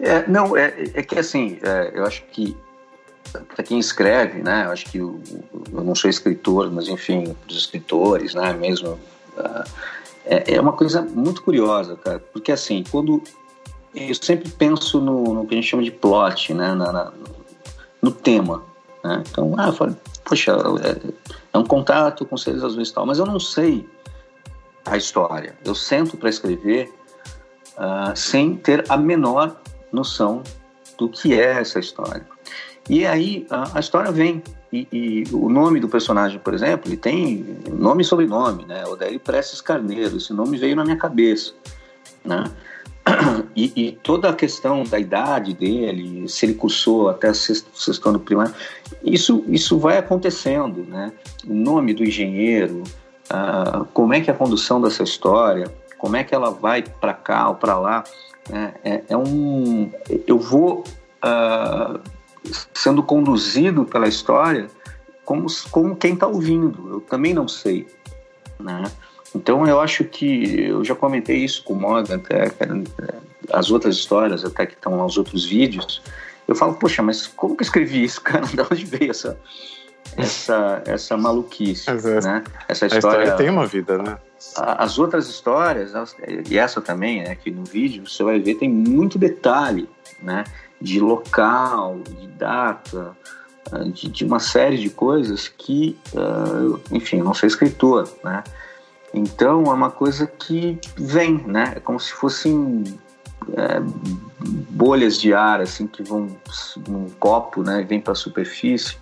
É, 0.00 0.26
não, 0.28 0.56
é, 0.56 0.74
é 0.94 1.02
que 1.02 1.18
assim, 1.18 1.58
é, 1.62 1.92
eu 1.94 2.04
acho 2.04 2.22
que 2.26 2.56
para 3.32 3.64
quem 3.64 3.78
escreve, 3.78 4.42
né, 4.42 4.64
eu 4.66 4.70
acho 4.70 4.86
que 4.86 4.98
eu, 4.98 5.20
eu 5.72 5.82
não 5.82 5.94
sou 5.94 6.08
escritor, 6.08 6.70
mas 6.70 6.88
enfim, 6.88 7.34
os 7.48 7.56
escritores, 7.56 8.34
né, 8.34 8.52
mesmo, 8.52 8.90
uh, 9.36 9.64
é, 10.24 10.54
é 10.54 10.60
uma 10.60 10.72
coisa 10.72 11.02
muito 11.02 11.42
curiosa, 11.42 11.96
cara, 11.96 12.20
porque 12.32 12.52
assim, 12.52 12.84
quando 12.88 13.22
eu 13.94 14.14
sempre 14.14 14.50
penso 14.50 15.00
no, 15.00 15.34
no, 15.34 15.46
que 15.46 15.54
a 15.54 15.56
gente 15.56 15.68
chama 15.68 15.82
de 15.82 15.90
plot, 15.90 16.52
né? 16.52 16.74
Na, 16.74 16.92
na, 16.92 17.12
no 18.02 18.10
tema. 18.10 18.62
Né? 19.02 19.22
Então, 19.30 19.54
ah, 19.56 19.68
eu 19.68 19.72
falei, 19.72 19.94
poxa, 20.24 20.52
é, 20.82 21.12
é, 21.52 21.58
um 21.58 21.64
contato 21.64 22.24
com 22.26 22.36
seres 22.36 22.62
azuis 22.62 22.88
e 22.88 22.92
tal, 22.92 23.06
mas 23.06 23.18
eu 23.18 23.26
não 23.26 23.38
sei 23.38 23.88
a 24.86 24.96
história. 24.96 25.54
Eu 25.64 25.74
sento 25.74 26.16
para 26.16 26.28
escrever 26.28 26.92
uh, 27.76 28.16
sem 28.16 28.56
ter 28.56 28.84
a 28.88 28.96
menor 28.96 29.60
noção 29.92 30.42
do 30.98 31.08
que 31.08 31.34
é 31.34 31.60
essa 31.60 31.78
história. 31.78 32.26
E 32.88 33.06
aí 33.06 33.46
a, 33.50 33.78
a 33.78 33.80
história 33.80 34.12
vem. 34.12 34.42
E, 34.72 34.88
e, 34.92 35.24
o 35.32 35.48
nome 35.48 35.78
do 35.78 35.88
personagem, 35.88 36.38
por 36.40 36.52
exemplo, 36.52 36.88
ele 36.88 36.96
tem 36.96 37.58
nome 37.70 38.02
e 38.02 38.04
sobrenome, 38.04 38.64
né? 38.64 38.84
Odair 38.86 39.20
Prestes 39.20 39.60
Carneiro. 39.60 40.16
Esse 40.16 40.32
nome 40.32 40.58
veio 40.58 40.74
na 40.74 40.82
minha 40.84 40.96
cabeça, 40.96 41.52
né? 42.24 42.44
E, 43.54 43.72
e, 43.76 43.92
toda 43.92 44.30
a 44.30 44.34
questão 44.34 44.82
da 44.82 44.98
idade 44.98 45.54
dele, 45.54 46.28
se 46.28 46.44
ele 46.44 46.54
cursou 46.54 47.08
até 47.08 47.32
sexto, 47.32 47.68
sexto 47.72 48.08
ano 48.08 48.18
primário, 48.18 48.52
isso, 49.04 49.44
isso 49.46 49.78
vai 49.78 49.98
acontecendo, 49.98 50.84
né? 50.84 51.12
O 51.46 51.54
nome 51.54 51.94
do 51.94 52.02
engenheiro, 52.02 52.82
uh, 53.30 53.84
como 53.86 54.14
é 54.14 54.20
que 54.20 54.30
é 54.30 54.32
a 54.32 54.36
condução 54.36 54.80
dessa 54.80 55.02
história, 55.02 55.72
como 55.98 56.16
é 56.16 56.24
que 56.24 56.34
ela 56.34 56.50
vai 56.50 56.82
para 56.82 57.14
cá 57.14 57.48
ou 57.48 57.54
para 57.54 57.78
lá, 57.78 58.04
né? 58.48 58.74
é, 58.84 59.02
é, 59.08 59.16
um... 59.16 59.90
Eu 60.26 60.38
vou 60.38 60.84
uh, 61.24 62.00
sendo 62.74 63.02
conduzido 63.02 63.84
pela 63.84 64.06
história 64.06 64.68
como, 65.24 65.46
como 65.70 65.96
quem 65.96 66.14
está 66.14 66.26
ouvindo, 66.26 66.90
eu 66.90 67.00
também 67.00 67.32
não 67.32 67.48
sei, 67.48 67.88
né? 68.60 68.84
Então 69.34 69.66
eu 69.66 69.80
acho 69.80 70.04
que 70.04 70.66
eu 70.68 70.84
já 70.84 70.94
comentei 70.94 71.38
isso 71.38 71.64
com 71.64 71.72
o 71.72 71.80
Morgan, 71.80 72.16
até 72.16 72.52
as 73.52 73.70
outras 73.70 73.96
histórias, 73.96 74.44
até 74.44 74.66
que 74.66 74.74
estão 74.74 74.96
nos 74.96 75.18
outros 75.18 75.44
vídeos. 75.44 76.02
Eu 76.46 76.54
falo, 76.54 76.74
poxa, 76.74 77.02
mas 77.02 77.26
como 77.26 77.56
que 77.56 77.62
eu 77.62 77.64
escrevi 77.64 78.04
isso, 78.04 78.20
cara? 78.20 78.46
De 78.46 78.60
onde 78.60 78.84
veio 78.84 79.10
essa, 79.10 79.38
essa, 80.16 80.82
essa 80.86 81.16
maluquice, 81.16 81.90
né? 82.22 82.44
Essa 82.68 82.86
história, 82.86 82.94
a 82.94 82.98
história 82.98 83.32
tem 83.36 83.50
uma 83.50 83.66
vida, 83.66 83.98
né? 83.98 84.18
As 84.56 84.98
outras 84.98 85.28
histórias, 85.28 85.92
e 86.48 86.58
essa 86.58 86.80
também, 86.80 87.22
né, 87.22 87.34
que 87.34 87.50
no 87.50 87.64
vídeo 87.64 88.06
você 88.06 88.22
vai 88.22 88.38
ver, 88.38 88.56
tem 88.56 88.68
muito 88.68 89.18
detalhe, 89.18 89.88
né? 90.22 90.44
De 90.80 91.00
local, 91.00 92.00
de 92.00 92.26
data, 92.28 93.16
de, 93.92 94.08
de 94.08 94.24
uma 94.24 94.38
série 94.38 94.76
de 94.76 94.90
coisas 94.90 95.48
que, 95.48 95.98
uh, 96.12 96.80
enfim, 96.90 97.18
eu 97.18 97.24
não 97.24 97.34
sou 97.34 97.46
escritor, 97.46 98.08
né? 98.22 98.44
Então 99.12 99.64
é 99.64 99.72
uma 99.72 99.90
coisa 99.90 100.26
que 100.26 100.78
vem, 100.96 101.42
né? 101.46 101.74
É 101.76 101.80
como 101.80 102.00
se 102.00 102.12
fossem 102.12 102.84
é, 103.56 103.80
bolhas 104.70 105.20
de 105.20 105.32
ar 105.32 105.60
assim 105.60 105.86
que 105.86 106.02
vão 106.02 106.28
num 106.88 107.08
copo, 107.20 107.62
né? 107.62 107.84
Vem 107.88 108.00
para 108.00 108.12
a 108.12 108.16
superfície. 108.16 108.96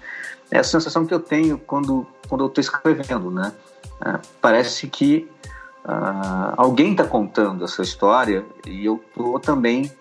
É 0.53 0.59
a 0.59 0.65
sensação 0.65 1.07
que 1.07 1.15
eu 1.15 1.19
tenho 1.19 1.57
quando 1.59 2.07
quando 2.29 2.45
eu 2.45 2.47
estou 2.47 2.63
escrevendo, 2.63 3.31
né? 3.31 3.53
É, 4.05 4.19
parece 4.41 4.87
que 4.87 5.29
uh, 5.85 6.55
alguém 6.57 6.93
está 6.93 7.05
contando 7.05 7.65
essa 7.65 7.83
história 7.83 8.45
e 8.67 8.87
eu 8.87 9.03
estou 9.09 9.39
também 9.39 9.93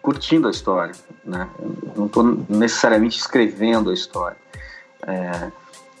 curtindo 0.00 0.48
a 0.48 0.50
história, 0.50 0.94
né? 1.24 1.48
Eu 1.60 1.92
não 1.96 2.06
estou 2.06 2.24
necessariamente 2.48 3.18
escrevendo 3.18 3.90
a 3.90 3.94
história. 3.94 4.36
É, 5.06 5.50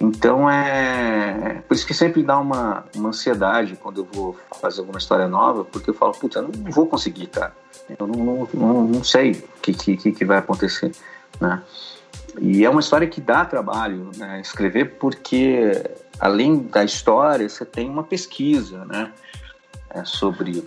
então 0.00 0.48
é 0.50 1.62
por 1.66 1.74
isso 1.74 1.86
que 1.86 1.94
sempre 1.94 2.22
dá 2.22 2.38
uma, 2.38 2.84
uma 2.94 3.08
ansiedade 3.10 3.76
quando 3.76 4.02
eu 4.02 4.08
vou 4.12 4.36
fazer 4.60 4.80
alguma 4.80 4.98
história 4.98 5.28
nova, 5.28 5.64
porque 5.64 5.90
eu 5.90 5.94
falo, 5.94 6.12
puta, 6.12 6.40
eu 6.40 6.42
não 6.42 6.70
vou 6.70 6.86
conseguir, 6.86 7.28
cara. 7.28 7.54
Eu 7.98 8.06
não, 8.06 8.48
não, 8.52 8.84
não, 8.84 9.04
sei 9.04 9.32
o 9.32 9.60
que, 9.60 9.72
que, 9.72 10.12
que 10.12 10.24
vai 10.24 10.38
acontecer, 10.38 10.92
né? 11.40 11.62
E 12.40 12.64
é 12.64 12.70
uma 12.70 12.80
história 12.80 13.06
que 13.06 13.20
dá 13.20 13.44
trabalho 13.44 14.10
né, 14.16 14.40
escrever, 14.40 14.96
porque 14.98 15.82
além 16.18 16.58
da 16.58 16.84
história, 16.84 17.48
você 17.48 17.64
tem 17.64 17.88
uma 17.88 18.04
pesquisa, 18.04 18.84
né? 18.84 19.12
É, 19.90 20.04
sobre, 20.04 20.66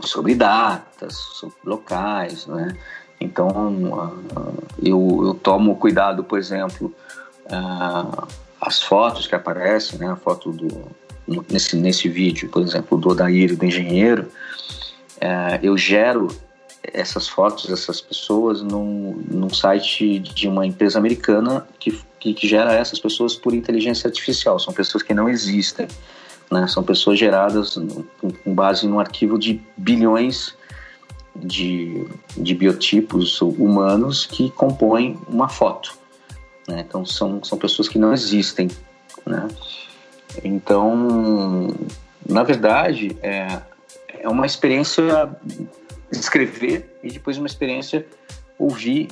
sobre 0.00 0.34
datas, 0.34 1.14
sobre 1.14 1.56
locais, 1.64 2.46
né? 2.46 2.76
Então, 3.20 3.48
uh, 3.48 4.64
eu, 4.82 5.20
eu 5.26 5.34
tomo 5.34 5.76
cuidado, 5.76 6.24
por 6.24 6.38
exemplo, 6.38 6.94
uh, 7.46 8.26
as 8.60 8.82
fotos 8.82 9.26
que 9.26 9.34
aparecem, 9.34 9.98
né, 9.98 10.10
a 10.10 10.16
foto 10.16 10.52
do 10.52 10.68
nesse 11.50 11.76
nesse 11.76 12.08
vídeo, 12.08 12.48
por 12.48 12.62
exemplo, 12.62 12.96
do 12.96 13.10
Odair 13.10 13.54
do 13.54 13.64
engenheiro, 13.64 14.30
é, 15.20 15.60
eu 15.62 15.76
gero 15.76 16.28
essas 16.82 17.28
fotos 17.28 17.70
essas 17.70 18.00
pessoas 18.00 18.62
num, 18.62 19.22
num 19.28 19.50
site 19.50 20.18
de 20.18 20.48
uma 20.48 20.66
empresa 20.66 20.98
americana 20.98 21.66
que, 21.78 22.00
que, 22.18 22.34
que 22.34 22.48
gera 22.48 22.72
essas 22.72 22.98
pessoas 22.98 23.34
por 23.34 23.54
inteligência 23.54 24.08
artificial. 24.08 24.58
São 24.58 24.72
pessoas 24.72 25.02
que 25.02 25.12
não 25.12 25.28
existem, 25.28 25.88
né? 26.50 26.66
São 26.66 26.82
pessoas 26.82 27.18
geradas 27.18 27.78
com 28.44 28.54
base 28.54 28.86
num 28.86 29.00
arquivo 29.00 29.38
de 29.38 29.60
bilhões 29.76 30.56
de, 31.36 32.06
de 32.36 32.54
biotipos 32.54 33.40
humanos 33.40 34.26
que 34.26 34.50
compõem 34.50 35.18
uma 35.28 35.48
foto. 35.48 35.96
Né? 36.66 36.84
Então 36.86 37.04
são, 37.04 37.42
são 37.44 37.58
pessoas 37.58 37.88
que 37.88 37.98
não 37.98 38.12
existem. 38.12 38.68
Né? 39.24 39.48
Então, 40.42 41.68
na 42.28 42.42
verdade, 42.42 43.16
é, 43.22 43.60
é 44.08 44.28
uma 44.28 44.46
experiência 44.46 45.30
escrever 46.10 46.98
e 47.02 47.10
depois 47.10 47.36
uma 47.38 47.46
experiência 47.46 48.06
ouvir 48.58 49.08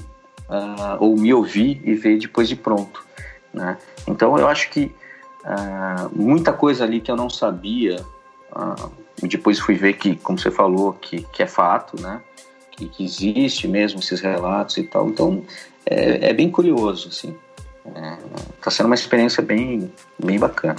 uh, 0.49 0.97
ou 0.99 1.17
me 1.17 1.33
ouvir 1.33 1.81
e 1.85 1.95
ver 1.95 2.19
depois 2.19 2.49
de 2.49 2.57
pronto. 2.57 3.05
Né? 3.53 3.79
Então 4.07 4.39
eu 4.39 4.49
acho 4.49 4.71
que 4.71 4.93
uh, 5.45 6.11
muita 6.13 6.53
coisa 6.53 6.85
ali 6.85 7.01
que 7.01 7.11
eu 7.11 7.17
não 7.17 7.31
sabia 7.31 8.05
Uh, 8.57 9.27
depois 9.27 9.59
fui 9.59 9.75
ver 9.75 9.95
que, 9.95 10.17
como 10.17 10.39
você 10.39 10.51
falou, 10.51 10.95
que, 10.95 11.23
que 11.33 11.43
é 11.43 11.47
fato, 11.47 12.01
né? 12.01 12.21
Que, 12.71 12.89
que 12.89 13.05
existe 13.05 13.69
mesmo 13.69 14.01
esses 14.01 14.21
relatos 14.21 14.77
e 14.79 14.85
tal. 14.85 15.09
Então, 15.09 15.43
é, 15.85 16.31
é 16.31 16.33
bem 16.33 16.51
curioso, 16.51 17.09
assim. 17.09 17.37
Está 18.59 18.71
é, 18.71 18.71
sendo 18.71 18.87
uma 18.87 18.95
experiência 18.95 19.43
bem, 19.43 19.93
bem 20.23 20.39
bacana. 20.39 20.77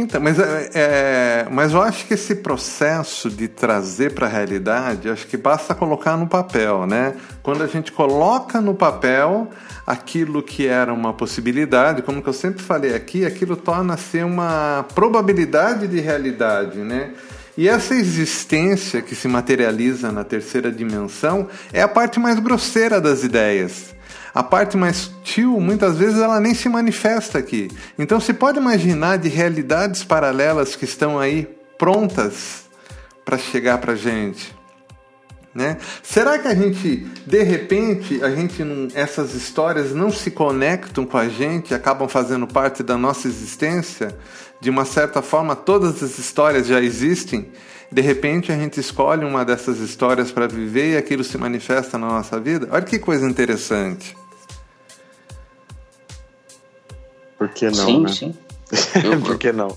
Então, 0.00 0.20
mas, 0.20 0.38
é, 0.38 0.70
é, 0.74 1.46
mas 1.50 1.72
eu 1.72 1.82
acho 1.82 2.06
que 2.06 2.14
esse 2.14 2.36
processo 2.36 3.28
de 3.28 3.48
trazer 3.48 4.14
para 4.14 4.26
a 4.26 4.30
realidade, 4.30 5.10
acho 5.10 5.26
que 5.26 5.36
basta 5.36 5.74
colocar 5.74 6.16
no 6.16 6.28
papel, 6.28 6.86
né? 6.86 7.16
Quando 7.42 7.64
a 7.64 7.66
gente 7.66 7.90
coloca 7.90 8.60
no 8.60 8.74
papel 8.74 9.48
aquilo 9.84 10.40
que 10.40 10.68
era 10.68 10.92
uma 10.94 11.12
possibilidade, 11.12 12.02
como 12.02 12.22
que 12.22 12.28
eu 12.28 12.32
sempre 12.32 12.62
falei 12.62 12.94
aqui, 12.94 13.24
aquilo 13.24 13.56
torna-se 13.56 14.22
uma 14.22 14.86
probabilidade 14.94 15.88
de 15.88 15.98
realidade, 15.98 16.78
né? 16.78 17.10
E 17.56 17.68
essa 17.68 17.92
existência 17.92 19.02
que 19.02 19.16
se 19.16 19.26
materializa 19.26 20.12
na 20.12 20.22
terceira 20.22 20.70
dimensão 20.70 21.48
é 21.72 21.82
a 21.82 21.88
parte 21.88 22.20
mais 22.20 22.38
grosseira 22.38 23.00
das 23.00 23.24
ideias. 23.24 23.97
A 24.34 24.42
parte 24.42 24.76
mais 24.76 24.96
sutil, 24.96 25.58
muitas 25.60 25.96
vezes, 25.96 26.20
ela 26.20 26.40
nem 26.40 26.54
se 26.54 26.68
manifesta 26.68 27.38
aqui. 27.38 27.70
Então, 27.98 28.20
se 28.20 28.32
pode 28.32 28.58
imaginar 28.58 29.18
de 29.18 29.28
realidades 29.28 30.04
paralelas 30.04 30.76
que 30.76 30.84
estão 30.84 31.18
aí 31.18 31.48
prontas 31.78 32.68
para 33.24 33.38
chegar 33.38 33.78
para 33.78 33.92
a 33.92 33.96
gente. 33.96 34.56
Né? 35.54 35.78
Será 36.02 36.38
que 36.38 36.46
a 36.46 36.54
gente, 36.54 37.06
de 37.26 37.42
repente, 37.42 38.22
a 38.22 38.30
gente 38.30 38.62
não, 38.62 38.88
essas 38.94 39.34
histórias 39.34 39.92
não 39.92 40.10
se 40.10 40.30
conectam 40.30 41.04
com 41.04 41.16
a 41.16 41.28
gente, 41.28 41.74
acabam 41.74 42.08
fazendo 42.08 42.46
parte 42.46 42.82
da 42.82 42.96
nossa 42.96 43.26
existência? 43.26 44.16
De 44.60 44.70
uma 44.70 44.84
certa 44.84 45.22
forma, 45.22 45.54
todas 45.54 46.02
as 46.02 46.18
histórias 46.18 46.66
já 46.66 46.80
existem. 46.80 47.52
De 47.90 48.02
repente, 48.02 48.52
a 48.52 48.56
gente 48.56 48.78
escolhe 48.78 49.24
uma 49.24 49.44
dessas 49.44 49.78
histórias 49.78 50.30
para 50.30 50.46
viver 50.46 50.94
e 50.94 50.96
aquilo 50.96 51.24
se 51.24 51.38
manifesta 51.38 51.96
na 51.96 52.08
nossa 52.08 52.38
vida. 52.38 52.68
Olha 52.70 52.82
que 52.82 52.98
coisa 52.98 53.26
interessante. 53.26 54.16
Por 57.38 57.48
que 57.50 57.66
não? 57.66 57.72
Sim, 57.72 58.00
né? 58.02 58.08
sim. 58.08 58.34
Por 59.24 59.38
que 59.38 59.52
não? 59.52 59.76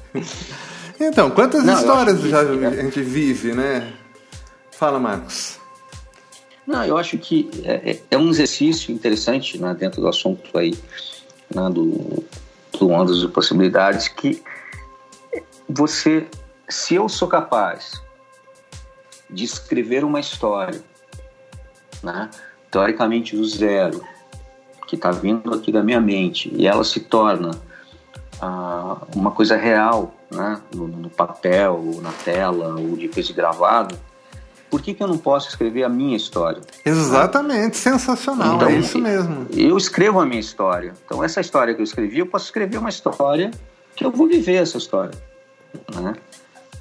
Então, 0.99 1.29
quantas 1.31 1.63
não, 1.63 1.73
histórias 1.73 2.21
já 2.21 2.41
a 2.41 2.75
gente 2.75 3.01
vive, 3.01 3.53
né? 3.53 3.93
Fala, 4.71 4.99
Marcos. 4.99 5.59
Não, 6.65 6.83
eu 6.85 6.97
acho 6.97 7.17
que 7.17 7.49
é, 7.63 7.91
é, 7.91 7.99
é 8.11 8.17
um 8.17 8.29
exercício 8.29 8.93
interessante 8.93 9.59
né, 9.59 9.75
dentro 9.77 10.01
do 10.01 10.07
assunto 10.07 10.57
aí, 10.57 10.77
né, 11.53 11.69
do, 11.69 12.23
do 12.77 12.89
Ondas 12.89 13.19
de 13.19 13.27
Possibilidades, 13.27 14.07
que 14.07 14.41
você, 15.73 16.27
se 16.67 16.95
eu 16.95 17.07
sou 17.07 17.27
capaz 17.27 18.01
de 19.29 19.43
escrever 19.45 20.03
uma 20.03 20.19
história, 20.19 20.81
né, 22.03 22.29
teoricamente 22.69 23.35
do 23.35 23.45
zero, 23.45 24.03
que 24.87 24.95
está 24.95 25.11
vindo 25.11 25.53
aqui 25.53 25.71
da 25.71 25.81
minha 25.81 26.01
mente 26.01 26.51
e 26.53 26.67
ela 26.67 26.83
se 26.83 26.99
torna 26.99 27.51
ah, 28.41 28.97
uma 29.15 29.31
coisa 29.31 29.55
real, 29.55 30.13
né, 30.29 30.59
no, 30.75 30.87
no, 30.87 31.09
papel, 31.09 31.81
ou 31.93 32.01
na 32.01 32.11
tela, 32.11 32.75
ou 32.75 32.97
depois 32.97 33.25
de 33.25 33.33
gravado, 33.33 33.97
por 34.69 34.81
que, 34.81 34.93
que 34.93 35.03
eu 35.03 35.07
não 35.07 35.17
posso 35.17 35.49
escrever 35.49 35.83
a 35.83 35.89
minha 35.89 36.15
história? 36.15 36.61
Exatamente, 36.85 37.77
sensacional, 37.77 38.55
então, 38.55 38.69
é 38.69 38.75
isso 38.75 38.97
mesmo. 38.97 39.47
Eu 39.51 39.77
escrevo 39.77 40.19
a 40.19 40.25
minha 40.25 40.39
história. 40.39 40.93
Então, 41.05 41.21
essa 41.21 41.41
história 41.41 41.73
que 41.73 41.81
eu 41.81 41.83
escrevi, 41.83 42.19
eu 42.19 42.25
posso 42.25 42.45
escrever 42.45 42.77
uma 42.77 42.89
história 42.89 43.51
que 43.95 44.05
eu 44.05 44.11
vou 44.11 44.27
viver 44.27 44.55
essa 44.55 44.77
história. 44.77 45.11
Né? 45.93 46.15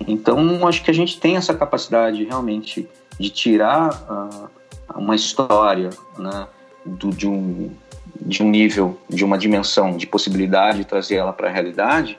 Então, 0.06 0.66
acho 0.66 0.82
que 0.82 0.90
a 0.90 0.94
gente 0.94 1.20
tem 1.20 1.36
essa 1.36 1.54
capacidade 1.54 2.24
realmente 2.24 2.88
de 3.18 3.30
tirar 3.30 3.90
uh, 4.08 4.50
uma 4.98 5.14
história 5.14 5.90
né, 6.18 6.46
do, 6.84 7.10
de 7.10 7.28
um 7.28 7.70
de 8.20 8.42
um 8.42 8.50
nível, 8.50 8.98
de 9.08 9.24
uma 9.24 9.38
dimensão 9.38 9.96
de 9.96 10.06
possibilidade 10.06 10.80
e 10.82 10.84
trazer 10.84 11.16
ela 11.16 11.32
para 11.32 11.48
a 11.48 11.52
realidade, 11.52 12.18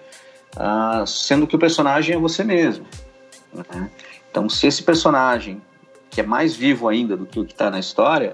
uh, 0.55 1.05
sendo 1.05 1.45
que 1.45 1.55
o 1.55 1.59
personagem 1.59 2.15
é 2.15 2.19
você 2.19 2.43
mesmo. 2.43 2.85
Né? 3.53 3.89
Então, 4.29 4.49
se 4.49 4.67
esse 4.67 4.83
personagem, 4.83 5.61
que 6.09 6.21
é 6.21 6.23
mais 6.23 6.55
vivo 6.55 6.87
ainda 6.87 7.15
do 7.15 7.25
que 7.25 7.39
o 7.39 7.45
que 7.45 7.53
está 7.53 7.69
na 7.69 7.79
história, 7.79 8.33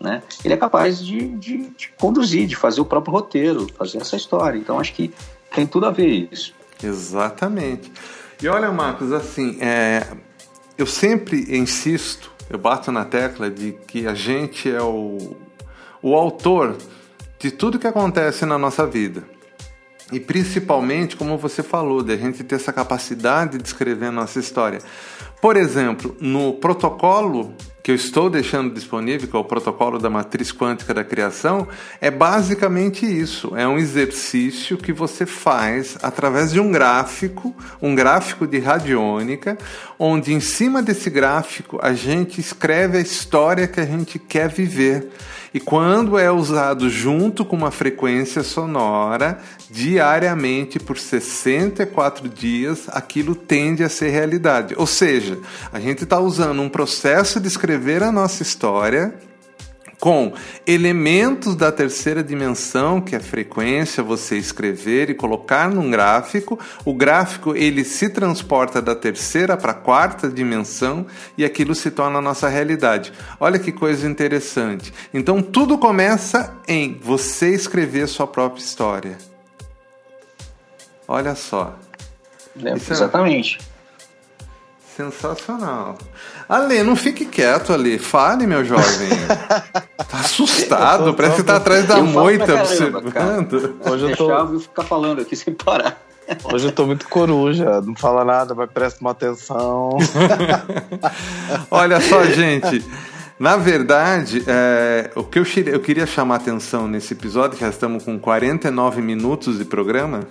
né, 0.00 0.22
ele 0.44 0.54
é 0.54 0.56
capaz 0.56 1.04
de, 1.04 1.28
de, 1.36 1.70
de, 1.70 1.88
conduzir, 1.98 2.46
de 2.46 2.54
fazer 2.54 2.80
o 2.80 2.84
próprio 2.84 3.12
roteiro, 3.12 3.66
fazer 3.76 3.98
essa 3.98 4.16
história. 4.16 4.58
Então, 4.58 4.78
acho 4.78 4.92
que 4.92 5.12
tem 5.54 5.66
tudo 5.66 5.86
a 5.86 5.90
ver 5.90 6.28
isso. 6.30 6.54
Exatamente. 6.82 7.92
E 8.40 8.48
olha, 8.48 8.70
Marcos, 8.70 9.12
assim, 9.12 9.58
é, 9.60 10.06
eu 10.76 10.86
sempre 10.86 11.56
insisto, 11.58 12.30
eu 12.48 12.58
bato 12.58 12.92
na 12.92 13.04
tecla 13.04 13.50
de 13.50 13.72
que 13.86 14.06
a 14.06 14.14
gente 14.14 14.70
é 14.70 14.80
o, 14.80 15.36
o 16.00 16.14
autor 16.14 16.76
de 17.38 17.50
tudo 17.50 17.78
que 17.78 17.86
acontece 17.86 18.46
na 18.46 18.58
nossa 18.58 18.86
vida. 18.86 19.24
E 20.10 20.18
principalmente, 20.18 21.16
como 21.16 21.36
você 21.36 21.62
falou, 21.62 22.02
de 22.02 22.12
a 22.12 22.16
gente 22.16 22.42
ter 22.42 22.54
essa 22.54 22.72
capacidade 22.72 23.58
de 23.58 23.66
escrever 23.66 24.06
a 24.06 24.12
nossa 24.12 24.38
história. 24.38 24.80
Por 25.40 25.56
exemplo, 25.56 26.16
no 26.20 26.54
protocolo 26.54 27.54
que 27.88 27.92
eu 27.92 27.96
estou 27.96 28.28
deixando 28.28 28.74
disponível, 28.74 29.26
que 29.26 29.34
é 29.34 29.38
o 29.38 29.44
protocolo 29.44 29.98
da 29.98 30.10
matriz 30.10 30.52
quântica 30.52 30.92
da 30.92 31.02
criação, 31.02 31.66
é 32.02 32.10
basicamente 32.10 33.06
isso. 33.06 33.56
É 33.56 33.66
um 33.66 33.78
exercício 33.78 34.76
que 34.76 34.92
você 34.92 35.24
faz 35.24 35.96
através 36.02 36.52
de 36.52 36.60
um 36.60 36.70
gráfico, 36.70 37.56
um 37.80 37.94
gráfico 37.94 38.46
de 38.46 38.58
radiônica, 38.58 39.56
onde 39.98 40.34
em 40.34 40.40
cima 40.40 40.82
desse 40.82 41.08
gráfico 41.08 41.78
a 41.80 41.94
gente 41.94 42.42
escreve 42.42 42.98
a 42.98 43.00
história 43.00 43.66
que 43.66 43.80
a 43.80 43.86
gente 43.86 44.18
quer 44.18 44.50
viver. 44.50 45.08
E 45.52 45.58
quando 45.58 46.18
é 46.18 46.30
usado 46.30 46.90
junto 46.90 47.42
com 47.42 47.56
uma 47.56 47.70
frequência 47.70 48.42
sonora, 48.42 49.38
diariamente 49.70 50.78
por 50.78 50.98
64 50.98 52.28
dias, 52.28 52.86
aquilo 52.88 53.34
tende 53.34 53.82
a 53.82 53.88
ser 53.88 54.10
realidade. 54.10 54.74
Ou 54.76 54.86
seja, 54.86 55.38
a 55.72 55.80
gente 55.80 56.04
está 56.04 56.20
usando 56.20 56.60
um 56.60 56.68
processo 56.68 57.40
de 57.40 57.48
escrever 57.48 57.77
a 58.02 58.12
nossa 58.12 58.42
história 58.42 59.14
com 59.98 60.32
elementos 60.66 61.56
da 61.56 61.72
terceira 61.72 62.22
dimensão, 62.22 63.00
que 63.00 63.14
é 63.14 63.18
a 63.18 63.20
frequência, 63.20 64.02
você 64.02 64.36
escrever 64.36 65.10
e 65.10 65.14
colocar 65.14 65.68
num 65.68 65.90
gráfico. 65.90 66.58
O 66.84 66.94
gráfico 66.94 67.54
ele 67.56 67.84
se 67.84 68.08
transporta 68.08 68.80
da 68.80 68.94
terceira 68.94 69.56
para 69.56 69.72
a 69.72 69.74
quarta 69.74 70.28
dimensão 70.28 71.06
e 71.36 71.44
aquilo 71.44 71.74
se 71.74 71.90
torna 71.90 72.18
a 72.18 72.22
nossa 72.22 72.48
realidade. 72.48 73.12
Olha 73.40 73.58
que 73.58 73.72
coisa 73.72 74.06
interessante. 74.06 74.92
Então 75.12 75.42
tudo 75.42 75.76
começa 75.76 76.54
em 76.66 76.98
você 77.02 77.52
escrever 77.52 78.06
sua 78.06 78.26
própria 78.26 78.62
história. 78.62 79.18
Olha 81.06 81.34
só. 81.34 81.76
É, 82.62 82.72
exatamente. 82.72 83.58
É 83.60 83.77
Sensacional. 84.98 85.96
Ale, 86.48 86.82
não 86.82 86.96
fique 86.96 87.24
quieto 87.24 87.72
ali. 87.72 88.00
Fale, 88.00 88.48
meu 88.48 88.64
jovem. 88.64 89.08
tá 89.96 90.18
assustado, 90.18 91.14
parece 91.14 91.36
que 91.36 91.42
tá 91.44 91.54
atrás 91.54 91.86
da 91.86 92.02
moita 92.02 92.52
observando. 92.56 93.78
Hoje 93.88 94.10
eu 94.10 94.16
tô... 94.16 94.26
Deixar, 94.26 94.52
eu 94.52 94.58
ficar 94.58 94.82
falando 94.82 95.20
aqui 95.20 95.36
sem 95.36 95.54
parar. 95.54 96.02
Hoje 96.52 96.66
eu 96.66 96.72
tô 96.72 96.84
muito 96.84 97.08
coruja, 97.08 97.80
não 97.80 97.94
fala 97.94 98.24
nada, 98.24 98.56
mas 98.56 98.68
presta 98.72 99.00
uma 99.00 99.12
atenção. 99.12 99.90
Olha 101.70 102.00
só, 102.00 102.24
gente. 102.24 102.84
Na 103.38 103.56
verdade, 103.56 104.42
é, 104.48 105.12
o 105.14 105.22
que 105.22 105.38
eu, 105.38 105.44
eu 105.66 105.78
queria 105.78 106.06
chamar 106.06 106.34
a 106.34 106.38
atenção 106.38 106.88
nesse 106.88 107.12
episódio, 107.14 107.56
que 107.56 107.64
já 107.64 107.70
estamos 107.70 108.02
com 108.02 108.18
49 108.18 109.00
minutos 109.00 109.58
de 109.58 109.64
programa, 109.64 110.26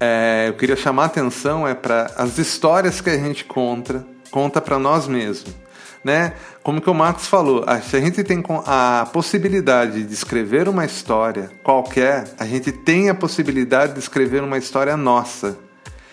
é, 0.00 0.46
eu 0.48 0.54
queria 0.54 0.76
chamar 0.76 1.04
a 1.04 1.06
atenção 1.06 1.66
é 1.66 1.74
para 1.74 2.10
as 2.16 2.38
histórias 2.38 3.00
que 3.00 3.10
a 3.10 3.18
gente 3.18 3.44
conta, 3.44 4.06
conta 4.30 4.60
para 4.60 4.78
nós 4.78 5.06
mesmos. 5.06 5.54
Né? 6.02 6.34
Como 6.62 6.82
que 6.82 6.90
o 6.90 6.94
Marcos 6.94 7.26
falou, 7.26 7.64
se 7.82 7.96
a 7.96 8.00
gente 8.00 8.22
tem 8.22 8.42
a 8.66 9.08
possibilidade 9.10 10.02
de 10.04 10.12
escrever 10.12 10.68
uma 10.68 10.84
história 10.84 11.50
qualquer, 11.62 12.24
a 12.38 12.44
gente 12.44 12.70
tem 12.70 13.08
a 13.08 13.14
possibilidade 13.14 13.94
de 13.94 14.00
escrever 14.00 14.42
uma 14.42 14.58
história 14.58 14.96
nossa. 14.98 15.56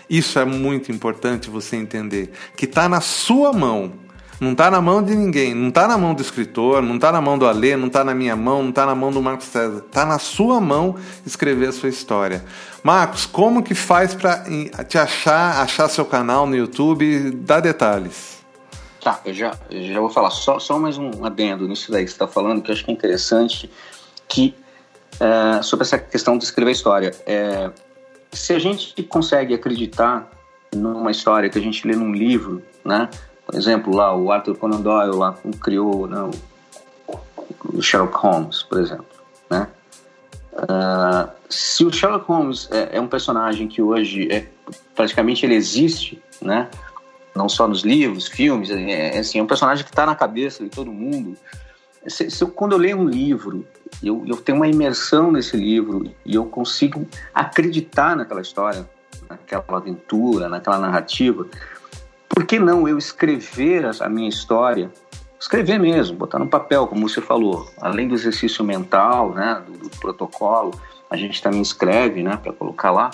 Isso 0.10 0.40
é 0.40 0.46
muito 0.46 0.92
importante 0.92 1.50
você 1.50 1.76
entender, 1.76 2.32
que 2.56 2.66
está 2.66 2.88
na 2.88 3.02
sua 3.02 3.52
mão. 3.52 3.94
Não 4.42 4.54
está 4.54 4.72
na 4.72 4.82
mão 4.82 5.04
de 5.04 5.14
ninguém, 5.14 5.54
não 5.54 5.70
está 5.70 5.88
na 5.88 5.96
mão 6.00 6.16
do 6.16 6.22
escritor, 6.24 6.82
não 6.82 6.96
está 6.96 7.12
na 7.12 7.22
mão 7.22 7.38
do 7.38 7.46
Alê, 7.46 7.78
não 7.78 7.86
está 7.86 8.04
na 8.04 8.16
minha 8.16 8.36
mão, 8.36 8.64
não 8.64 8.72
está 8.72 8.88
na 8.88 8.96
mão 8.96 9.12
do 9.12 9.22
Marcos 9.22 9.46
César. 9.46 9.84
Está 9.86 10.04
na 10.04 10.18
sua 10.18 10.60
mão 10.60 10.96
escrever 11.24 11.70
a 11.70 11.72
sua 11.72 11.90
história. 11.90 12.44
Marcos, 12.82 13.28
como 13.28 13.62
que 13.62 13.76
faz 13.76 14.16
para 14.16 14.44
te 14.88 14.98
achar, 14.98 15.62
achar 15.62 15.88
seu 15.90 16.06
canal 16.06 16.48
no 16.48 16.56
YouTube? 16.56 17.30
Dá 17.36 17.60
detalhes. 17.60 18.42
Tá, 19.00 19.22
eu 19.24 19.32
já, 19.32 19.56
eu 19.70 19.94
já 19.94 20.00
vou 20.00 20.10
falar 20.10 20.32
só, 20.32 20.58
só 20.58 20.80
mais 20.80 20.98
um 20.98 21.24
adendo 21.24 21.68
nisso 21.68 21.92
daí 21.92 22.04
que 22.04 22.10
você 22.10 22.16
está 22.16 22.28
falando, 22.28 22.64
que 22.64 22.72
eu 22.72 22.74
acho 22.74 22.84
que 22.84 22.90
é 22.90 22.94
interessante, 22.96 23.70
que 24.28 24.56
é, 25.20 25.62
sobre 25.62 25.86
essa 25.86 26.00
questão 26.00 26.36
de 26.36 26.46
escrever 26.46 26.72
história. 26.72 27.12
É, 27.28 27.70
se 28.32 28.54
a 28.54 28.60
gente 28.60 29.04
consegue 29.04 29.54
acreditar 29.54 30.28
numa 30.76 31.12
história 31.12 31.48
que 31.48 31.60
a 31.60 31.62
gente 31.62 31.88
lê 31.88 31.96
num 31.96 32.12
livro, 32.12 32.64
né? 32.84 33.08
Por 33.46 33.56
exemplo, 33.56 33.96
lá 33.96 34.16
o 34.16 34.32
Arthur 34.32 34.56
Conan 34.58 34.82
Doyle 34.82 35.16
lá 35.16 35.36
criou 35.62 36.08
né, 36.08 36.30
o 37.66 37.82
Sherlock 37.82 38.16
Holmes, 38.16 38.64
por 38.64 38.80
exemplo, 38.80 39.06
né? 39.50 39.68
Uh, 40.54 41.32
se 41.50 41.86
o 41.86 41.92
Sherlock 41.92 42.26
Holmes 42.26 42.70
é, 42.72 42.98
é, 42.98 43.02
um 43.02 43.08
personagem 43.08 43.68
que 43.68 43.82
hoje 43.82 44.28
é, 44.32 44.48
praticamente 44.96 45.46
ele 45.46 45.56
existe, 45.56 46.22
né? 46.42 46.70
Não 47.34 47.48
só 47.48 47.68
nos 47.68 47.84
livros, 47.84 48.28
filmes, 48.28 48.70
é, 48.70 49.16
é 49.16 49.20
assim, 49.20 49.40
é 49.40 49.44
um 49.44 49.48
personagem 49.48 49.84
que 49.84 49.90
está 49.90 50.06
na 50.06 50.16
cabeça 50.16 50.64
de 50.64 50.70
todo 50.70 50.92
mundo. 50.92 51.38
Se, 52.08 52.30
se 52.30 52.44
eu, 52.44 52.50
quando 52.50 52.74
eu 52.74 52.78
leio 52.78 52.98
um 52.98 53.06
livro, 53.06 53.66
eu, 54.04 54.24
eu 54.28 54.36
tenho 54.38 54.58
uma 54.58 54.68
imersão 54.68 55.32
nesse 55.32 55.56
livro 55.56 56.12
e 56.26 56.36
eu 56.36 56.46
consigo 56.46 57.08
acreditar 57.34 58.16
naquela 58.16 58.42
história, 58.42 58.90
naquela 59.30 59.64
aventura, 59.70 60.50
naquela 60.50 60.80
narrativa. 60.80 61.48
Por 62.34 62.46
que 62.46 62.58
não 62.58 62.88
eu 62.88 62.98
escrever 62.98 63.86
a 64.00 64.10
minha 64.10 64.30
história? 64.30 64.90
Escrever 65.40 65.80
mesmo, 65.80 66.18
botar 66.18 66.40
no 66.40 66.48
papel, 66.48 66.88
como 66.88 67.10
você 67.10 67.20
falou, 67.20 67.70
além 67.82 68.08
do 68.08 68.14
exercício 68.14 68.64
mental, 68.64 69.34
né, 69.34 69.62
do, 69.66 69.90
do 69.90 69.90
protocolo, 69.98 70.72
a 71.10 71.18
gente 71.18 71.42
também 71.42 71.62
escreve, 71.62 72.24
né, 72.24 72.38
para 72.38 72.54
colocar 72.54 72.92
lá, 72.92 73.10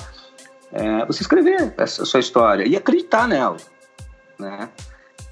é, 0.71 1.05
você 1.05 1.21
escrever 1.21 1.73
essa 1.77 2.05
sua 2.05 2.19
história 2.19 2.67
e 2.67 2.75
acreditar 2.75 3.27
nela, 3.27 3.57
né, 4.37 4.69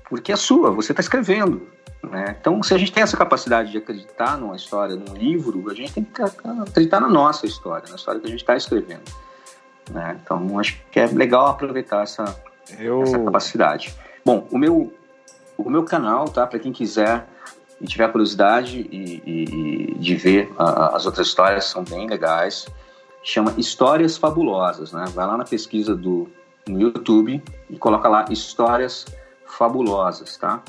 porque 0.10 0.32
é 0.32 0.38
sua, 0.38 0.72
você 0.72 0.94
está 0.94 1.02
escrevendo, 1.02 1.68
né, 2.02 2.38
então 2.40 2.64
se 2.64 2.74
a 2.74 2.78
gente 2.78 2.94
tem 2.94 3.04
essa 3.04 3.18
capacidade 3.18 3.72
de 3.72 3.78
acreditar 3.78 4.38
numa 4.38 4.56
história, 4.56 4.96
num 4.96 5.14
livro, 5.14 5.70
a 5.70 5.74
gente 5.74 5.94
tem 5.94 6.04
que 6.04 6.22
acreditar 6.22 7.02
na 7.02 7.10
nossa 7.10 7.46
história, 7.46 7.90
na 7.90 7.98
história 7.98 8.22
que 8.22 8.28
a 8.28 8.30
gente 8.32 8.40
está 8.40 8.56
escrevendo, 8.56 9.04
né, 9.92 10.18
então 10.24 10.58
acho 10.58 10.82
que 10.90 11.00
é 11.00 11.08
legal 11.08 11.48
aproveitar 11.48 12.04
essa, 12.04 12.24
Eu... 12.80 13.04
essa 13.04 13.20
capacidade. 13.20 13.96
Bom, 14.24 14.48
o 14.52 14.58
meu 14.58 14.94
o 15.58 15.70
meu 15.70 15.84
canal, 15.84 16.26
tá? 16.28 16.46
Para 16.46 16.60
quem 16.60 16.72
quiser 16.72 17.28
e 17.80 17.86
tiver 17.86 18.12
curiosidade 18.12 18.88
e, 18.92 19.22
e, 19.26 19.94
e 19.94 19.96
de 19.96 20.16
ver 20.16 20.52
uh, 20.60 20.96
as 20.96 21.06
outras 21.06 21.28
histórias, 21.28 21.66
são 21.66 21.84
bem 21.84 22.08
legais. 22.08 22.68
Chama 23.24 23.54
Histórias 23.58 24.18
Fabulosas, 24.18 24.92
né? 24.92 25.06
Vai 25.14 25.26
lá 25.26 25.38
na 25.38 25.46
pesquisa 25.46 25.96
do 25.96 26.28
no 26.68 26.82
YouTube 26.82 27.44
e 27.70 27.78
coloca 27.78 28.08
lá 28.10 28.26
Histórias 28.30 29.06
Fabulosas, 29.46 30.38
tá? 30.38 30.62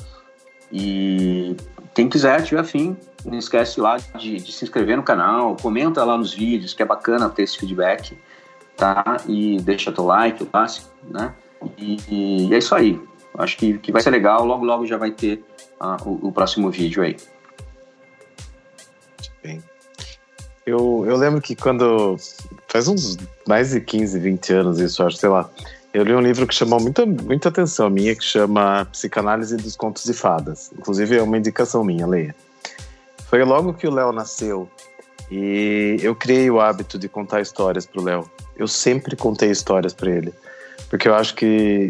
E 0.71 1.55
quem 1.93 2.09
quiser, 2.09 2.43
tiver 2.43 2.61
afim, 2.61 2.95
não 3.25 3.37
esquece 3.37 3.79
lá 3.79 3.97
de, 3.97 4.37
de, 4.37 4.51
se 4.51 4.63
inscrever 4.65 4.97
no 4.97 5.03
canal, 5.03 5.55
comenta 5.61 6.03
lá 6.03 6.17
nos 6.17 6.33
vídeos, 6.33 6.73
que 6.73 6.83
é 6.83 6.85
bacana 6.85 7.29
ter 7.29 7.43
esse 7.43 7.57
feedback, 7.57 8.17
tá? 8.75 9.17
E 9.27 9.59
deixa 9.61 9.91
teu 9.91 10.05
like, 10.05 10.45
clássico, 10.45 10.89
né? 11.03 11.33
E, 11.77 11.97
e 12.49 12.53
é 12.53 12.57
isso 12.57 12.73
aí. 12.75 12.99
Acho 13.37 13.57
que, 13.57 13.77
que 13.77 13.91
vai 13.91 14.01
ser 14.01 14.09
legal. 14.09 14.43
Logo, 14.45 14.65
logo 14.65 14.85
já 14.85 14.97
vai 14.97 15.11
ter 15.11 15.43
uh, 15.79 16.09
o, 16.09 16.27
o, 16.27 16.31
próximo 16.31 16.71
vídeo 16.71 17.03
aí. 17.03 17.15
Bem. 19.43 19.63
Eu, 20.65 21.05
eu 21.07 21.15
lembro 21.15 21.41
que 21.41 21.55
quando. 21.55 22.17
Faz 22.67 22.87
uns 22.87 23.17
mais 23.47 23.71
de 23.71 23.81
15, 23.81 24.19
20 24.19 24.53
anos 24.53 24.79
isso, 24.79 25.03
acho, 25.03 25.17
sei 25.17 25.29
lá. 25.29 25.49
Eu 25.93 26.03
li 26.03 26.13
um 26.13 26.21
livro 26.21 26.45
que 26.45 26.53
chamou 26.53 26.79
muita, 26.79 27.05
muita 27.05 27.49
atenção 27.49 27.89
minha, 27.89 28.15
que 28.15 28.23
chama 28.23 28.85
Psicanálise 28.91 29.55
dos 29.55 29.75
Contos 29.75 30.03
de 30.03 30.13
Fadas. 30.13 30.71
Inclusive 30.77 31.17
é 31.17 31.23
uma 31.23 31.37
indicação 31.37 31.83
minha, 31.83 32.05
leia. 32.05 32.35
Foi 33.29 33.43
logo 33.43 33.73
que 33.73 33.87
o 33.87 33.91
Léo 33.91 34.11
nasceu 34.11 34.69
e 35.31 35.97
eu 36.01 36.15
criei 36.15 36.49
o 36.49 36.59
hábito 36.59 36.97
de 36.97 37.09
contar 37.09 37.41
histórias 37.41 37.85
para 37.85 38.01
o 38.01 38.03
Léo. 38.03 38.29
Eu 38.55 38.67
sempre 38.67 39.15
contei 39.15 39.49
histórias 39.49 39.93
para 39.93 40.11
ele 40.11 40.33
porque 40.89 41.07
eu 41.07 41.15
acho 41.15 41.35
que 41.35 41.45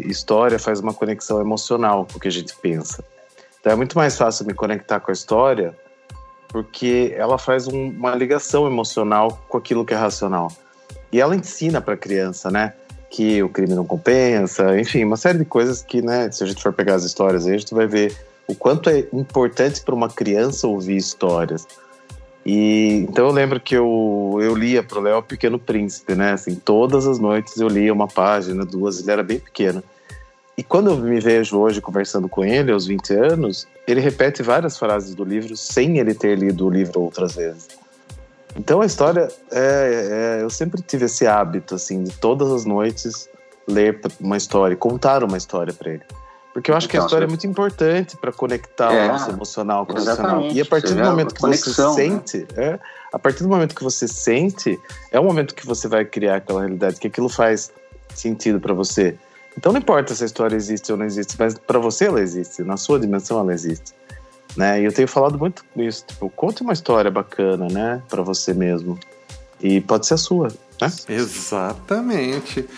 história 0.06 0.58
faz 0.58 0.80
uma 0.80 0.92
conexão 0.92 1.40
emocional 1.40 2.06
com 2.10 2.18
o 2.18 2.20
que 2.20 2.28
a 2.28 2.32
gente 2.32 2.54
pensa. 2.56 3.04
Então 3.60 3.72
é 3.72 3.76
muito 3.76 3.96
mais 3.96 4.16
fácil 4.16 4.46
me 4.46 4.54
conectar 4.54 5.00
com 5.00 5.10
a 5.10 5.14
história 5.14 5.76
porque 6.48 7.14
ela 7.16 7.38
faz 7.38 7.68
um, 7.68 7.90
uma 7.90 8.14
ligação 8.14 8.66
emocional 8.66 9.38
com 9.48 9.58
aquilo 9.58 9.84
que 9.84 9.92
é 9.92 9.96
racional. 9.96 10.50
E 11.12 11.20
ela 11.20 11.36
ensina 11.36 11.80
para 11.80 11.94
a 11.94 11.96
criança, 11.96 12.50
né? 12.50 12.72
Que 13.10 13.42
o 13.42 13.48
crime 13.48 13.74
não 13.74 13.84
compensa, 13.84 14.78
enfim, 14.78 15.04
uma 15.04 15.16
série 15.16 15.38
de 15.38 15.44
coisas 15.44 15.82
que, 15.82 16.02
né? 16.02 16.30
Se 16.30 16.42
a 16.42 16.46
gente 16.46 16.62
for 16.62 16.72
pegar 16.72 16.94
as 16.94 17.04
histórias 17.04 17.46
aí, 17.46 17.54
a 17.54 17.58
gente 17.58 17.74
vai 17.74 17.86
ver 17.86 18.16
o 18.46 18.54
quanto 18.54 18.88
é 18.88 19.06
importante 19.12 19.82
para 19.82 19.94
uma 19.94 20.08
criança 20.08 20.66
ouvir 20.66 20.96
histórias. 20.96 21.66
E 22.50 23.04
então 23.06 23.26
eu 23.26 23.30
lembro 23.30 23.60
que 23.60 23.76
eu, 23.76 24.38
eu 24.40 24.54
lia 24.54 24.82
pro 24.82 25.02
Léo 25.02 25.22
Pequeno 25.22 25.58
Príncipe, 25.58 26.14
né? 26.14 26.32
Assim, 26.32 26.54
todas 26.54 27.06
as 27.06 27.18
noites 27.18 27.60
eu 27.60 27.68
lia 27.68 27.92
uma 27.92 28.08
página, 28.08 28.64
duas, 28.64 29.00
ele 29.00 29.10
era 29.10 29.22
bem 29.22 29.38
pequeno. 29.38 29.84
E 30.56 30.62
quando 30.62 30.88
eu 30.88 30.96
me 30.96 31.20
vejo 31.20 31.58
hoje 31.58 31.82
conversando 31.82 32.26
com 32.26 32.42
ele, 32.42 32.72
aos 32.72 32.86
20 32.86 33.12
anos, 33.12 33.68
ele 33.86 34.00
repete 34.00 34.42
várias 34.42 34.78
frases 34.78 35.14
do 35.14 35.24
livro 35.24 35.54
sem 35.58 35.98
ele 35.98 36.14
ter 36.14 36.38
lido 36.38 36.66
o 36.66 36.70
livro 36.70 37.02
outras 37.02 37.34
vezes. 37.34 37.68
Então 38.56 38.80
a 38.80 38.86
história, 38.86 39.28
é, 39.52 40.38
é, 40.38 40.42
eu 40.42 40.48
sempre 40.48 40.80
tive 40.80 41.04
esse 41.04 41.26
hábito, 41.26 41.74
assim, 41.74 42.02
de 42.02 42.16
todas 42.16 42.50
as 42.50 42.64
noites 42.64 43.28
ler 43.68 44.00
uma 44.18 44.38
história, 44.38 44.74
contar 44.74 45.22
uma 45.22 45.36
história 45.36 45.74
para 45.74 45.90
ele. 45.92 46.02
Porque 46.58 46.72
eu 46.72 46.76
acho 46.76 46.86
então, 46.86 46.90
que 46.90 46.96
a 46.96 46.98
então, 46.98 47.06
história 47.06 47.24
é 47.24 47.28
muito 47.28 47.46
importante 47.46 48.16
para 48.16 48.32
conectar 48.32 48.92
é, 48.92 49.04
o 49.04 49.12
nosso 49.12 49.30
emocional 49.30 49.86
com 49.86 49.92
o 49.92 50.04
racional. 50.04 50.42
E 50.50 50.60
a 50.60 50.66
partir 50.66 50.92
do 50.92 51.04
momento 51.04 51.32
que 51.32 51.40
conexão, 51.40 51.94
você 51.94 52.08
né? 52.08 52.20
sente, 52.26 52.46
é, 52.56 52.80
a 53.12 53.18
partir 53.18 53.44
do 53.44 53.48
momento 53.48 53.76
que 53.76 53.84
você 53.84 54.08
sente, 54.08 54.76
é 55.12 55.20
o 55.20 55.22
momento 55.22 55.54
que 55.54 55.64
você 55.64 55.86
vai 55.86 56.04
criar 56.04 56.36
aquela 56.36 56.62
realidade, 56.62 56.98
que 56.98 57.06
aquilo 57.06 57.28
faz 57.28 57.70
sentido 58.12 58.58
para 58.58 58.74
você. 58.74 59.16
Então 59.56 59.70
não 59.70 59.78
importa 59.78 60.12
se 60.16 60.24
a 60.24 60.26
história 60.26 60.56
existe 60.56 60.90
ou 60.90 60.98
não 60.98 61.06
existe, 61.06 61.36
mas 61.38 61.56
para 61.56 61.78
você 61.78 62.06
ela 62.06 62.20
existe, 62.20 62.64
na 62.64 62.76
sua 62.76 62.98
dimensão 62.98 63.38
ela 63.38 63.54
existe. 63.54 63.94
Né? 64.56 64.80
E 64.80 64.84
eu 64.84 64.92
tenho 64.92 65.06
falado 65.06 65.38
muito 65.38 65.64
isso, 65.76 66.06
tipo, 66.08 66.28
conte 66.30 66.62
uma 66.62 66.72
história 66.72 67.10
bacana, 67.10 67.68
né, 67.70 68.02
para 68.08 68.22
você 68.22 68.52
mesmo. 68.52 68.98
E 69.60 69.80
pode 69.80 70.08
ser 70.08 70.14
a 70.14 70.18
sua, 70.18 70.48
né? 70.80 70.90
Exatamente. 71.08 72.68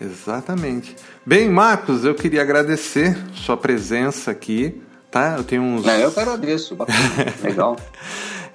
Exatamente. 0.00 0.96
Bem, 1.28 1.48
Marcos, 1.48 2.04
eu 2.04 2.14
queria 2.14 2.40
agradecer 2.40 3.18
sua 3.34 3.56
presença 3.56 4.30
aqui, 4.30 4.80
tá? 5.10 5.34
Eu 5.36 5.42
tenho 5.42 5.60
uns. 5.60 5.84
Não, 5.84 5.92
eu 5.94 6.12
que 6.12 6.20
agradeço, 6.20 6.78
legal. 7.42 7.76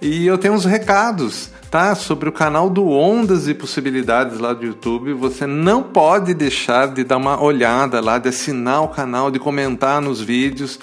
e 0.01 0.25
eu 0.25 0.37
tenho 0.37 0.53
uns 0.53 0.63
recados, 0.63 1.49
tá? 1.69 1.93
Sobre 1.95 2.29
o 2.29 2.31
canal 2.31 2.69
do 2.69 2.87
Ondas 2.87 3.49
e 3.49 3.53
Possibilidades 3.53 4.39
lá 4.39 4.53
do 4.53 4.65
YouTube. 4.65 5.11
Você 5.11 5.45
não 5.45 5.83
pode 5.83 6.33
deixar 6.33 6.87
de 6.87 7.03
dar 7.03 7.17
uma 7.17 7.43
olhada 7.43 7.99
lá, 7.99 8.17
de 8.17 8.29
assinar 8.29 8.81
o 8.83 8.87
canal, 8.87 9.29
de 9.29 9.37
comentar 9.37 10.01
nos 10.01 10.21
vídeos. 10.21 10.79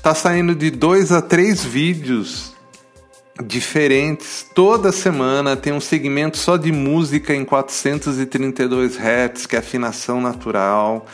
Tá 0.00 0.14
saindo 0.14 0.54
de 0.54 0.70
dois 0.70 1.10
a 1.10 1.20
três 1.20 1.64
vídeos 1.64 2.52
diferentes. 3.44 4.46
Toda 4.54 4.92
semana 4.92 5.56
tem 5.56 5.72
um 5.72 5.80
segmento 5.80 6.38
só 6.38 6.56
de 6.56 6.70
música 6.70 7.34
em 7.34 7.44
432 7.44 8.96
Hz, 8.96 9.46
que 9.46 9.56
é 9.56 9.58
afinação 9.58 10.20
natural. 10.20 11.04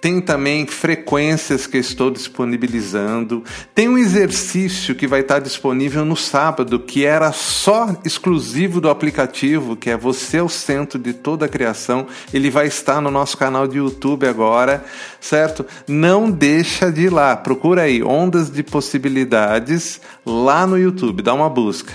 Tem 0.00 0.20
também 0.20 0.66
frequências 0.66 1.66
que 1.66 1.78
estou 1.78 2.10
disponibilizando. 2.10 3.42
Tem 3.74 3.88
um 3.88 3.96
exercício 3.96 4.94
que 4.94 5.06
vai 5.06 5.20
estar 5.20 5.38
disponível 5.38 6.04
no 6.04 6.16
sábado, 6.16 6.78
que 6.78 7.04
era 7.04 7.32
só 7.32 7.96
exclusivo 8.04 8.80
do 8.80 8.90
aplicativo, 8.90 9.74
que 9.74 9.90
é 9.90 9.96
Você 9.96 10.36
é 10.36 10.42
o 10.42 10.48
Centro 10.48 10.98
de 10.98 11.12
Toda 11.12 11.46
a 11.46 11.48
Criação. 11.48 12.06
Ele 12.32 12.50
vai 12.50 12.66
estar 12.66 13.00
no 13.00 13.10
nosso 13.10 13.36
canal 13.36 13.66
de 13.66 13.78
YouTube 13.78 14.26
agora, 14.26 14.84
certo? 15.20 15.64
Não 15.88 16.30
deixa 16.30 16.92
de 16.92 17.02
ir 17.02 17.12
lá. 17.12 17.34
Procura 17.34 17.82
aí 17.82 18.02
Ondas 18.02 18.50
de 18.50 18.62
Possibilidades 18.62 20.00
lá 20.24 20.66
no 20.66 20.78
YouTube. 20.78 21.22
Dá 21.22 21.32
uma 21.32 21.48
busca. 21.48 21.92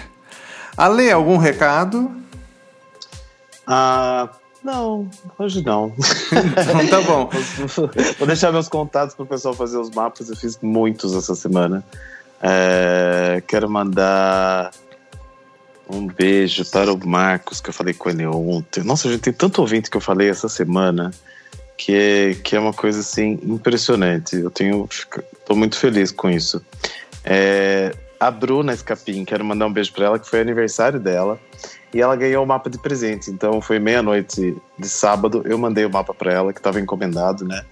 Ale, 0.76 1.12
algum 1.12 1.38
recado? 1.38 2.12
Ah, 3.68 4.30
não, 4.64 5.10
hoje 5.40 5.64
não. 5.64 5.94
Então 5.98 6.88
tá 6.88 7.02
bom. 7.02 7.30
Vou 8.18 8.28
deixar 8.28 8.52
meus 8.52 8.70
contatos 8.70 9.16
para 9.16 9.24
o 9.24 9.28
pessoal 9.28 9.54
fazer 9.54 9.78
os 9.78 9.90
mapas. 9.90 10.30
Eu 10.30 10.36
fiz 10.36 10.60
muitos 10.62 11.16
essa 11.16 11.36
semana. 11.36 11.84
É, 12.42 13.42
quero 13.48 13.70
mandar 13.70 14.72
um 15.90 16.08
beijo 16.08 16.64
para 16.70 16.94
o 16.94 17.08
Marcos, 17.08 17.60
que 17.60 17.70
eu 17.70 17.74
falei 17.74 17.94
com 17.94 18.10
ele 18.10 18.26
ontem. 18.26 18.84
Nossa, 18.84 19.08
a 19.08 19.12
gente 19.12 19.22
tem 19.22 19.34
tanto 19.34 19.62
ouvinte 19.62 19.90
que 19.90 19.98
eu 19.98 20.02
falei 20.02 20.30
essa 20.30 20.48
semana 20.48 21.12
que 21.76 21.94
é, 21.94 22.36
que 22.36 22.56
é 22.56 22.60
uma 22.60 22.74
coisa 22.74 23.00
assim 23.00 23.40
impressionante. 23.44 24.36
Eu 24.36 24.52
tenho, 24.52 24.88
tô 25.46 25.56
muito 25.56 25.78
feliz 25.78 26.12
com 26.12 26.30
isso. 26.30 26.64
É, 27.24 27.94
a 28.20 28.30
Bruna 28.30 28.74
Escapim, 28.74 29.26
quero 29.26 29.44
mandar 29.44 29.66
um 29.66 29.74
beijo 29.74 29.92
para 29.92 30.06
ela, 30.06 30.20
que 30.20 30.30
foi 30.30 30.40
aniversário 30.40 31.00
dela 31.00 31.40
e 31.94 32.02
ela 32.02 32.16
ganhou 32.16 32.44
o 32.44 32.48
mapa 32.48 32.70
de 32.70 32.78
presente. 32.78 33.30
Então 33.30 33.62
foi 33.62 33.80
meia-noite 33.80 34.56
de 34.78 34.90
sábado, 34.90 35.42
eu 35.46 35.58
mandei 35.58 35.86
o 35.86 35.90
mapa 35.90 36.14
para 36.14 36.32
ela, 36.32 36.54
que 36.54 36.60
estava 36.60 36.80
encomendado, 36.80 37.46
né? 37.46 37.64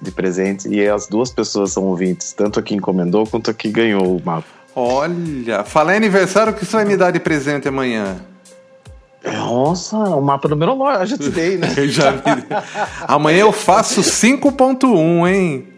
De 0.00 0.10
presente. 0.10 0.68
E 0.68 0.86
as 0.86 1.06
duas 1.06 1.30
pessoas 1.30 1.72
são 1.72 1.84
ouvintes, 1.84 2.32
tanto 2.32 2.60
a 2.60 2.62
que 2.62 2.74
encomendou 2.74 3.26
quanto 3.26 3.50
a 3.50 3.54
que 3.54 3.70
ganhou 3.70 4.16
o 4.16 4.22
mapa. 4.24 4.46
Olha, 4.76 5.62
falei 5.62 5.96
aniversário, 5.96 6.52
o 6.52 6.56
que 6.56 6.66
você 6.66 6.76
vai 6.76 6.84
me 6.84 6.96
dar 6.96 7.10
de 7.12 7.20
presente 7.20 7.68
amanhã? 7.68 8.16
Nossa, 9.24 9.96
o 9.96 10.20
mapa 10.20 10.48
numerológico, 10.48 11.02
eu 11.02 11.06
já 11.06 11.16
te 11.16 11.30
dei, 11.30 11.56
né? 11.56 11.68
Já 11.88 12.10
vi. 12.10 12.44
Amanhã 13.06 13.40
eu 13.40 13.52
faço 13.52 14.02
5.1, 14.02 15.28
hein? 15.28 15.73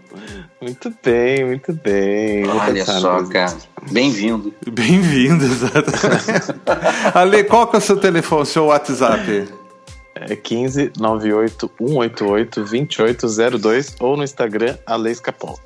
Muito 0.60 0.92
bem, 1.04 1.44
muito 1.44 1.72
bem. 1.72 2.46
Olha 2.48 2.84
só, 2.84 3.20
nisso. 3.20 3.30
cara. 3.30 3.56
Bem-vindo. 3.90 4.54
Bem-vindo, 4.66 5.44
exatamente. 5.44 6.60
Ale, 7.14 7.44
qual 7.44 7.66
que 7.66 7.76
é 7.76 7.78
o 7.78 7.82
seu 7.82 7.98
telefone, 7.98 8.46
seu 8.46 8.66
WhatsApp? 8.66 9.48
É 10.14 10.34
15 10.34 10.92
98 10.98 11.70
188 11.78 12.60
2802 12.64 13.96
ou 14.00 14.16
no 14.16 14.24
Instagram, 14.24 14.76
Ale 14.86 15.10
Escapol. 15.10 15.60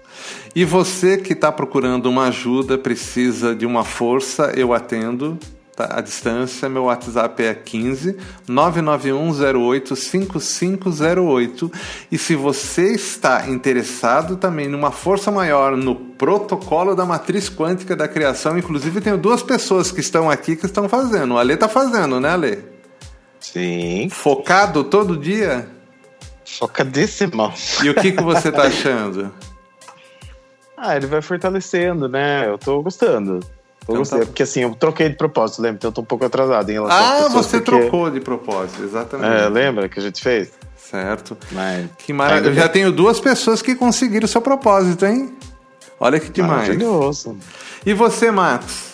E 0.55 0.65
você 0.65 1.17
que 1.17 1.35
está 1.35 1.53
procurando 1.53 2.07
uma 2.07 2.27
ajuda, 2.27 2.77
precisa 2.77 3.55
de 3.55 3.65
uma 3.65 3.85
força, 3.85 4.53
eu 4.57 4.75
atendo. 4.75 5.39
Tá? 5.75 5.99
À 5.99 6.01
distância, 6.01 6.69
meu 6.69 6.85
WhatsApp 6.85 7.43
é 7.43 7.55
15 7.55 8.17
99108 8.47 9.97
5508. 9.97 11.73
E 12.11 12.19
se 12.19 12.35
você 12.35 12.93
está 12.93 13.49
interessado 13.49 14.37
também 14.37 14.69
numa 14.69 14.91
força 14.91 15.31
maior 15.31 15.77
no 15.77 15.95
protocolo 15.95 16.95
da 16.95 17.05
matriz 17.07 17.49
quântica 17.49 17.97
da 17.97 18.09
criação, 18.09 18.59
inclusive 18.59 19.01
tenho 19.01 19.17
duas 19.17 19.43
pessoas 19.43 19.91
que 19.91 20.01
estão 20.01 20.29
aqui 20.29 20.57
que 20.57 20.67
estão 20.67 20.89
fazendo. 20.89 21.35
O 21.35 21.39
Ale 21.39 21.55
está 21.55 21.69
fazendo, 21.69 22.21
né, 22.21 22.31
Ale? 22.31 22.65
Sim. 23.41 24.09
Focado 24.11 24.85
todo 24.85 25.17
dia? 25.17 25.69
Focadíssimo. 26.45 27.53
E 27.83 27.89
o 27.89 27.95
que, 27.95 28.13
que 28.13 28.23
você 28.23 28.49
está 28.49 28.65
achando? 28.65 29.33
Ah, 30.83 30.97
ele 30.97 31.07
vai 31.07 31.21
fortalecendo, 31.21 32.09
né? 32.09 32.49
Eu 32.49 32.57
tô 32.57 32.83
gostando. 32.83 33.41
Tô 33.87 33.93
Então 33.93 33.97
gostando. 33.97 34.21
tá. 34.23 34.27
Porque 34.27 34.43
assim, 34.43 34.61
eu 34.61 34.75
troquei 34.75 35.09
de 35.09 35.17
propósito, 35.17 35.63
lembra? 35.63 35.77
Então 35.79 35.89
eu 35.89 35.93
tô 35.95 36.01
um 36.03 36.05
pouco 36.05 36.25
atrasado 36.25 36.69
em 36.71 36.75
relação 36.75 36.99
Ah, 36.99 37.13
pessoas, 37.25 37.33
você 37.47 37.61
porque- 37.61 37.81
trocou 37.81 38.11
de 38.11 38.21
propósito, 38.21 38.83
exatamente. 38.83 39.33
É, 39.43 39.49
lembra 39.49 39.89
que 39.89 39.99
a 39.99 40.03
gente 40.03 40.23
fez? 40.23 40.53
Certo. 40.77 41.37
Mas. 41.53 41.87
Que 41.99 42.13
maravilha. 42.13 42.49
Eu 42.51 42.55
já 42.55 42.69
tenho 42.69 42.91
duas 42.93 43.21
pessoas 43.21 43.63
que 43.63 43.75
conseguiram 43.75 44.25
o 44.25 44.29
seu 44.29 44.41
propósito, 44.43 45.07
hein? 45.07 45.35
Olha 45.99 46.19
que 46.19 46.31
demais. 46.31 46.63
Maravilhoso. 46.63 47.37
E 47.87 47.93
você, 47.95 48.31
Max? 48.31 48.91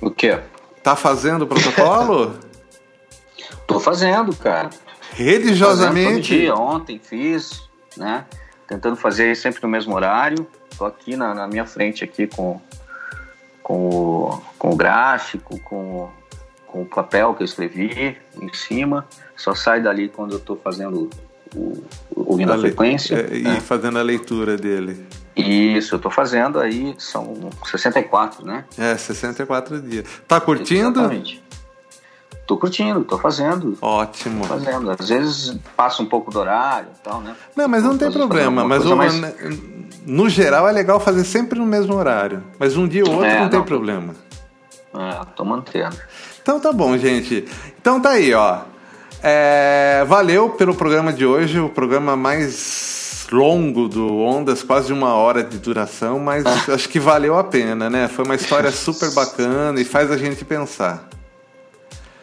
O 0.00 0.10
quê? 0.10 0.38
Tá 0.82 0.96
fazendo 0.96 1.42
o 1.42 1.46
protocolo? 1.46 2.34
Tô 3.66 3.78
fazendo, 3.78 4.34
cara. 4.34 4.70
Fazendo 4.70 4.80
todo 5.10 5.16
Religiosamente? 5.24 6.38
dia. 6.38 6.54
Ontem 6.54 6.98
fiz, 7.02 7.62
né? 7.96 8.24
Tentando 8.66 8.96
fazer 8.96 9.36
sempre 9.36 9.62
no 9.62 9.68
mesmo 9.68 9.94
horário. 9.94 10.46
Tô 10.76 10.84
aqui 10.84 11.16
na, 11.16 11.34
na 11.34 11.46
minha 11.46 11.66
frente 11.66 12.02
aqui 12.04 12.26
com, 12.26 12.60
com, 13.70 13.88
o, 13.88 14.42
com 14.58 14.70
o 14.72 14.76
gráfico, 14.76 15.60
com, 15.60 15.76
o- 15.76 16.10
com 16.66 16.82
o 16.82 16.86
papel 16.86 17.34
que 17.34 17.42
eu 17.42 17.44
escrevi 17.44 18.16
em 18.40 18.52
cima. 18.52 19.06
Só 19.36 19.54
sai 19.54 19.80
dali 19.80 20.08
quando 20.08 20.32
eu 20.32 20.40
tô 20.40 20.56
fazendo 20.56 21.08
o, 21.54 21.82
ouvindo 22.16 22.52
a, 22.52 22.56
le- 22.56 22.62
frequência. 22.62 23.14
é, 23.14 23.38
né? 23.38 23.56
E 23.58 23.60
fazendo 23.60 23.98
a 23.98 24.02
leitura 24.02 24.56
dele. 24.56 25.06
Isso, 25.36 25.94
eu 25.94 25.98
tô 26.00 26.10
fazendo 26.10 26.58
aí, 26.58 26.94
são 26.98 27.48
64, 27.64 28.44
né? 28.44 28.64
É, 28.76 28.96
64 28.96 29.80
dias. 29.80 30.04
Tá 30.26 30.40
curtindo? 30.40 30.98
Exatamente. 31.00 31.42
Tô 32.46 32.56
curtindo, 32.56 33.04
tô 33.04 33.16
fazendo. 33.16 33.78
Ótimo. 33.80 34.40
Tô 34.40 34.48
fazendo. 34.48 34.90
Às 34.90 35.08
vezes 35.08 35.56
passa 35.76 36.02
um 36.02 36.06
pouco 36.06 36.32
do 36.32 36.40
horário 36.40 36.88
e 36.98 37.02
tal, 37.04 37.20
né? 37.20 37.36
Não, 37.54 37.68
mas 37.68 37.84
não 37.84 37.96
tem 37.96 38.10
problema. 38.10 38.64
Mas 38.64 38.84
mais- 38.84 39.20
no 40.06 40.28
geral 40.28 40.68
é 40.68 40.72
legal 40.72 40.98
fazer 41.00 41.24
sempre 41.24 41.58
no 41.58 41.66
mesmo 41.66 41.94
horário. 41.94 42.42
Mas 42.58 42.76
um 42.76 42.86
dia 42.88 43.04
ou 43.04 43.12
outro 43.12 43.26
É, 43.26 43.40
não 43.40 43.48
tem 43.48 43.58
não. 43.58 43.66
problema. 43.66 44.14
É, 44.94 45.24
tô 45.36 45.44
mantendo. 45.44 45.96
Então 46.42 46.58
tá 46.58 46.72
bom, 46.72 46.96
gente. 46.98 47.44
Então 47.80 48.00
tá 48.00 48.10
aí, 48.10 48.32
ó. 48.34 48.60
É, 49.22 50.04
valeu 50.08 50.50
pelo 50.50 50.74
programa 50.74 51.12
de 51.12 51.26
hoje, 51.26 51.60
o 51.60 51.68
programa 51.68 52.16
mais 52.16 53.26
longo 53.30 53.86
do 53.88 54.18
Ondas, 54.18 54.62
quase 54.62 54.92
uma 54.92 55.14
hora 55.14 55.44
de 55.44 55.58
duração, 55.58 56.18
mas 56.18 56.44
acho 56.68 56.88
que 56.88 56.98
valeu 56.98 57.38
a 57.38 57.44
pena, 57.44 57.88
né? 57.88 58.08
Foi 58.08 58.24
uma 58.24 58.34
história 58.34 58.72
super 58.72 59.12
bacana 59.12 59.80
e 59.80 59.84
faz 59.84 60.10
a 60.10 60.16
gente 60.16 60.44
pensar. 60.44 61.08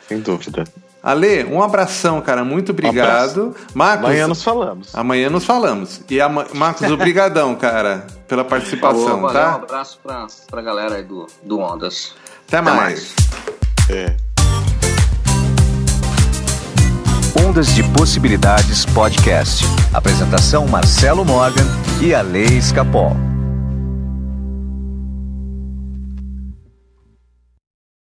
Sem 0.08 0.20
dúvida. 0.20 0.64
Ale, 1.08 1.46
um 1.46 1.64
abração, 1.64 2.20
cara. 2.20 2.44
Muito 2.44 2.74
obrigado. 2.74 3.56
Marcos, 3.74 4.06
Amanhã 4.08 4.28
nos 4.28 4.44
falamos. 4.44 4.94
amanhã 4.94 5.30
nos 5.30 5.46
falamos. 5.46 6.02
E 6.10 6.20
a 6.20 6.28
Marcos, 6.28 6.92
obrigadão, 6.92 7.56
cara, 7.56 8.06
pela 8.28 8.44
participação, 8.44 9.06
Falou, 9.06 9.22
valeu, 9.22 9.30
um 9.30 9.46
tá? 9.46 9.56
abraço 9.56 10.00
pra, 10.04 10.28
pra 10.52 10.62
galera 10.62 10.96
aí 10.96 11.04
do, 11.04 11.26
do 11.42 11.60
Ondas. 11.60 12.14
Até 12.46 12.60
mais. 12.60 13.16
É. 13.90 14.18
Ondas 17.48 17.74
de 17.74 17.84
Possibilidades 17.94 18.86
Podcast. 18.88 19.64
Apresentação 19.94 20.68
Marcelo 20.68 21.24
Morgan 21.24 21.66
e 22.02 22.14
a 22.14 22.22
Lei 22.22 22.58
Escapol. 22.58 23.16